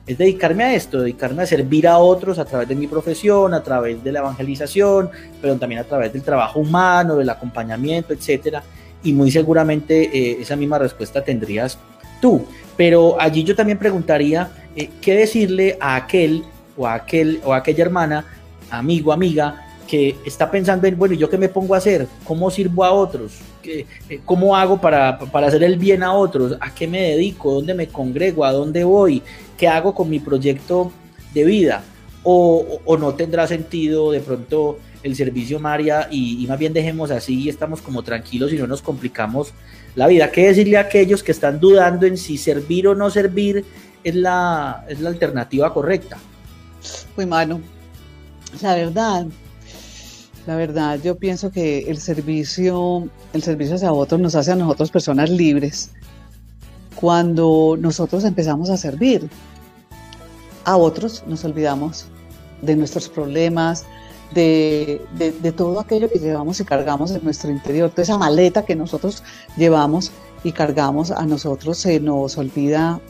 es 0.05 0.17
dedicarme 0.17 0.63
a 0.63 0.73
esto, 0.73 1.01
dedicarme 1.01 1.43
a 1.43 1.45
servir 1.45 1.85
a 1.85 1.97
otros 1.97 2.39
a 2.39 2.45
través 2.45 2.69
de 2.69 2.75
mi 2.75 2.87
profesión, 2.87 3.53
a 3.53 3.61
través 3.61 4.01
de 4.01 4.09
la 4.09 4.19
evangelización, 4.19 5.09
pero 5.41 5.57
también 5.57 5.81
a 5.81 5.83
través 5.83 6.13
del 6.13 6.21
trabajo 6.21 6.61
humano, 6.61 7.17
del 7.17 7.29
acompañamiento, 7.29 8.13
etcétera. 8.13 8.63
Y 9.03 9.11
muy 9.11 9.31
seguramente 9.31 10.03
eh, 10.17 10.37
esa 10.39 10.55
misma 10.55 10.79
respuesta 10.79 11.21
tendrías 11.21 11.77
tú. 12.21 12.45
Pero 12.77 13.19
allí 13.19 13.43
yo 13.43 13.53
también 13.53 13.77
preguntaría 13.77 14.49
eh, 14.77 14.91
qué 15.01 15.13
decirle 15.13 15.77
a 15.81 15.97
aquel 15.97 16.45
o 16.77 16.87
a 16.87 16.93
aquel 16.93 17.41
o 17.43 17.51
a 17.51 17.57
aquella 17.57 17.83
hermana, 17.83 18.23
amigo, 18.69 19.11
amiga, 19.11 19.66
que 19.87 20.17
está 20.25 20.51
pensando 20.51 20.85
en, 20.85 20.97
bueno, 20.97 21.15
¿yo 21.15 21.29
qué 21.29 21.37
me 21.37 21.49
pongo 21.49 21.73
a 21.73 21.77
hacer? 21.77 22.07
¿Cómo 22.25 22.51
sirvo 22.51 22.83
a 22.83 22.91
otros? 22.91 23.39
Eh, 23.63 23.85
¿Cómo 24.25 24.55
hago 24.55 24.79
para, 24.79 25.17
para 25.17 25.47
hacer 25.47 25.63
el 25.63 25.77
bien 25.77 26.03
a 26.03 26.13
otros? 26.13 26.57
¿A 26.59 26.73
qué 26.73 26.87
me 26.87 27.01
dedico? 27.11 27.53
¿Dónde 27.53 27.73
me 27.73 27.87
congrego? 27.87 28.45
¿A 28.45 28.51
dónde 28.51 28.83
voy? 28.83 29.23
¿qué 29.57 29.67
hago 29.67 29.93
con 29.93 30.09
mi 30.09 30.19
proyecto 30.19 30.91
de 31.33 31.43
vida? 31.43 31.83
O, 32.23 32.79
o 32.85 32.97
no 32.97 33.15
tendrá 33.15 33.47
sentido 33.47 34.11
de 34.11 34.19
pronto 34.19 34.79
el 35.03 35.15
servicio 35.15 35.59
María 35.59 36.07
y, 36.11 36.45
más 36.47 36.59
bien 36.59 36.73
dejemos 36.73 37.11
así 37.11 37.43
y 37.43 37.49
estamos 37.49 37.81
como 37.81 38.03
tranquilos 38.03 38.51
y 38.51 38.57
no 38.57 38.67
nos 38.67 38.81
complicamos 38.81 39.53
la 39.95 40.07
vida. 40.07 40.31
¿Qué 40.31 40.47
decirle 40.47 40.77
a 40.77 40.81
aquellos 40.81 41.23
que 41.23 41.31
están 41.31 41.59
dudando 41.59 42.05
en 42.05 42.17
si 42.17 42.37
servir 42.37 42.87
o 42.87 42.95
no 42.95 43.09
servir 43.09 43.65
es 44.03 44.15
la, 44.15 44.85
es 44.89 44.99
la 44.99 45.09
alternativa 45.09 45.73
correcta? 45.73 46.17
Pues 47.15 47.27
mano, 47.27 47.61
la 48.61 48.75
verdad, 48.75 49.27
la 50.47 50.55
verdad, 50.55 50.97
yo 51.03 51.17
pienso 51.17 51.51
que 51.51 51.91
el 51.91 51.99
servicio, 51.99 53.09
el 53.33 53.43
servicio 53.43 53.75
hacia 53.75 53.91
otros 53.91 54.21
nos 54.21 54.33
hace 54.33 54.53
a 54.53 54.55
nosotros 54.55 54.89
personas 54.89 55.29
libres 55.29 55.91
cuando 56.95 57.75
nosotros 57.77 58.23
empezamos 58.23 58.69
a 58.69 58.77
servir. 58.77 59.29
A 60.63 60.77
otros, 60.77 61.23
nos 61.27 61.43
olvidamos 61.43 62.05
de 62.61 62.77
nuestros 62.77 63.09
problemas, 63.09 63.85
de, 64.33 65.01
todo 65.57 65.81
aquello 65.81 66.09
que 66.09 66.19
llevamos 66.19 66.61
y 66.61 66.63
cargamos 66.63 67.11
en 67.11 67.25
nuestro 67.25 67.51
interior, 67.51 67.89
toda 67.89 68.03
esa 68.03 68.17
maleta 68.17 68.63
que 68.63 68.75
nosotros 68.75 69.23
llevamos 69.57 70.11
y 70.45 70.53
cargamos 70.53 71.11
a 71.11 71.25
nosotros 71.25 71.77
se 71.77 71.99
nos 71.99 72.37
olvida, 72.37 73.01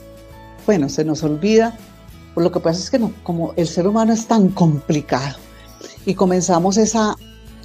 bueno, 0.66 0.88
se 0.88 1.04
nos 1.04 1.22
olvida, 1.22 1.76
por 2.34 2.42
lo 2.42 2.50
que 2.50 2.58
pasa 2.58 2.80
es 2.80 2.90
que 2.90 2.98
no, 2.98 3.12
como 3.22 3.52
el 3.56 3.68
ser 3.68 3.86
humano 3.86 4.12
es 4.12 4.26
tan 4.26 4.48
complicado 4.48 5.47
y 6.08 6.14
comenzamos 6.14 6.78
esa, 6.78 7.14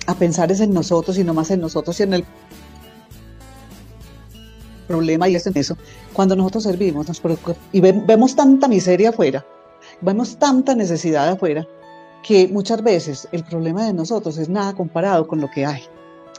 a 0.06 0.16
pensar 0.16 0.52
es 0.52 0.60
en 0.60 0.74
nosotros 0.74 1.18
y 1.18 1.24
no 1.24 1.34
más 1.34 1.50
en 1.50 1.62
nosotros 1.62 1.98
y 2.02 2.04
en 2.04 2.14
el 2.14 2.26
problema 4.86 5.30
y 5.30 5.36
es 5.36 5.48
en 5.48 5.58
eso. 5.58 5.78
Cuando 6.12 6.36
nosotros 6.36 6.64
servimos 6.64 7.08
nos 7.08 7.22
y 7.72 7.80
vemos 7.80 8.36
tanta 8.36 8.68
miseria 8.68 9.12
afuera, 9.12 9.46
vemos 10.02 10.38
tanta 10.38 10.76
necesidad 10.76 11.30
afuera, 11.30 11.66
que 12.22 12.50
muchas 12.50 12.84
veces 12.84 13.30
el 13.32 13.46
problema 13.46 13.86
de 13.86 13.94
nosotros 13.94 14.38
es 14.38 14.50
nada 14.50 14.74
comparado 14.74 15.26
con 15.26 15.40
lo 15.40 15.50
que 15.50 15.66
hay, 15.66 15.84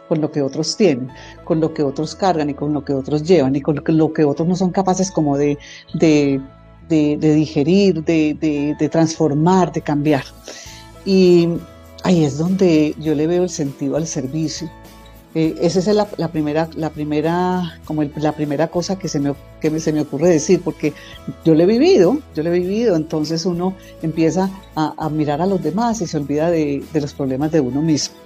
con 0.07 0.21
lo 0.21 0.31
que 0.31 0.43
otros 0.43 0.77
tienen, 0.77 1.09
con 1.45 1.59
lo 1.59 1.73
que 1.73 1.83
otros 1.83 2.15
cargan 2.15 2.51
y 2.51 2.55
con 2.55 2.75
lo 2.75 2.85
que 2.85 2.93
otros 2.93 3.23
llevan 3.23 3.57
y 3.57 3.63
con 3.63 3.77
lo 3.87 4.13
que, 4.13 4.25
otros 4.25 4.47
no 4.47 4.57
son 4.57 4.73
capaces 4.73 5.11
como 5.11 5.39
de, 5.39 5.57
de, 5.95 6.39
de, 6.87 7.17
de 7.17 7.35
digerir, 7.35 8.05
de, 8.05 8.77
de 8.79 8.89
transformar, 8.91 9.73
de 9.73 9.81
cambiar. 9.81 10.25
Y 11.07 11.49
ahí 12.05 12.25
es 12.25 12.39
donde 12.39 12.95
yo 13.01 13.15
le 13.15 13.27
veo 13.27 13.43
el 13.43 13.51
sentido 13.51 13.97
al 13.97 14.07
servicio. 14.07 14.71
Eh, 15.35 15.57
esa 15.61 15.81
es 15.81 15.87
la, 15.87 16.29
primera, 16.29 16.69
la 16.77 16.91
primera, 16.91 17.81
como 17.87 18.05
la 18.05 18.33
primera 18.33 18.69
cosa 18.69 18.97
que 18.97 19.09
se 19.09 19.19
me, 19.19 19.35
que 19.61 19.81
se 19.81 19.93
me 19.93 20.03
ocurre 20.03 20.29
decir, 20.29 20.61
porque 20.63 20.93
yo 21.45 21.57
lo 21.57 21.65
he 21.65 21.67
vivido, 21.67 22.19
yo 22.37 22.45
lo 22.45 22.51
he 22.51 22.61
vivido, 22.61 22.95
entonces 22.95 23.45
uno 23.45 23.75
empieza 24.01 24.49
a, 24.77 25.09
mirar 25.11 25.43
a 25.43 25.47
los 25.47 25.61
demás 25.61 26.01
y 26.03 26.07
se 26.07 26.19
olvida 26.19 26.53
de 26.53 26.85
los 26.93 27.15
problemas 27.15 27.51
de 27.51 27.59
uno 27.59 27.83
mismo 27.83 28.24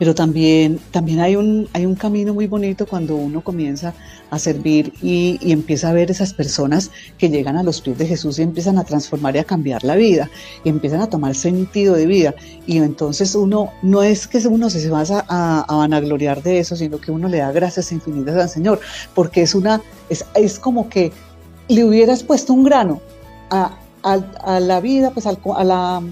pero 0.00 0.14
también, 0.14 0.80
también 0.92 1.20
hay, 1.20 1.36
un, 1.36 1.68
hay 1.74 1.84
un 1.84 1.94
camino 1.94 2.32
muy 2.32 2.46
bonito 2.46 2.86
cuando 2.86 3.16
uno 3.16 3.44
comienza 3.44 3.92
a 4.30 4.38
servir 4.38 4.94
y, 5.02 5.38
empieza 5.52 5.90
a 5.90 5.92
ver 5.92 6.10
esas 6.10 6.32
personas 6.32 6.90
que 7.18 7.28
llegan 7.28 7.58
a 7.58 7.62
los 7.62 7.82
pies 7.82 7.98
de 7.98 8.06
Jesús 8.06 8.38
y 8.38 8.42
empiezan 8.42 8.78
a 8.78 8.84
transformar 8.84 9.36
y 9.36 9.40
a 9.40 9.44
cambiar 9.44 9.84
la 9.84 9.96
vida, 9.96 10.30
y 10.64 10.70
empiezan 10.70 11.02
a 11.02 11.10
tomar 11.10 11.34
sentido 11.34 11.94
de 11.96 12.06
vida. 12.06 12.34
Y 12.66 12.78
entonces 12.78 13.34
uno, 13.34 13.74
no 13.82 14.02
es 14.02 14.26
que 14.26 14.38
uno 14.48 14.70
se 14.70 14.88
va 14.88 15.04
a, 15.28 15.66
a, 15.68 15.76
vanagloriar 15.76 16.42
de 16.42 16.60
eso, 16.60 16.76
sino 16.76 16.98
que 16.98 17.10
uno 17.10 17.28
le 17.28 17.36
da 17.36 17.52
gracias 17.52 17.92
infinitas 17.92 18.36
al 18.36 18.48
Señor, 18.48 18.80
porque 19.14 19.42
es 19.42 19.54
una, 19.54 19.82
es, 20.08 20.24
es 20.34 20.58
como 20.58 20.88
que 20.88 21.12
le 21.68 21.84
hubieras 21.84 22.22
puesto 22.22 22.54
un 22.54 22.64
grano 22.64 23.02
a, 23.50 23.76
a 24.02 24.60
la 24.60 24.80
vida, 24.80 25.10
pues 25.10 25.26
a, 25.26 25.34
la, 25.62 26.02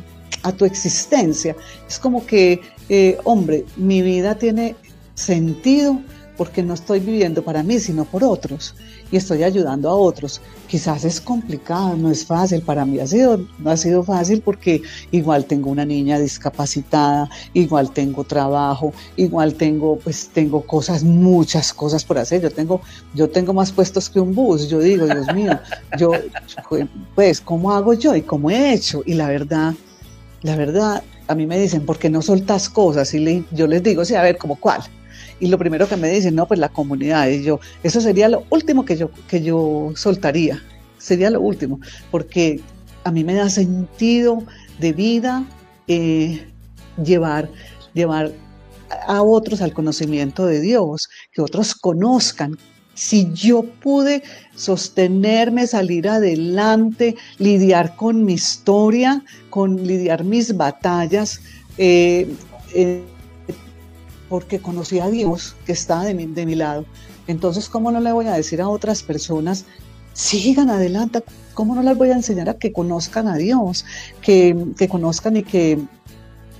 a 0.43 0.53
tu 0.53 0.67
existencia. 0.67 1.57
Es 1.89 1.99
como 1.99 2.27
que 2.27 2.61
eh, 2.89 3.19
hombre, 3.25 3.65
mi 3.77 4.03
vida 4.03 4.37
tiene 4.37 4.77
sentido 5.15 6.01
porque 6.37 6.63
no 6.63 6.75
estoy 6.75 7.01
viviendo 7.01 7.43
para 7.43 7.63
mí, 7.63 7.81
sino 7.81 8.05
por 8.05 8.23
otros 8.23 8.75
y 9.11 9.17
estoy 9.17 9.43
ayudando 9.43 9.89
a 9.89 9.95
otros. 9.95 10.41
Quizás 10.67 11.05
es 11.05 11.21
complicado, 11.21 11.97
no 11.97 12.11
es 12.11 12.25
fácil, 12.25 12.63
para 12.63 12.85
mí 12.85 12.99
ha 13.01 13.07
sido, 13.07 13.41
no 13.59 13.71
ha 13.71 13.77
sido 13.77 14.03
fácil 14.03 14.43
porque 14.43 14.83
igual 15.11 15.47
tengo 15.47 15.71
una 15.71 15.85
niña 15.85 16.19
discapacitada, 16.19 17.31
igual 17.55 17.91
tengo 17.93 18.25
trabajo, 18.25 18.93
igual 19.17 19.55
tengo, 19.55 19.97
pues 19.97 20.29
tengo 20.29 20.63
cosas, 20.63 21.03
muchas 21.03 21.73
cosas 21.73 22.05
por 22.05 22.19
hacer. 22.19 22.43
Yo 22.43 22.51
tengo, 22.51 22.81
yo 23.15 23.29
tengo 23.29 23.53
más 23.53 23.73
puestos 23.73 24.09
que 24.09 24.21
un 24.21 24.35
bus, 24.35 24.69
yo 24.69 24.81
digo, 24.81 25.07
Dios 25.07 25.33
mío, 25.35 25.59
yo, 25.99 26.13
pues, 27.15 27.41
¿cómo 27.41 27.73
hago 27.73 27.95
yo 27.95 28.15
y 28.15 28.23
cómo 28.23 28.51
he 28.51 28.75
hecho? 28.75 29.03
Y 29.07 29.15
la 29.15 29.29
verdad, 29.29 29.75
la 30.43 30.57
verdad, 30.57 31.03
a 31.29 31.35
mí 31.35 31.47
me 31.47 31.59
dicen, 31.59 31.85
¿por 31.85 31.99
qué 31.99 32.11
no 32.11 32.23
soltas 32.23 32.69
cosas? 32.69 33.13
Y 33.15 33.45
yo 33.53 33.67
les 33.67 33.83
digo, 33.83 34.05
sí, 34.05 34.15
a 34.15 34.23
ver, 34.23 34.39
¿como 34.39 34.57
cuál? 34.57 34.81
Y 35.41 35.49
lo 35.49 35.59
primero 35.59 35.89
que 35.89 35.97
me 35.97 36.09
dicen, 36.09 36.35
no, 36.35 36.49
pues 36.49 36.59
la 36.59 36.71
comunidad. 36.71 37.29
Y 37.29 37.43
yo, 37.43 37.61
eso 37.83 38.01
sería 38.01 38.29
lo 38.29 38.45
último 38.51 38.85
que 38.85 38.97
yo, 38.97 39.11
que 39.29 39.43
yo 39.43 39.93
soltaría. 39.95 40.63
Sería 40.97 41.31
lo 41.31 41.41
último, 41.41 41.81
porque 42.11 42.61
a 43.05 43.13
mí 43.13 43.23
me 43.25 43.35
da 43.35 43.49
sentido 43.49 44.43
de 44.81 44.93
vida 44.93 45.45
eh, 45.87 46.45
llevar, 47.03 47.51
llevar 47.95 48.33
a 49.07 49.23
otros 49.23 49.61
al 49.61 49.73
conocimiento 49.73 50.47
de 50.47 50.61
Dios, 50.61 51.09
que 51.33 51.43
otros 51.43 51.75
conozcan 51.75 52.59
si 52.99 53.33
yo 53.33 53.63
pude 53.63 54.25
sostenerme, 54.57 55.69
salir 55.69 56.09
adelante, 56.09 57.15
lidiar 57.39 57.95
con 57.95 58.25
mi 58.25 58.33
historia, 58.33 59.23
con 59.51 59.87
lidiar 59.87 60.25
mis 60.25 60.57
batallas, 60.57 61.41
eh, 61.77 62.29
eh, 62.75 63.05
porque 64.29 64.59
conocí 64.59 64.99
a 64.99 65.09
Dios 65.11 65.55
que 65.65 65.71
está 65.71 66.03
de 66.03 66.13
mi, 66.13 66.55
lado. 66.57 66.87
Entonces, 67.29 67.69
¿cómo 67.69 67.93
no 67.93 68.01
le 68.01 68.11
voy 68.11 68.27
a 68.27 68.33
decir 68.33 68.61
a 68.61 68.69
otras 68.69 69.05
personas, 69.05 69.65
sigan 70.13 70.69
adelante? 70.69 71.23
¿Cómo 71.55 71.77
no 71.77 71.85
las 71.85 71.97
voy 71.97 72.11
a 72.11 72.15
enseñar 72.15 72.49
a 72.49 72.55
que 72.55 72.73
conozcan 72.73 73.29
a 73.29 73.37
Dios, 73.37 73.85
que, 74.23 74.57
que 74.77 74.89
conozcan 74.89 75.37
y 75.37 75.45
que, 75.45 75.79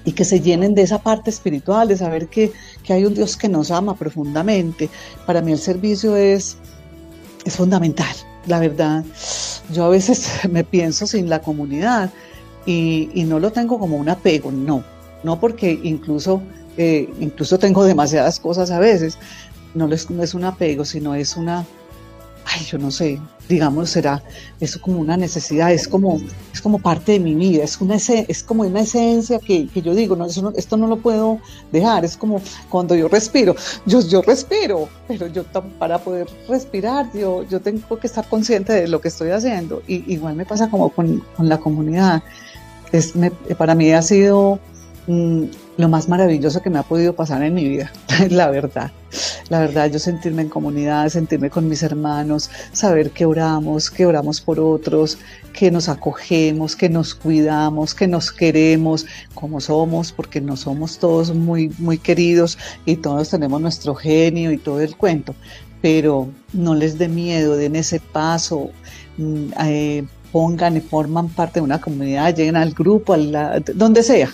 y 0.05 0.13
que 0.13 0.25
se 0.25 0.41
llenen 0.41 0.77
de 0.77 0.83
esa 0.83 1.03
parte 1.03 1.31
espiritual, 1.31 1.89
de 1.89 1.97
saber 1.97 2.29
que, 2.29 2.53
que, 2.89 2.95
hay 2.95 3.05
un 3.05 3.15
Dios 3.15 3.37
que 3.37 3.49
nos 3.49 3.71
ama 3.71 3.95
profundamente? 3.95 4.89
Para 5.27 5.43
mí 5.43 5.53
el 5.53 5.59
servicio 5.59 6.17
es, 6.17 6.57
es 7.45 7.57
fundamental, 7.57 8.15
la 8.47 8.59
verdad. 8.59 9.05
Yo 9.73 9.85
a 9.85 9.89
veces 9.91 10.31
me 10.51 10.65
pienso 10.65 11.07
sin 11.07 11.29
la 11.29 11.41
comunidad 11.41 12.11
y, 12.67 13.11
y 13.15 13.25
no 13.25 13.39
lo 13.39 13.53
tengo 13.53 13.79
como 13.79 13.97
un 13.97 14.09
apego, 14.09 14.51
no, 14.51 14.83
no 15.23 15.39
porque 15.39 15.79
incluso, 15.83 16.41
eh, 16.77 17.09
incluso 17.21 17.59
tengo 17.59 17.85
demasiadas 17.85 18.41
cosas 18.41 18.71
a 18.71 18.79
veces, 18.79 19.19
no 19.75 19.93
es, 19.93 20.11
no 20.11 20.23
es 20.23 20.35
un 20.35 20.45
apego, 20.45 20.85
sino 20.85 21.15
es 21.15 21.37
una, 21.37 21.67
ay, 22.51 22.65
yo 22.65 22.79
no 22.79 22.91
sé, 22.91 23.21
digamos, 23.49 23.91
será, 23.91 24.23
es 24.61 24.77
como 24.79 25.01
una 25.01 25.17
necesidad, 25.17 25.73
es 25.73 25.87
como, 25.87 26.21
es 26.53 26.61
como 26.61 26.79
parte 26.79 27.13
de 27.13 27.21
mi 27.21 27.35
vida, 27.35 27.65
es, 27.65 27.81
una, 27.81 27.97
es 27.97 28.43
como 28.43 28.63
una 28.63 28.81
esencia 28.81 29.39
que, 29.39 29.69
que 29.69 29.83
yo 29.83 29.95
digo, 29.95 30.17
no, 30.17 30.27
esto 30.27 30.77
no 30.77 30.87
lo 30.87 30.97
puedo 30.97 31.39
dejar, 31.73 32.05
es 32.05 32.17
como 32.17 32.41
cuando 32.69 32.95
yo 32.95 33.09
respiro, 33.09 33.55
yo, 33.87 34.01
yo 34.01 34.23
respiro, 34.23 34.89
pero 35.07 35.27
yo 35.27 35.45
para 35.79 35.99
poder 35.99 36.27
respirar, 36.49 37.11
yo, 37.13 37.43
yo 37.45 37.61
tengo 37.61 37.99
que 37.99 38.07
estar 38.07 38.29
consciente 38.29 38.73
de 38.73 38.89
lo 38.89 39.01
que 39.01 39.09
estoy 39.09 39.31
haciendo, 39.31 39.83
y 39.87 40.11
igual 40.13 40.35
me 40.35 40.47
pasa 40.47 40.71
como 40.71 40.91
con, 40.91 41.23
con 41.37 41.49
la 41.49 41.59
comunidad, 41.59 42.23
es, 42.93 43.13
para 43.59 43.75
mí 43.75 43.93
ha 43.93 44.03
sido 44.03 44.59
Mm, 45.09 45.45
lo 45.79 45.89
más 45.89 46.09
maravilloso 46.09 46.61
que 46.61 46.71
me 46.71 46.81
ha 46.81 46.83
podido 46.83 47.15
pasar 47.15 47.41
en 47.45 47.55
mi 47.55 47.67
vida, 47.67 47.93
la 48.31 48.51
verdad. 48.51 48.91
La 49.49 49.61
verdad, 49.61 49.91
yo 49.91 50.01
sentirme 50.01 50.43
en 50.43 50.49
comunidad, 50.49 51.09
sentirme 51.09 51.51
con 51.51 51.69
mis 51.69 51.85
hermanos, 51.85 52.51
saber 52.73 53.13
que 53.13 53.25
oramos, 53.25 53.89
que 53.89 54.05
oramos 54.05 54.41
por 54.41 54.59
otros, 54.59 55.19
que 55.53 55.71
nos 55.71 55.89
acogemos, 55.89 56.75
que 56.75 56.89
nos 56.89 57.15
cuidamos, 57.15 57.95
que 57.95 58.09
nos 58.09 58.33
queremos 58.33 59.07
como 59.35 59.61
somos, 59.61 60.11
porque 60.11 60.41
no 60.41 60.57
somos 60.57 60.99
todos 60.99 61.33
muy, 61.33 61.73
muy 61.79 61.97
queridos 61.97 62.59
y 62.85 62.97
todos 62.97 63.31
tenemos 63.31 63.61
nuestro 63.61 63.95
genio 63.95 64.51
y 64.51 64.59
todo 64.59 64.81
el 64.81 64.97
cuento. 64.97 65.37
Pero 65.81 66.29
no 66.53 66.75
les 66.75 66.99
dé 66.99 67.09
miedo, 67.09 67.57
den 67.57 67.77
ese 67.77 68.01
paso, 68.01 68.71
mm, 69.17 69.45
eh, 69.65 70.05
pongan 70.33 70.77
y 70.77 70.81
forman 70.81 71.29
parte 71.29 71.61
de 71.61 71.65
una 71.65 71.81
comunidad, 71.81 72.35
lleguen 72.35 72.57
al 72.57 72.73
grupo, 72.73 73.15
a 73.15 73.61
donde 73.75 74.03
sea, 74.03 74.29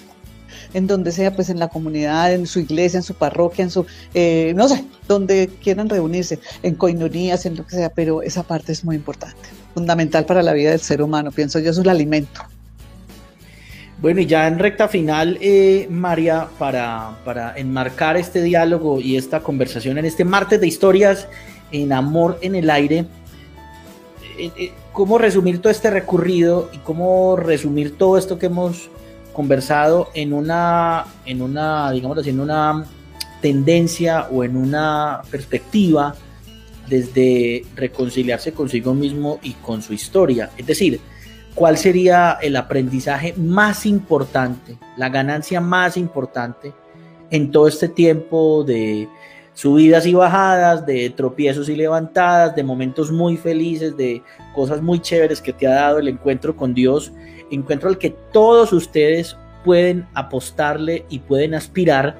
en 0.74 0.86
donde 0.86 1.12
sea, 1.12 1.34
pues 1.34 1.48
en 1.48 1.58
la 1.58 1.68
comunidad, 1.68 2.34
en 2.34 2.46
su 2.46 2.60
iglesia, 2.60 2.98
en 2.98 3.02
su 3.02 3.14
parroquia, 3.14 3.62
en 3.62 3.70
su, 3.70 3.86
eh, 4.12 4.52
no 4.54 4.68
sé, 4.68 4.84
donde 5.08 5.48
quieran 5.62 5.88
reunirse, 5.88 6.38
en 6.62 6.74
coinonías, 6.74 7.46
en 7.46 7.56
lo 7.56 7.66
que 7.66 7.76
sea, 7.76 7.88
pero 7.88 8.20
esa 8.22 8.42
parte 8.42 8.72
es 8.72 8.84
muy 8.84 8.96
importante, 8.96 9.48
fundamental 9.72 10.26
para 10.26 10.42
la 10.42 10.52
vida 10.52 10.70
del 10.70 10.80
ser 10.80 11.00
humano, 11.00 11.30
pienso 11.30 11.58
yo, 11.60 11.70
es 11.70 11.78
el 11.78 11.88
alimento. 11.88 12.42
Bueno, 14.02 14.20
y 14.20 14.26
ya 14.26 14.48
en 14.48 14.58
recta 14.58 14.88
final, 14.88 15.38
eh, 15.40 15.86
María, 15.88 16.48
para, 16.58 17.16
para 17.24 17.56
enmarcar 17.56 18.16
este 18.16 18.42
diálogo 18.42 19.00
y 19.00 19.16
esta 19.16 19.40
conversación 19.40 19.96
en 19.96 20.04
este 20.04 20.24
martes 20.24 20.60
de 20.60 20.66
historias 20.66 21.28
en 21.70 21.92
Amor 21.92 22.38
en 22.42 22.56
el 22.56 22.68
Aire, 22.70 23.06
eh, 24.36 24.72
¿cómo 24.92 25.16
resumir 25.16 25.62
todo 25.62 25.70
este 25.70 25.90
recorrido 25.90 26.68
y 26.72 26.78
cómo 26.78 27.36
resumir 27.36 27.96
todo 27.96 28.18
esto 28.18 28.38
que 28.38 28.46
hemos 28.46 28.90
conversado 29.35 30.09
en 30.14 30.32
una, 30.32 31.05
en 31.26 31.43
una, 31.43 31.91
digamos 31.91 32.16
así, 32.16 32.30
en 32.30 32.41
una 32.41 32.87
tendencia 33.43 34.28
o 34.30 34.43
en 34.43 34.57
una 34.57 35.20
perspectiva 35.30 36.14
desde 36.89 37.66
reconciliarse 37.74 38.53
consigo 38.53 38.95
mismo 38.95 39.39
y 39.43 39.53
con 39.53 39.82
su 39.82 39.93
historia. 39.93 40.51
Es 40.57 40.66
decir, 40.66 41.01
cuál 41.55 41.76
sería 41.76 42.39
el 42.41 42.57
aprendizaje 42.57 43.35
más 43.37 43.85
importante, 43.85 44.78
la 44.97 45.09
ganancia 45.09 45.61
más 45.61 45.97
importante 45.99 46.72
en 47.30 47.51
todo 47.51 47.68
este 47.68 47.89
tiempo 47.89 48.64
de 48.64 49.09
subidas 49.55 50.07
y 50.07 50.14
bajadas, 50.14 50.85
de 50.85 51.11
tropiezos 51.11 51.68
y 51.68 51.76
levantadas, 51.76 52.55
de 52.57 52.64
momentos 52.64 53.12
muy 53.12 53.37
felices, 53.37 53.97
de 53.97 54.22
cosas 54.55 54.82
muy 54.82 55.01
chéveres 55.01 55.41
que 55.41 55.53
te 55.53 55.66
ha 55.66 55.74
dado 55.74 55.99
el 55.99 56.09
encuentro 56.09 56.57
con 56.57 56.74
Dios 56.74 57.12
encuentro 57.51 57.88
al 57.88 57.99
que 57.99 58.11
todos 58.32 58.72
ustedes 58.72 59.36
pueden 59.64 60.07
apostarle 60.14 61.05
y 61.09 61.20
pueden 61.20 61.55
aspirar. 61.55 62.16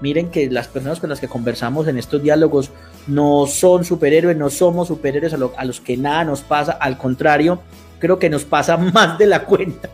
Miren 0.00 0.30
que 0.30 0.50
las 0.50 0.68
personas 0.68 0.98
con 0.98 1.10
las 1.10 1.20
que 1.20 1.28
conversamos 1.28 1.86
en 1.86 1.96
estos 1.96 2.22
diálogos 2.22 2.70
no 3.06 3.46
son 3.46 3.84
superhéroes, 3.84 4.36
no 4.36 4.50
somos 4.50 4.88
superhéroes 4.88 5.32
a, 5.34 5.64
los 5.64 5.80
que 5.80 5.96
nada 5.96 6.24
nos 6.24 6.40
pasa, 6.40 6.72
al 6.72 6.98
contrario, 6.98 7.60
creo 7.98 8.18
que 8.18 8.30
nos 8.30 8.44
pasa 8.44 8.76
más 8.94 9.18
de 9.18 9.26
la 9.26 9.44
cuenta 9.44 9.88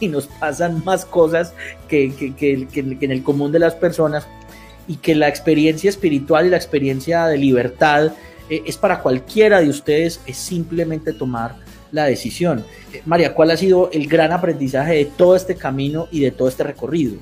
y 0.00 0.08
nos 0.08 0.26
pasan 0.26 0.82
más 0.84 1.04
cosas 1.04 1.52
que, 1.88 2.14
en 2.40 3.10
el 3.10 3.22
común 3.22 3.52
de 3.52 3.58
las 3.58 3.74
personas 3.74 4.26
y 4.88 4.96
que 4.96 5.14
la 5.14 5.28
experiencia 5.28 5.90
espiritual 5.90 6.46
y 6.46 6.50
la 6.50 6.56
experiencia 6.56 7.26
de 7.26 7.36
libertad 7.36 8.12
eh, 8.48 8.62
es 8.66 8.78
para 8.78 9.00
cualquiera 9.00 9.60
de 9.60 9.68
ustedes, 9.68 10.20
es 10.26 10.38
simplemente 10.38 11.12
tomar 11.12 11.54
la 11.92 12.04
decisión. 12.04 12.64
Eh, 12.92 13.02
María, 13.04 13.34
¿cuál 13.34 13.50
ha 13.50 13.56
sido 13.56 13.90
el 13.92 14.06
gran 14.06 14.32
aprendizaje 14.32 14.94
de 14.94 15.04
todo 15.04 15.36
este 15.36 15.54
camino 15.54 16.08
y 16.10 16.20
de 16.20 16.30
todo 16.30 16.48
este 16.48 16.64
recorrido? 16.64 17.14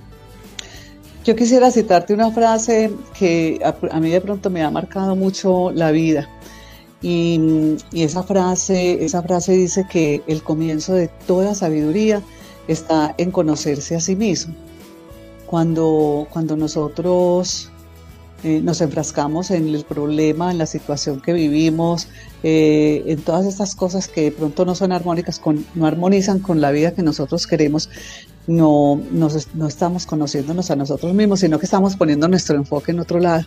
Yo 1.24 1.36
quisiera 1.36 1.70
citarte 1.70 2.14
una 2.14 2.30
frase 2.30 2.90
que 3.18 3.60
a, 3.62 4.00
mí 4.00 4.10
de 4.10 4.20
pronto 4.20 4.48
me 4.48 4.62
ha 4.62 4.70
marcado 4.70 5.14
mucho 5.14 5.70
la 5.72 5.90
vida. 5.90 6.28
Y, 7.02 7.76
esa, 7.92 8.22
frase, 8.22 9.04
esa 9.04 9.22
frase 9.22 9.52
dice 9.52 9.86
que 9.90 10.22
el 10.26 10.42
comienzo 10.42 10.94
de 10.94 11.08
toda 11.26 11.54
sabiduría 11.54 12.22
está 12.66 13.14
en 13.18 13.30
conocerse 13.30 13.94
a 13.94 14.00
sí 14.00 14.16
mismo. 14.16 14.54
Cuando, 15.46 16.26
cuando 16.30 16.56
nosotros 16.56 17.70
eh, 18.44 18.60
nos 18.62 18.80
enfrascamos 18.80 19.50
en 19.50 19.68
el 19.68 19.84
problema, 19.84 20.50
en 20.50 20.58
la 20.58 20.66
situación 20.66 21.20
que 21.20 21.32
vivimos, 21.32 22.08
eh, 22.42 23.02
en 23.06 23.20
todas 23.22 23.46
estas 23.46 23.74
cosas 23.74 24.06
que 24.06 24.22
de 24.22 24.30
pronto 24.30 24.64
no 24.64 24.74
son 24.74 24.92
armónicas, 24.92 25.40
con, 25.40 25.66
no 25.74 25.86
armonizan 25.86 26.38
con 26.38 26.60
la 26.60 26.70
vida 26.70 26.92
que 26.92 27.02
nosotros 27.02 27.46
queremos, 27.46 27.90
no, 28.46 29.00
no 29.12 29.66
estamos 29.66 30.06
conociéndonos 30.06 30.70
a 30.70 30.76
nosotros 30.76 31.12
mismos, 31.14 31.40
sino 31.40 31.58
que 31.58 31.66
estamos 31.66 31.96
poniendo 31.96 32.28
nuestro 32.28 32.56
enfoque 32.56 32.92
en 32.92 33.00
otro 33.00 33.18
lado. 33.18 33.44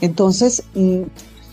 Entonces, 0.00 0.62
mm, 0.74 1.02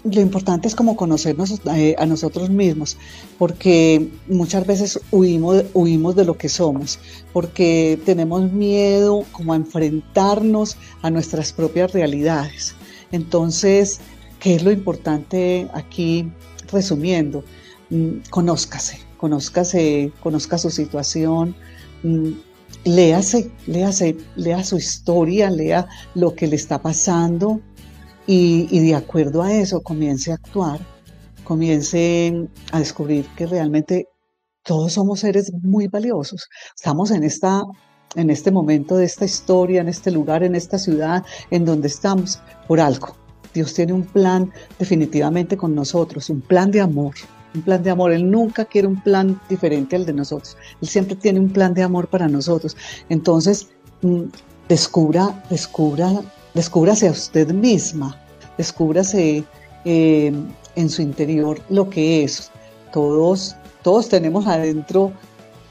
lo 0.03 0.21
importante 0.21 0.67
es 0.67 0.75
como 0.75 0.95
conocernos 0.95 1.59
eh, 1.75 1.95
a 1.97 2.05
nosotros 2.05 2.49
mismos, 2.49 2.97
porque 3.37 4.09
muchas 4.27 4.65
veces 4.65 4.99
huimos, 5.11 5.65
huimos 5.73 6.15
de 6.15 6.25
lo 6.25 6.37
que 6.37 6.49
somos, 6.49 6.99
porque 7.33 7.99
tenemos 8.05 8.51
miedo 8.51 9.25
como 9.31 9.53
a 9.53 9.57
enfrentarnos 9.57 10.77
a 11.01 11.09
nuestras 11.09 11.51
propias 11.51 11.91
realidades. 11.91 12.76
Entonces, 13.11 13.99
¿qué 14.39 14.55
es 14.55 14.63
lo 14.63 14.71
importante 14.71 15.69
aquí 15.73 16.31
resumiendo? 16.71 17.43
Mm, 17.89 18.19
conózcase, 18.29 18.99
conózcase, 19.17 20.11
conozca 20.21 20.57
su 20.57 20.69
situación, 20.69 21.55
mm, 22.03 22.31
léase, 22.85 23.51
léase, 23.65 24.17
lea 24.35 24.63
su 24.63 24.77
historia, 24.77 25.49
lea 25.49 25.87
lo 26.15 26.35
que 26.35 26.47
le 26.47 26.55
está 26.55 26.81
pasando 26.81 27.61
y, 28.25 28.67
y 28.69 28.79
de 28.79 28.95
acuerdo 28.95 29.41
a 29.41 29.53
eso 29.53 29.81
comience 29.81 30.31
a 30.31 30.35
actuar, 30.35 30.79
comience 31.43 32.47
a 32.71 32.79
descubrir 32.79 33.25
que 33.37 33.47
realmente 33.47 34.07
todos 34.63 34.93
somos 34.93 35.21
seres 35.21 35.53
muy 35.53 35.87
valiosos. 35.87 36.49
Estamos 36.75 37.11
en 37.11 37.23
esta 37.23 37.63
en 38.15 38.29
este 38.29 38.51
momento 38.51 38.97
de 38.97 39.05
esta 39.05 39.25
historia, 39.25 39.81
en 39.81 39.89
este 39.89 40.11
lugar, 40.11 40.43
en 40.43 40.55
esta 40.55 40.77
ciudad, 40.77 41.23
en 41.51 41.65
donde 41.65 41.87
estamos, 41.87 42.39
por 42.67 42.79
algo. 42.79 43.15
Dios 43.53 43.73
tiene 43.73 43.93
un 43.93 44.03
plan 44.03 44.51
definitivamente 44.77 45.57
con 45.57 45.73
nosotros, 45.73 46.29
un 46.29 46.41
plan 46.41 46.71
de 46.71 46.81
amor, 46.81 47.15
un 47.55 47.61
plan 47.61 47.81
de 47.81 47.89
amor. 47.89 48.11
Él 48.11 48.29
nunca 48.29 48.65
quiere 48.65 48.87
un 48.87 49.01
plan 49.01 49.39
diferente 49.49 49.95
al 49.95 50.05
de 50.05 50.13
nosotros. 50.13 50.57
Él 50.81 50.87
siempre 50.87 51.15
tiene 51.15 51.39
un 51.39 51.49
plan 51.49 51.73
de 51.73 51.83
amor 51.83 52.07
para 52.07 52.27
nosotros. 52.27 52.77
Entonces, 53.09 53.67
mm, 54.01 54.23
descubra, 54.69 55.43
descubra, 55.49 56.21
descúbrase 56.53 57.07
a 57.07 57.11
usted 57.11 57.51
misma, 57.51 58.19
descúbrase 58.57 59.43
eh, 59.85 60.33
en 60.75 60.89
su 60.89 61.01
interior 61.01 61.59
lo 61.69 61.89
que 61.89 62.23
es. 62.23 62.51
Todos, 62.93 63.55
todos 63.81 64.09
tenemos 64.09 64.47
adentro 64.47 65.11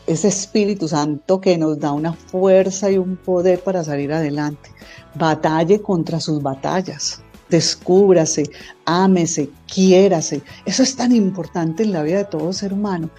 ese 0.07 0.29
Espíritu 0.29 0.89
Santo 0.89 1.41
que 1.41 1.59
nos 1.59 1.79
da 1.79 1.93
una 1.93 2.13
fuerza 2.13 2.91
y 2.91 2.99
un 2.99 3.17
poder 3.17 3.61
para 3.61 3.83
salir 3.83 4.13
adelante. 4.13 4.71
Batalle 5.15 5.81
contra 5.81 6.21
sus 6.21 6.43
batallas. 6.43 7.21
Descúbrase, 7.51 8.45
ámese, 8.85 9.51
quiérase. 9.73 10.43
Eso 10.65 10.83
es 10.83 10.97
tan 10.97 11.13
importante 11.13 11.83
en 11.83 11.93
la 11.93 12.03
vida 12.03 12.19
de 12.19 12.25
todo 12.25 12.53
ser 12.53 12.73
humano. 12.73 13.11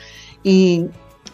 Y 0.44 0.86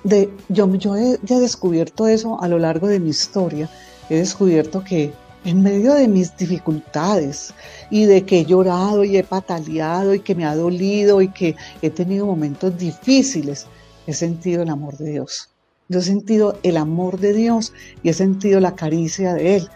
de, 0.03 0.29
yo, 0.49 0.73
yo 0.75 0.95
he, 0.95 1.17
descubierto 1.39 2.07
eso 2.07 2.41
a 2.41 2.47
lo 2.47 2.59
largo 2.59 2.87
de 2.87 2.99
mi 2.99 3.09
historia. 3.09 3.69
He 4.09 4.17
descubierto 4.17 4.83
que, 4.83 5.13
en 5.45 5.61
medio 5.61 5.93
de 5.93 6.07
mis 6.07 6.35
dificultades 6.37 7.53
y 7.89 8.05
de 8.05 8.23
que 8.23 8.39
he 8.39 8.45
llorado 8.45 9.03
y 9.03 9.17
he 9.17 9.23
pataleado 9.23 10.13
y 10.13 10.19
que 10.19 10.35
me 10.35 10.45
ha 10.45 10.55
dolido 10.55 11.21
y 11.21 11.29
que 11.29 11.55
he 11.81 11.89
tenido 11.89 12.25
momentos 12.25 12.77
difíciles, 12.77 13.67
he 14.07 14.13
sentido 14.13 14.63
el 14.63 14.69
amor 14.69 14.97
de 14.97 15.11
Dios. 15.11 15.49
Yo 15.89 15.99
he 15.99 16.03
sentido 16.03 16.57
el 16.63 16.77
amor 16.77 17.19
de 17.19 17.33
Dios 17.33 17.73
y 18.01 18.09
he 18.09 18.13
sentido 18.13 18.59
la 18.59 18.75
caricia 18.75 19.33
de 19.33 19.57
Él 19.57 19.69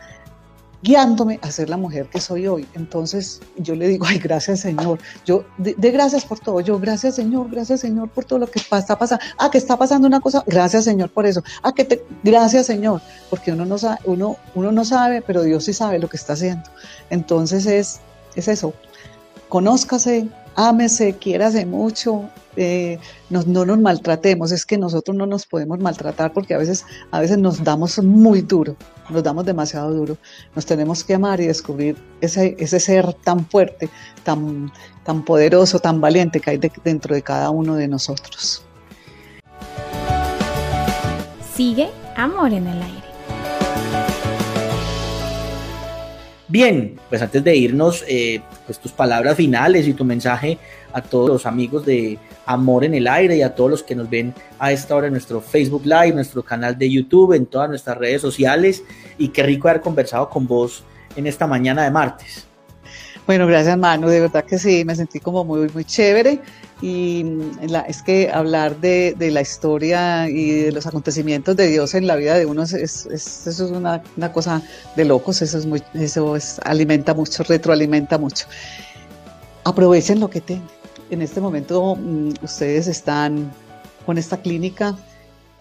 guiándome 0.82 1.40
a 1.42 1.52
ser 1.52 1.70
la 1.70 1.78
mujer 1.78 2.08
que 2.08 2.22
soy 2.22 2.48
hoy. 2.48 2.68
Entonces 2.74 3.42
yo 3.58 3.76
le 3.76 3.88
digo, 3.88 4.06
ay, 4.08 4.20
gracias 4.20 4.62
Señor, 4.62 5.00
yo 5.26 5.44
de, 5.58 5.74
gracias 5.92 6.26
por 6.26 6.40
todo, 6.40 6.62
yo 6.62 6.80
gracias 6.80 7.16
Señor, 7.16 7.50
gracias 7.50 7.82
Señor 7.82 8.10
por 8.10 8.26
todo 8.26 8.40
lo 8.40 8.48
que 8.48 8.60
está 8.60 8.98
pasando. 8.98 9.24
Ah, 9.38 9.50
que 9.50 9.58
está 9.58 9.78
pasando 9.78 10.08
una 10.08 10.20
cosa, 10.20 10.44
gracias 10.46 10.86
Señor 10.86 11.10
por 11.10 11.26
eso. 11.26 11.44
Ah, 11.64 11.74
que 11.74 11.84
te, 11.84 12.06
gracias 12.24 12.66
Señor, 12.66 13.02
porque 13.30 13.52
uno 13.52 13.66
no 13.66 13.78
sabe, 13.78 14.00
uno, 14.06 14.38
uno 14.56 14.72
no 14.72 14.86
sabe, 14.86 15.22
pero 15.22 15.44
Dios 15.44 15.66
sí 15.66 15.74
sabe 15.74 16.00
lo 16.00 16.10
que 16.10 16.18
está 16.18 16.34
haciendo. 16.34 16.70
Entonces 17.10 17.66
es, 17.66 18.00
es 18.36 18.48
eso, 18.48 18.74
conózcase, 19.50 20.28
ámese, 20.56 21.14
quiérase 21.14 21.66
mucho, 21.66 22.30
eh, 22.56 22.98
no, 23.30 23.44
nos 23.44 23.80
maltratemos, 23.80 24.52
es 24.52 24.66
que 24.66 24.78
nosotros 24.78 25.16
no 25.16 25.28
nos 25.28 25.46
podemos 25.46 25.80
maltratar 25.80 26.34
porque 26.34 26.56
a 26.56 26.58
veces, 26.58 26.86
a 27.12 27.20
veces 27.20 27.38
nos 27.38 27.64
damos 27.64 28.00
muy 28.04 28.42
duro, 28.42 28.76
nos 29.10 29.24
damos 29.24 29.46
demasiado 29.46 29.94
duro. 29.94 30.18
Nos 30.56 30.66
tenemos 30.66 31.04
que 31.04 31.14
amar 31.14 31.40
y 31.40 31.48
descubrir 31.48 31.96
ese, 32.20 32.56
ese 32.58 32.80
ser 32.80 33.14
tan 33.14 33.46
fuerte, 33.46 33.90
tan, 34.24 34.72
tan 35.04 35.24
poderoso, 35.24 35.80
tan 35.80 36.02
valiente 36.02 36.40
que 36.40 36.50
hay 36.50 36.60
dentro 36.84 37.14
de 37.14 37.22
cada 37.22 37.52
uno 37.52 37.76
de 37.76 37.88
nosotros. 37.88 38.64
Sigue 41.56 41.90
Amor 42.16 42.52
en 42.52 42.66
el 42.66 42.82
Aire. 42.82 43.07
Bien, 46.50 46.98
pues 47.10 47.22
antes 47.22 47.44
de 47.44 47.56
irnos, 47.58 48.06
eh, 48.08 48.42
pues 48.66 48.80
tus 48.80 48.94
palabras 48.94 49.36
finales 49.36 49.86
y 49.86 49.94
tu 49.94 50.06
mensaje 50.06 50.58
a 50.94 51.02
todos 51.02 51.30
los 51.30 51.46
amigos 51.46 51.86
de 51.86 52.18
Amor 52.46 52.86
en 52.86 52.94
el 52.94 53.06
Aire 53.08 53.36
y 53.36 53.42
a 53.42 53.54
todos 53.54 53.70
los 53.70 53.84
que 53.84 53.96
nos 53.96 54.10
ven 54.10 54.34
a 54.58 54.72
esta 54.72 54.96
hora 54.96 55.08
en 55.08 55.14
nuestro 55.14 55.42
Facebook 55.42 55.86
Live, 55.86 56.14
nuestro 56.14 56.44
canal 56.44 56.78
de 56.78 56.90
YouTube, 56.90 57.34
en 57.34 57.48
todas 57.48 57.68
nuestras 57.68 57.98
redes 57.98 58.22
sociales. 58.22 58.82
Y 59.18 59.28
qué 59.28 59.44
rico 59.44 59.68
haber 59.68 59.82
conversado 59.82 60.30
con 60.30 60.48
vos 60.48 60.84
en 61.18 61.28
esta 61.28 61.48
mañana 61.48 61.84
de 61.84 61.92
martes. 61.92 62.46
Bueno, 63.26 63.46
gracias 63.46 63.78
Manu, 63.78 64.08
de 64.08 64.22
verdad 64.22 64.46
que 64.46 64.58
sí, 64.58 64.86
me 64.86 64.96
sentí 64.96 65.20
como 65.20 65.44
muy, 65.44 65.68
muy 65.74 65.84
chévere 65.84 66.40
y 66.82 67.26
es 67.88 68.02
que 68.04 68.30
hablar 68.32 68.80
de, 68.80 69.16
la 69.32 69.42
historia 69.42 70.30
y 70.30 70.52
de 70.62 70.72
los 70.72 70.86
acontecimientos 70.86 71.56
de 71.56 71.68
Dios 71.68 71.96
en 71.96 72.06
la 72.06 72.16
vida 72.16 72.36
de 72.36 72.46
uno 72.46 72.64
es, 72.64 72.74
eso 72.74 73.10
es 73.12 73.60
una, 73.60 74.02
cosa 74.32 74.62
de 74.96 75.06
locos, 75.06 75.42
eso, 75.42 75.58
es 75.58 75.66
muy, 75.66 75.82
eso 75.94 76.36
es, 76.36 76.60
alimenta 76.64 77.14
mucho, 77.14 77.44
retroalimenta 77.44 78.18
mucho. 78.18 78.46
Aprovechen 79.64 80.20
lo 80.20 80.30
que 80.30 80.42
tengan 80.42 80.78
en 81.10 81.22
este 81.22 81.42
momento 81.42 81.96
mm, 81.96 82.34
ustedes 82.44 82.88
están 82.88 83.52
con 84.06 84.18
esta 84.18 84.38
clínica, 84.38 84.96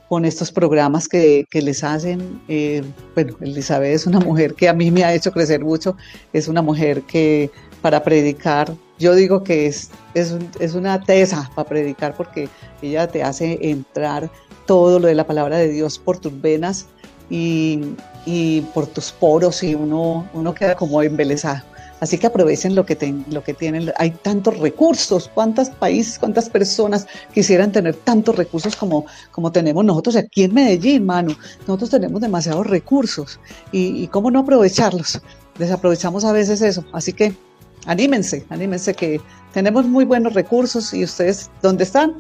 con 0.08 0.24
estos 0.24 0.52
programas 0.52 1.08
que, 1.08 1.46
les 1.52 1.82
hacen. 1.82 2.40
Eh, 2.48 2.82
bueno, 3.14 3.36
Elizabeth 3.40 3.94
es 3.94 4.06
una 4.06 4.20
mujer 4.20 4.54
que 4.54 4.68
a 4.68 4.72
mí 4.72 4.90
me 4.90 5.04
ha 5.04 5.14
hecho 5.14 5.32
crecer 5.32 5.64
mucho, 5.64 5.96
es 6.32 6.48
una 6.48 6.62
mujer 6.62 7.02
que 7.02 7.50
para 7.87 8.03
predicar, 8.03 8.74
yo 8.99 9.14
digo 9.14 9.45
que 9.45 9.66
es, 9.66 9.91
es, 10.14 10.74
una 10.74 11.01
tesa 11.01 11.49
para 11.55 11.68
predicar 11.68 12.16
porque 12.16 12.49
ella 12.82 13.07
te 13.07 13.22
hace 13.22 13.61
entrar 13.62 14.28
todo 14.66 14.99
lo 14.99 15.07
de 15.07 15.14
la 15.14 15.24
palabra 15.24 15.57
de 15.59 15.68
Dios 15.68 15.97
por 15.97 16.18
tus 16.18 16.41
venas 16.41 16.87
y, 17.30 17.80
y 18.24 18.62
por 18.74 18.89
tus 18.89 19.12
poros 19.12 19.62
y 19.62 19.76
uno, 19.76 20.28
uno 20.34 20.53
queda 20.53 20.74
como 20.74 21.01
embelesado. 21.01 21.62
Así 22.01 22.18
que 22.18 22.26
aprovechen 22.26 22.74
lo 22.74 22.84
que, 22.84 23.14
lo 23.30 23.45
que 23.45 23.55
tienen. 23.55 23.93
Hay 23.99 24.11
tantos 24.11 24.59
recursos. 24.59 25.30
¿Cuántos 25.32 25.70
países, 25.70 26.18
cuántas 26.18 26.51
personas 26.51 27.07
quisieran 27.32 27.70
tener 27.70 27.95
tantos 27.95 28.34
recursos 28.34 28.74
como, 28.74 29.07
como 29.30 29.53
tenemos 29.53 29.84
nosotros 29.84 30.16
aquí 30.16 30.43
en 30.43 30.55
Medellín, 30.55 31.07
mano? 31.07 31.37
Nosotros 31.68 31.91
tenemos 31.91 32.20
demasiados 32.20 32.66
recursos. 32.66 33.39
¿Y, 33.70 34.03
y 34.03 34.09
cómo 34.09 34.32
no 34.32 34.41
aprovecharlos? 34.41 35.22
Desaprovechamos 35.57 36.24
a 36.24 36.32
veces 36.32 36.61
eso. 36.62 36.84
Así 36.93 37.12
que 37.12 37.45
anímense, 37.87 38.45
anímense 38.51 38.95
que 38.95 39.20
tenemos 39.53 39.87
muy 39.87 40.05
buenos 40.05 40.34
recursos 40.34 40.93
y 40.93 41.05
ustedes, 41.05 41.51
¿dónde 41.62 41.84
están? 41.84 42.14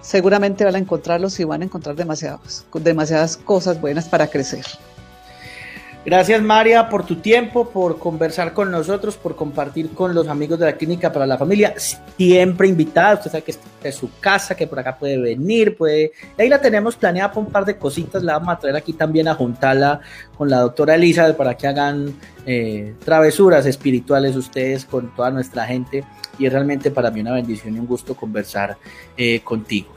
Seguramente 0.00 0.64
van 0.64 0.74
a 0.74 0.78
encontrarlos 0.78 1.38
y 1.40 1.44
van 1.44 1.62
a 1.62 1.64
encontrar 1.64 1.96
demasiados, 1.96 2.64
demasiadas 2.74 3.36
cosas 3.36 3.80
buenas 3.80 4.08
para 4.08 4.26
crecer. 4.26 4.64
Gracias 6.06 6.40
María 6.40 6.88
por 6.88 7.04
tu 7.04 7.16
tiempo, 7.16 7.68
por 7.68 7.98
conversar 7.98 8.52
con 8.52 8.70
nosotros, 8.70 9.16
por 9.16 9.34
compartir 9.34 9.90
con 9.90 10.14
los 10.14 10.28
amigos 10.28 10.56
de 10.56 10.66
la 10.66 10.76
Clínica 10.76 11.12
para 11.12 11.26
la 11.26 11.36
Familia. 11.36 11.74
Siempre 12.16 12.68
invitada, 12.68 13.14
usted 13.14 13.32
sabe 13.32 13.42
que 13.42 13.54
es 13.82 13.94
su 13.96 14.08
casa, 14.20 14.54
que 14.54 14.68
por 14.68 14.78
acá 14.78 14.96
puede 14.96 15.18
venir, 15.18 15.76
puede... 15.76 16.12
ahí 16.38 16.48
la 16.48 16.60
tenemos 16.60 16.94
planeada 16.94 17.30
para 17.30 17.40
un 17.44 17.50
par 17.50 17.64
de 17.64 17.76
cositas, 17.76 18.22
la 18.22 18.34
vamos 18.34 18.54
a 18.54 18.58
traer 18.60 18.76
aquí 18.76 18.92
también 18.92 19.26
a 19.26 19.34
juntarla 19.34 19.98
con 20.38 20.48
la 20.48 20.60
doctora 20.60 20.94
Elizabeth 20.94 21.36
para 21.36 21.56
que 21.56 21.66
hagan 21.66 22.14
eh, 22.46 22.94
travesuras 23.04 23.66
espirituales 23.66 24.36
ustedes 24.36 24.84
con 24.84 25.12
toda 25.12 25.32
nuestra 25.32 25.66
gente. 25.66 26.04
Y 26.38 26.46
es 26.46 26.52
realmente 26.52 26.92
para 26.92 27.10
mí 27.10 27.20
una 27.20 27.32
bendición 27.32 27.74
y 27.74 27.80
un 27.80 27.86
gusto 27.86 28.14
conversar 28.14 28.76
eh, 29.16 29.40
contigo. 29.40 29.88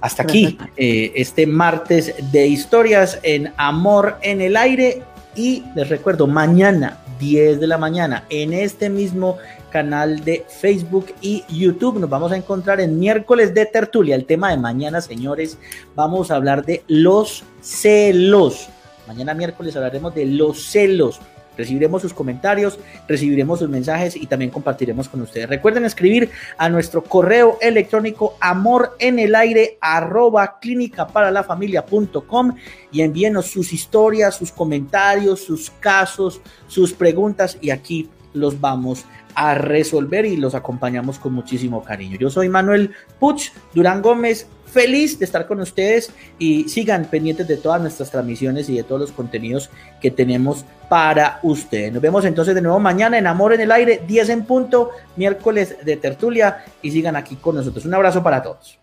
Hasta 0.00 0.22
aquí, 0.22 0.56
eh, 0.76 1.12
este 1.16 1.46
martes 1.46 2.14
de 2.30 2.46
historias 2.46 3.18
en 3.22 3.52
Amor 3.56 4.18
en 4.22 4.40
el 4.40 4.56
Aire 4.56 5.02
y 5.38 5.62
les 5.76 5.88
recuerdo, 5.88 6.26
mañana, 6.26 6.98
10 7.20 7.60
de 7.60 7.66
la 7.68 7.78
mañana, 7.78 8.24
en 8.28 8.52
este 8.52 8.90
mismo 8.90 9.38
canal 9.70 10.24
de 10.24 10.44
Facebook 10.48 11.14
y 11.20 11.44
YouTube. 11.48 12.00
Nos 12.00 12.10
vamos 12.10 12.32
a 12.32 12.36
encontrar 12.36 12.80
en 12.80 12.98
miércoles 12.98 13.54
de 13.54 13.64
tertulia. 13.64 14.16
El 14.16 14.24
tema 14.24 14.50
de 14.50 14.56
mañana, 14.56 15.00
señores, 15.00 15.56
vamos 15.94 16.32
a 16.32 16.36
hablar 16.36 16.64
de 16.66 16.82
los 16.88 17.44
celos. 17.60 18.68
Mañana 19.06 19.32
miércoles 19.32 19.76
hablaremos 19.76 20.12
de 20.12 20.26
los 20.26 20.60
celos. 20.64 21.20
Recibiremos 21.58 22.00
sus 22.00 22.14
comentarios, 22.14 22.78
recibiremos 23.06 23.58
sus 23.58 23.68
mensajes 23.68 24.16
y 24.16 24.26
también 24.26 24.50
compartiremos 24.50 25.08
con 25.08 25.20
ustedes. 25.20 25.48
Recuerden 25.48 25.84
escribir 25.84 26.30
a 26.56 26.68
nuestro 26.68 27.02
correo 27.02 27.58
electrónico 27.60 28.36
amor 28.40 28.96
en 29.00 29.18
el 29.18 29.34
aire 29.34 29.76
arroba 29.80 30.58
clínica 30.60 31.08
para 31.08 31.30
la 31.30 31.42
familia.com 31.42 32.54
y 32.92 33.02
envíenos 33.02 33.46
sus 33.46 33.72
historias, 33.72 34.36
sus 34.36 34.52
comentarios, 34.52 35.40
sus 35.40 35.70
casos, 35.70 36.40
sus 36.68 36.92
preguntas 36.92 37.58
y 37.60 37.70
aquí 37.70 38.08
los 38.32 38.60
vamos 38.60 39.04
a 39.34 39.54
resolver 39.54 40.26
y 40.26 40.36
los 40.36 40.54
acompañamos 40.54 41.18
con 41.18 41.32
muchísimo 41.32 41.82
cariño. 41.82 42.16
Yo 42.18 42.30
soy 42.30 42.48
Manuel 42.48 42.92
Puch 43.18 43.50
Durán 43.74 44.02
Gómez, 44.02 44.46
feliz 44.66 45.18
de 45.18 45.24
estar 45.24 45.46
con 45.46 45.60
ustedes 45.60 46.10
y 46.38 46.68
sigan 46.68 47.06
pendientes 47.06 47.48
de 47.48 47.56
todas 47.56 47.80
nuestras 47.80 48.10
transmisiones 48.10 48.68
y 48.68 48.76
de 48.76 48.82
todos 48.82 49.00
los 49.00 49.12
contenidos 49.12 49.70
que 50.00 50.10
tenemos 50.10 50.64
para 50.88 51.40
ustedes. 51.42 51.92
Nos 51.92 52.02
vemos 52.02 52.24
entonces 52.24 52.54
de 52.54 52.62
nuevo 52.62 52.78
mañana 52.78 53.18
en 53.18 53.26
Amor 53.26 53.52
en 53.52 53.60
el 53.60 53.72
Aire, 53.72 54.02
10 54.06 54.28
en 54.30 54.44
punto, 54.44 54.90
miércoles 55.16 55.76
de 55.84 55.96
tertulia 55.96 56.64
y 56.82 56.90
sigan 56.90 57.16
aquí 57.16 57.36
con 57.36 57.56
nosotros. 57.56 57.84
Un 57.84 57.94
abrazo 57.94 58.22
para 58.22 58.42
todos. 58.42 58.78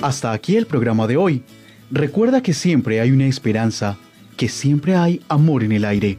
Hasta 0.00 0.32
aquí 0.32 0.56
el 0.56 0.66
programa 0.66 1.06
de 1.06 1.16
hoy. 1.16 1.42
Recuerda 1.90 2.42
que 2.42 2.54
siempre 2.54 3.00
hay 3.00 3.10
una 3.10 3.26
esperanza, 3.26 3.96
que 4.36 4.48
siempre 4.48 4.94
hay 4.94 5.22
amor 5.28 5.64
en 5.64 5.72
el 5.72 5.84
aire. 5.84 6.18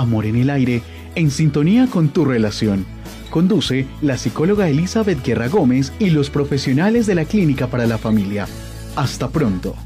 Amor 0.00 0.26
en 0.26 0.36
el 0.36 0.50
aire, 0.50 0.82
en 1.14 1.30
sintonía 1.30 1.86
con 1.86 2.08
tu 2.08 2.24
relación 2.24 2.86
Conduce 3.30 3.86
la 4.02 4.18
psicóloga 4.18 4.68
Elizabeth 4.68 5.24
Guerra 5.24 5.48
Gómez 5.48 5.92
y 6.00 6.10
los 6.10 6.30
profesionales 6.30 7.06
de 7.06 7.14
la 7.14 7.24
Clínica 7.24 7.68
para 7.68 7.86
la 7.86 7.96
Familia. 7.96 8.46
Hasta 8.96 9.28
pronto. 9.28 9.76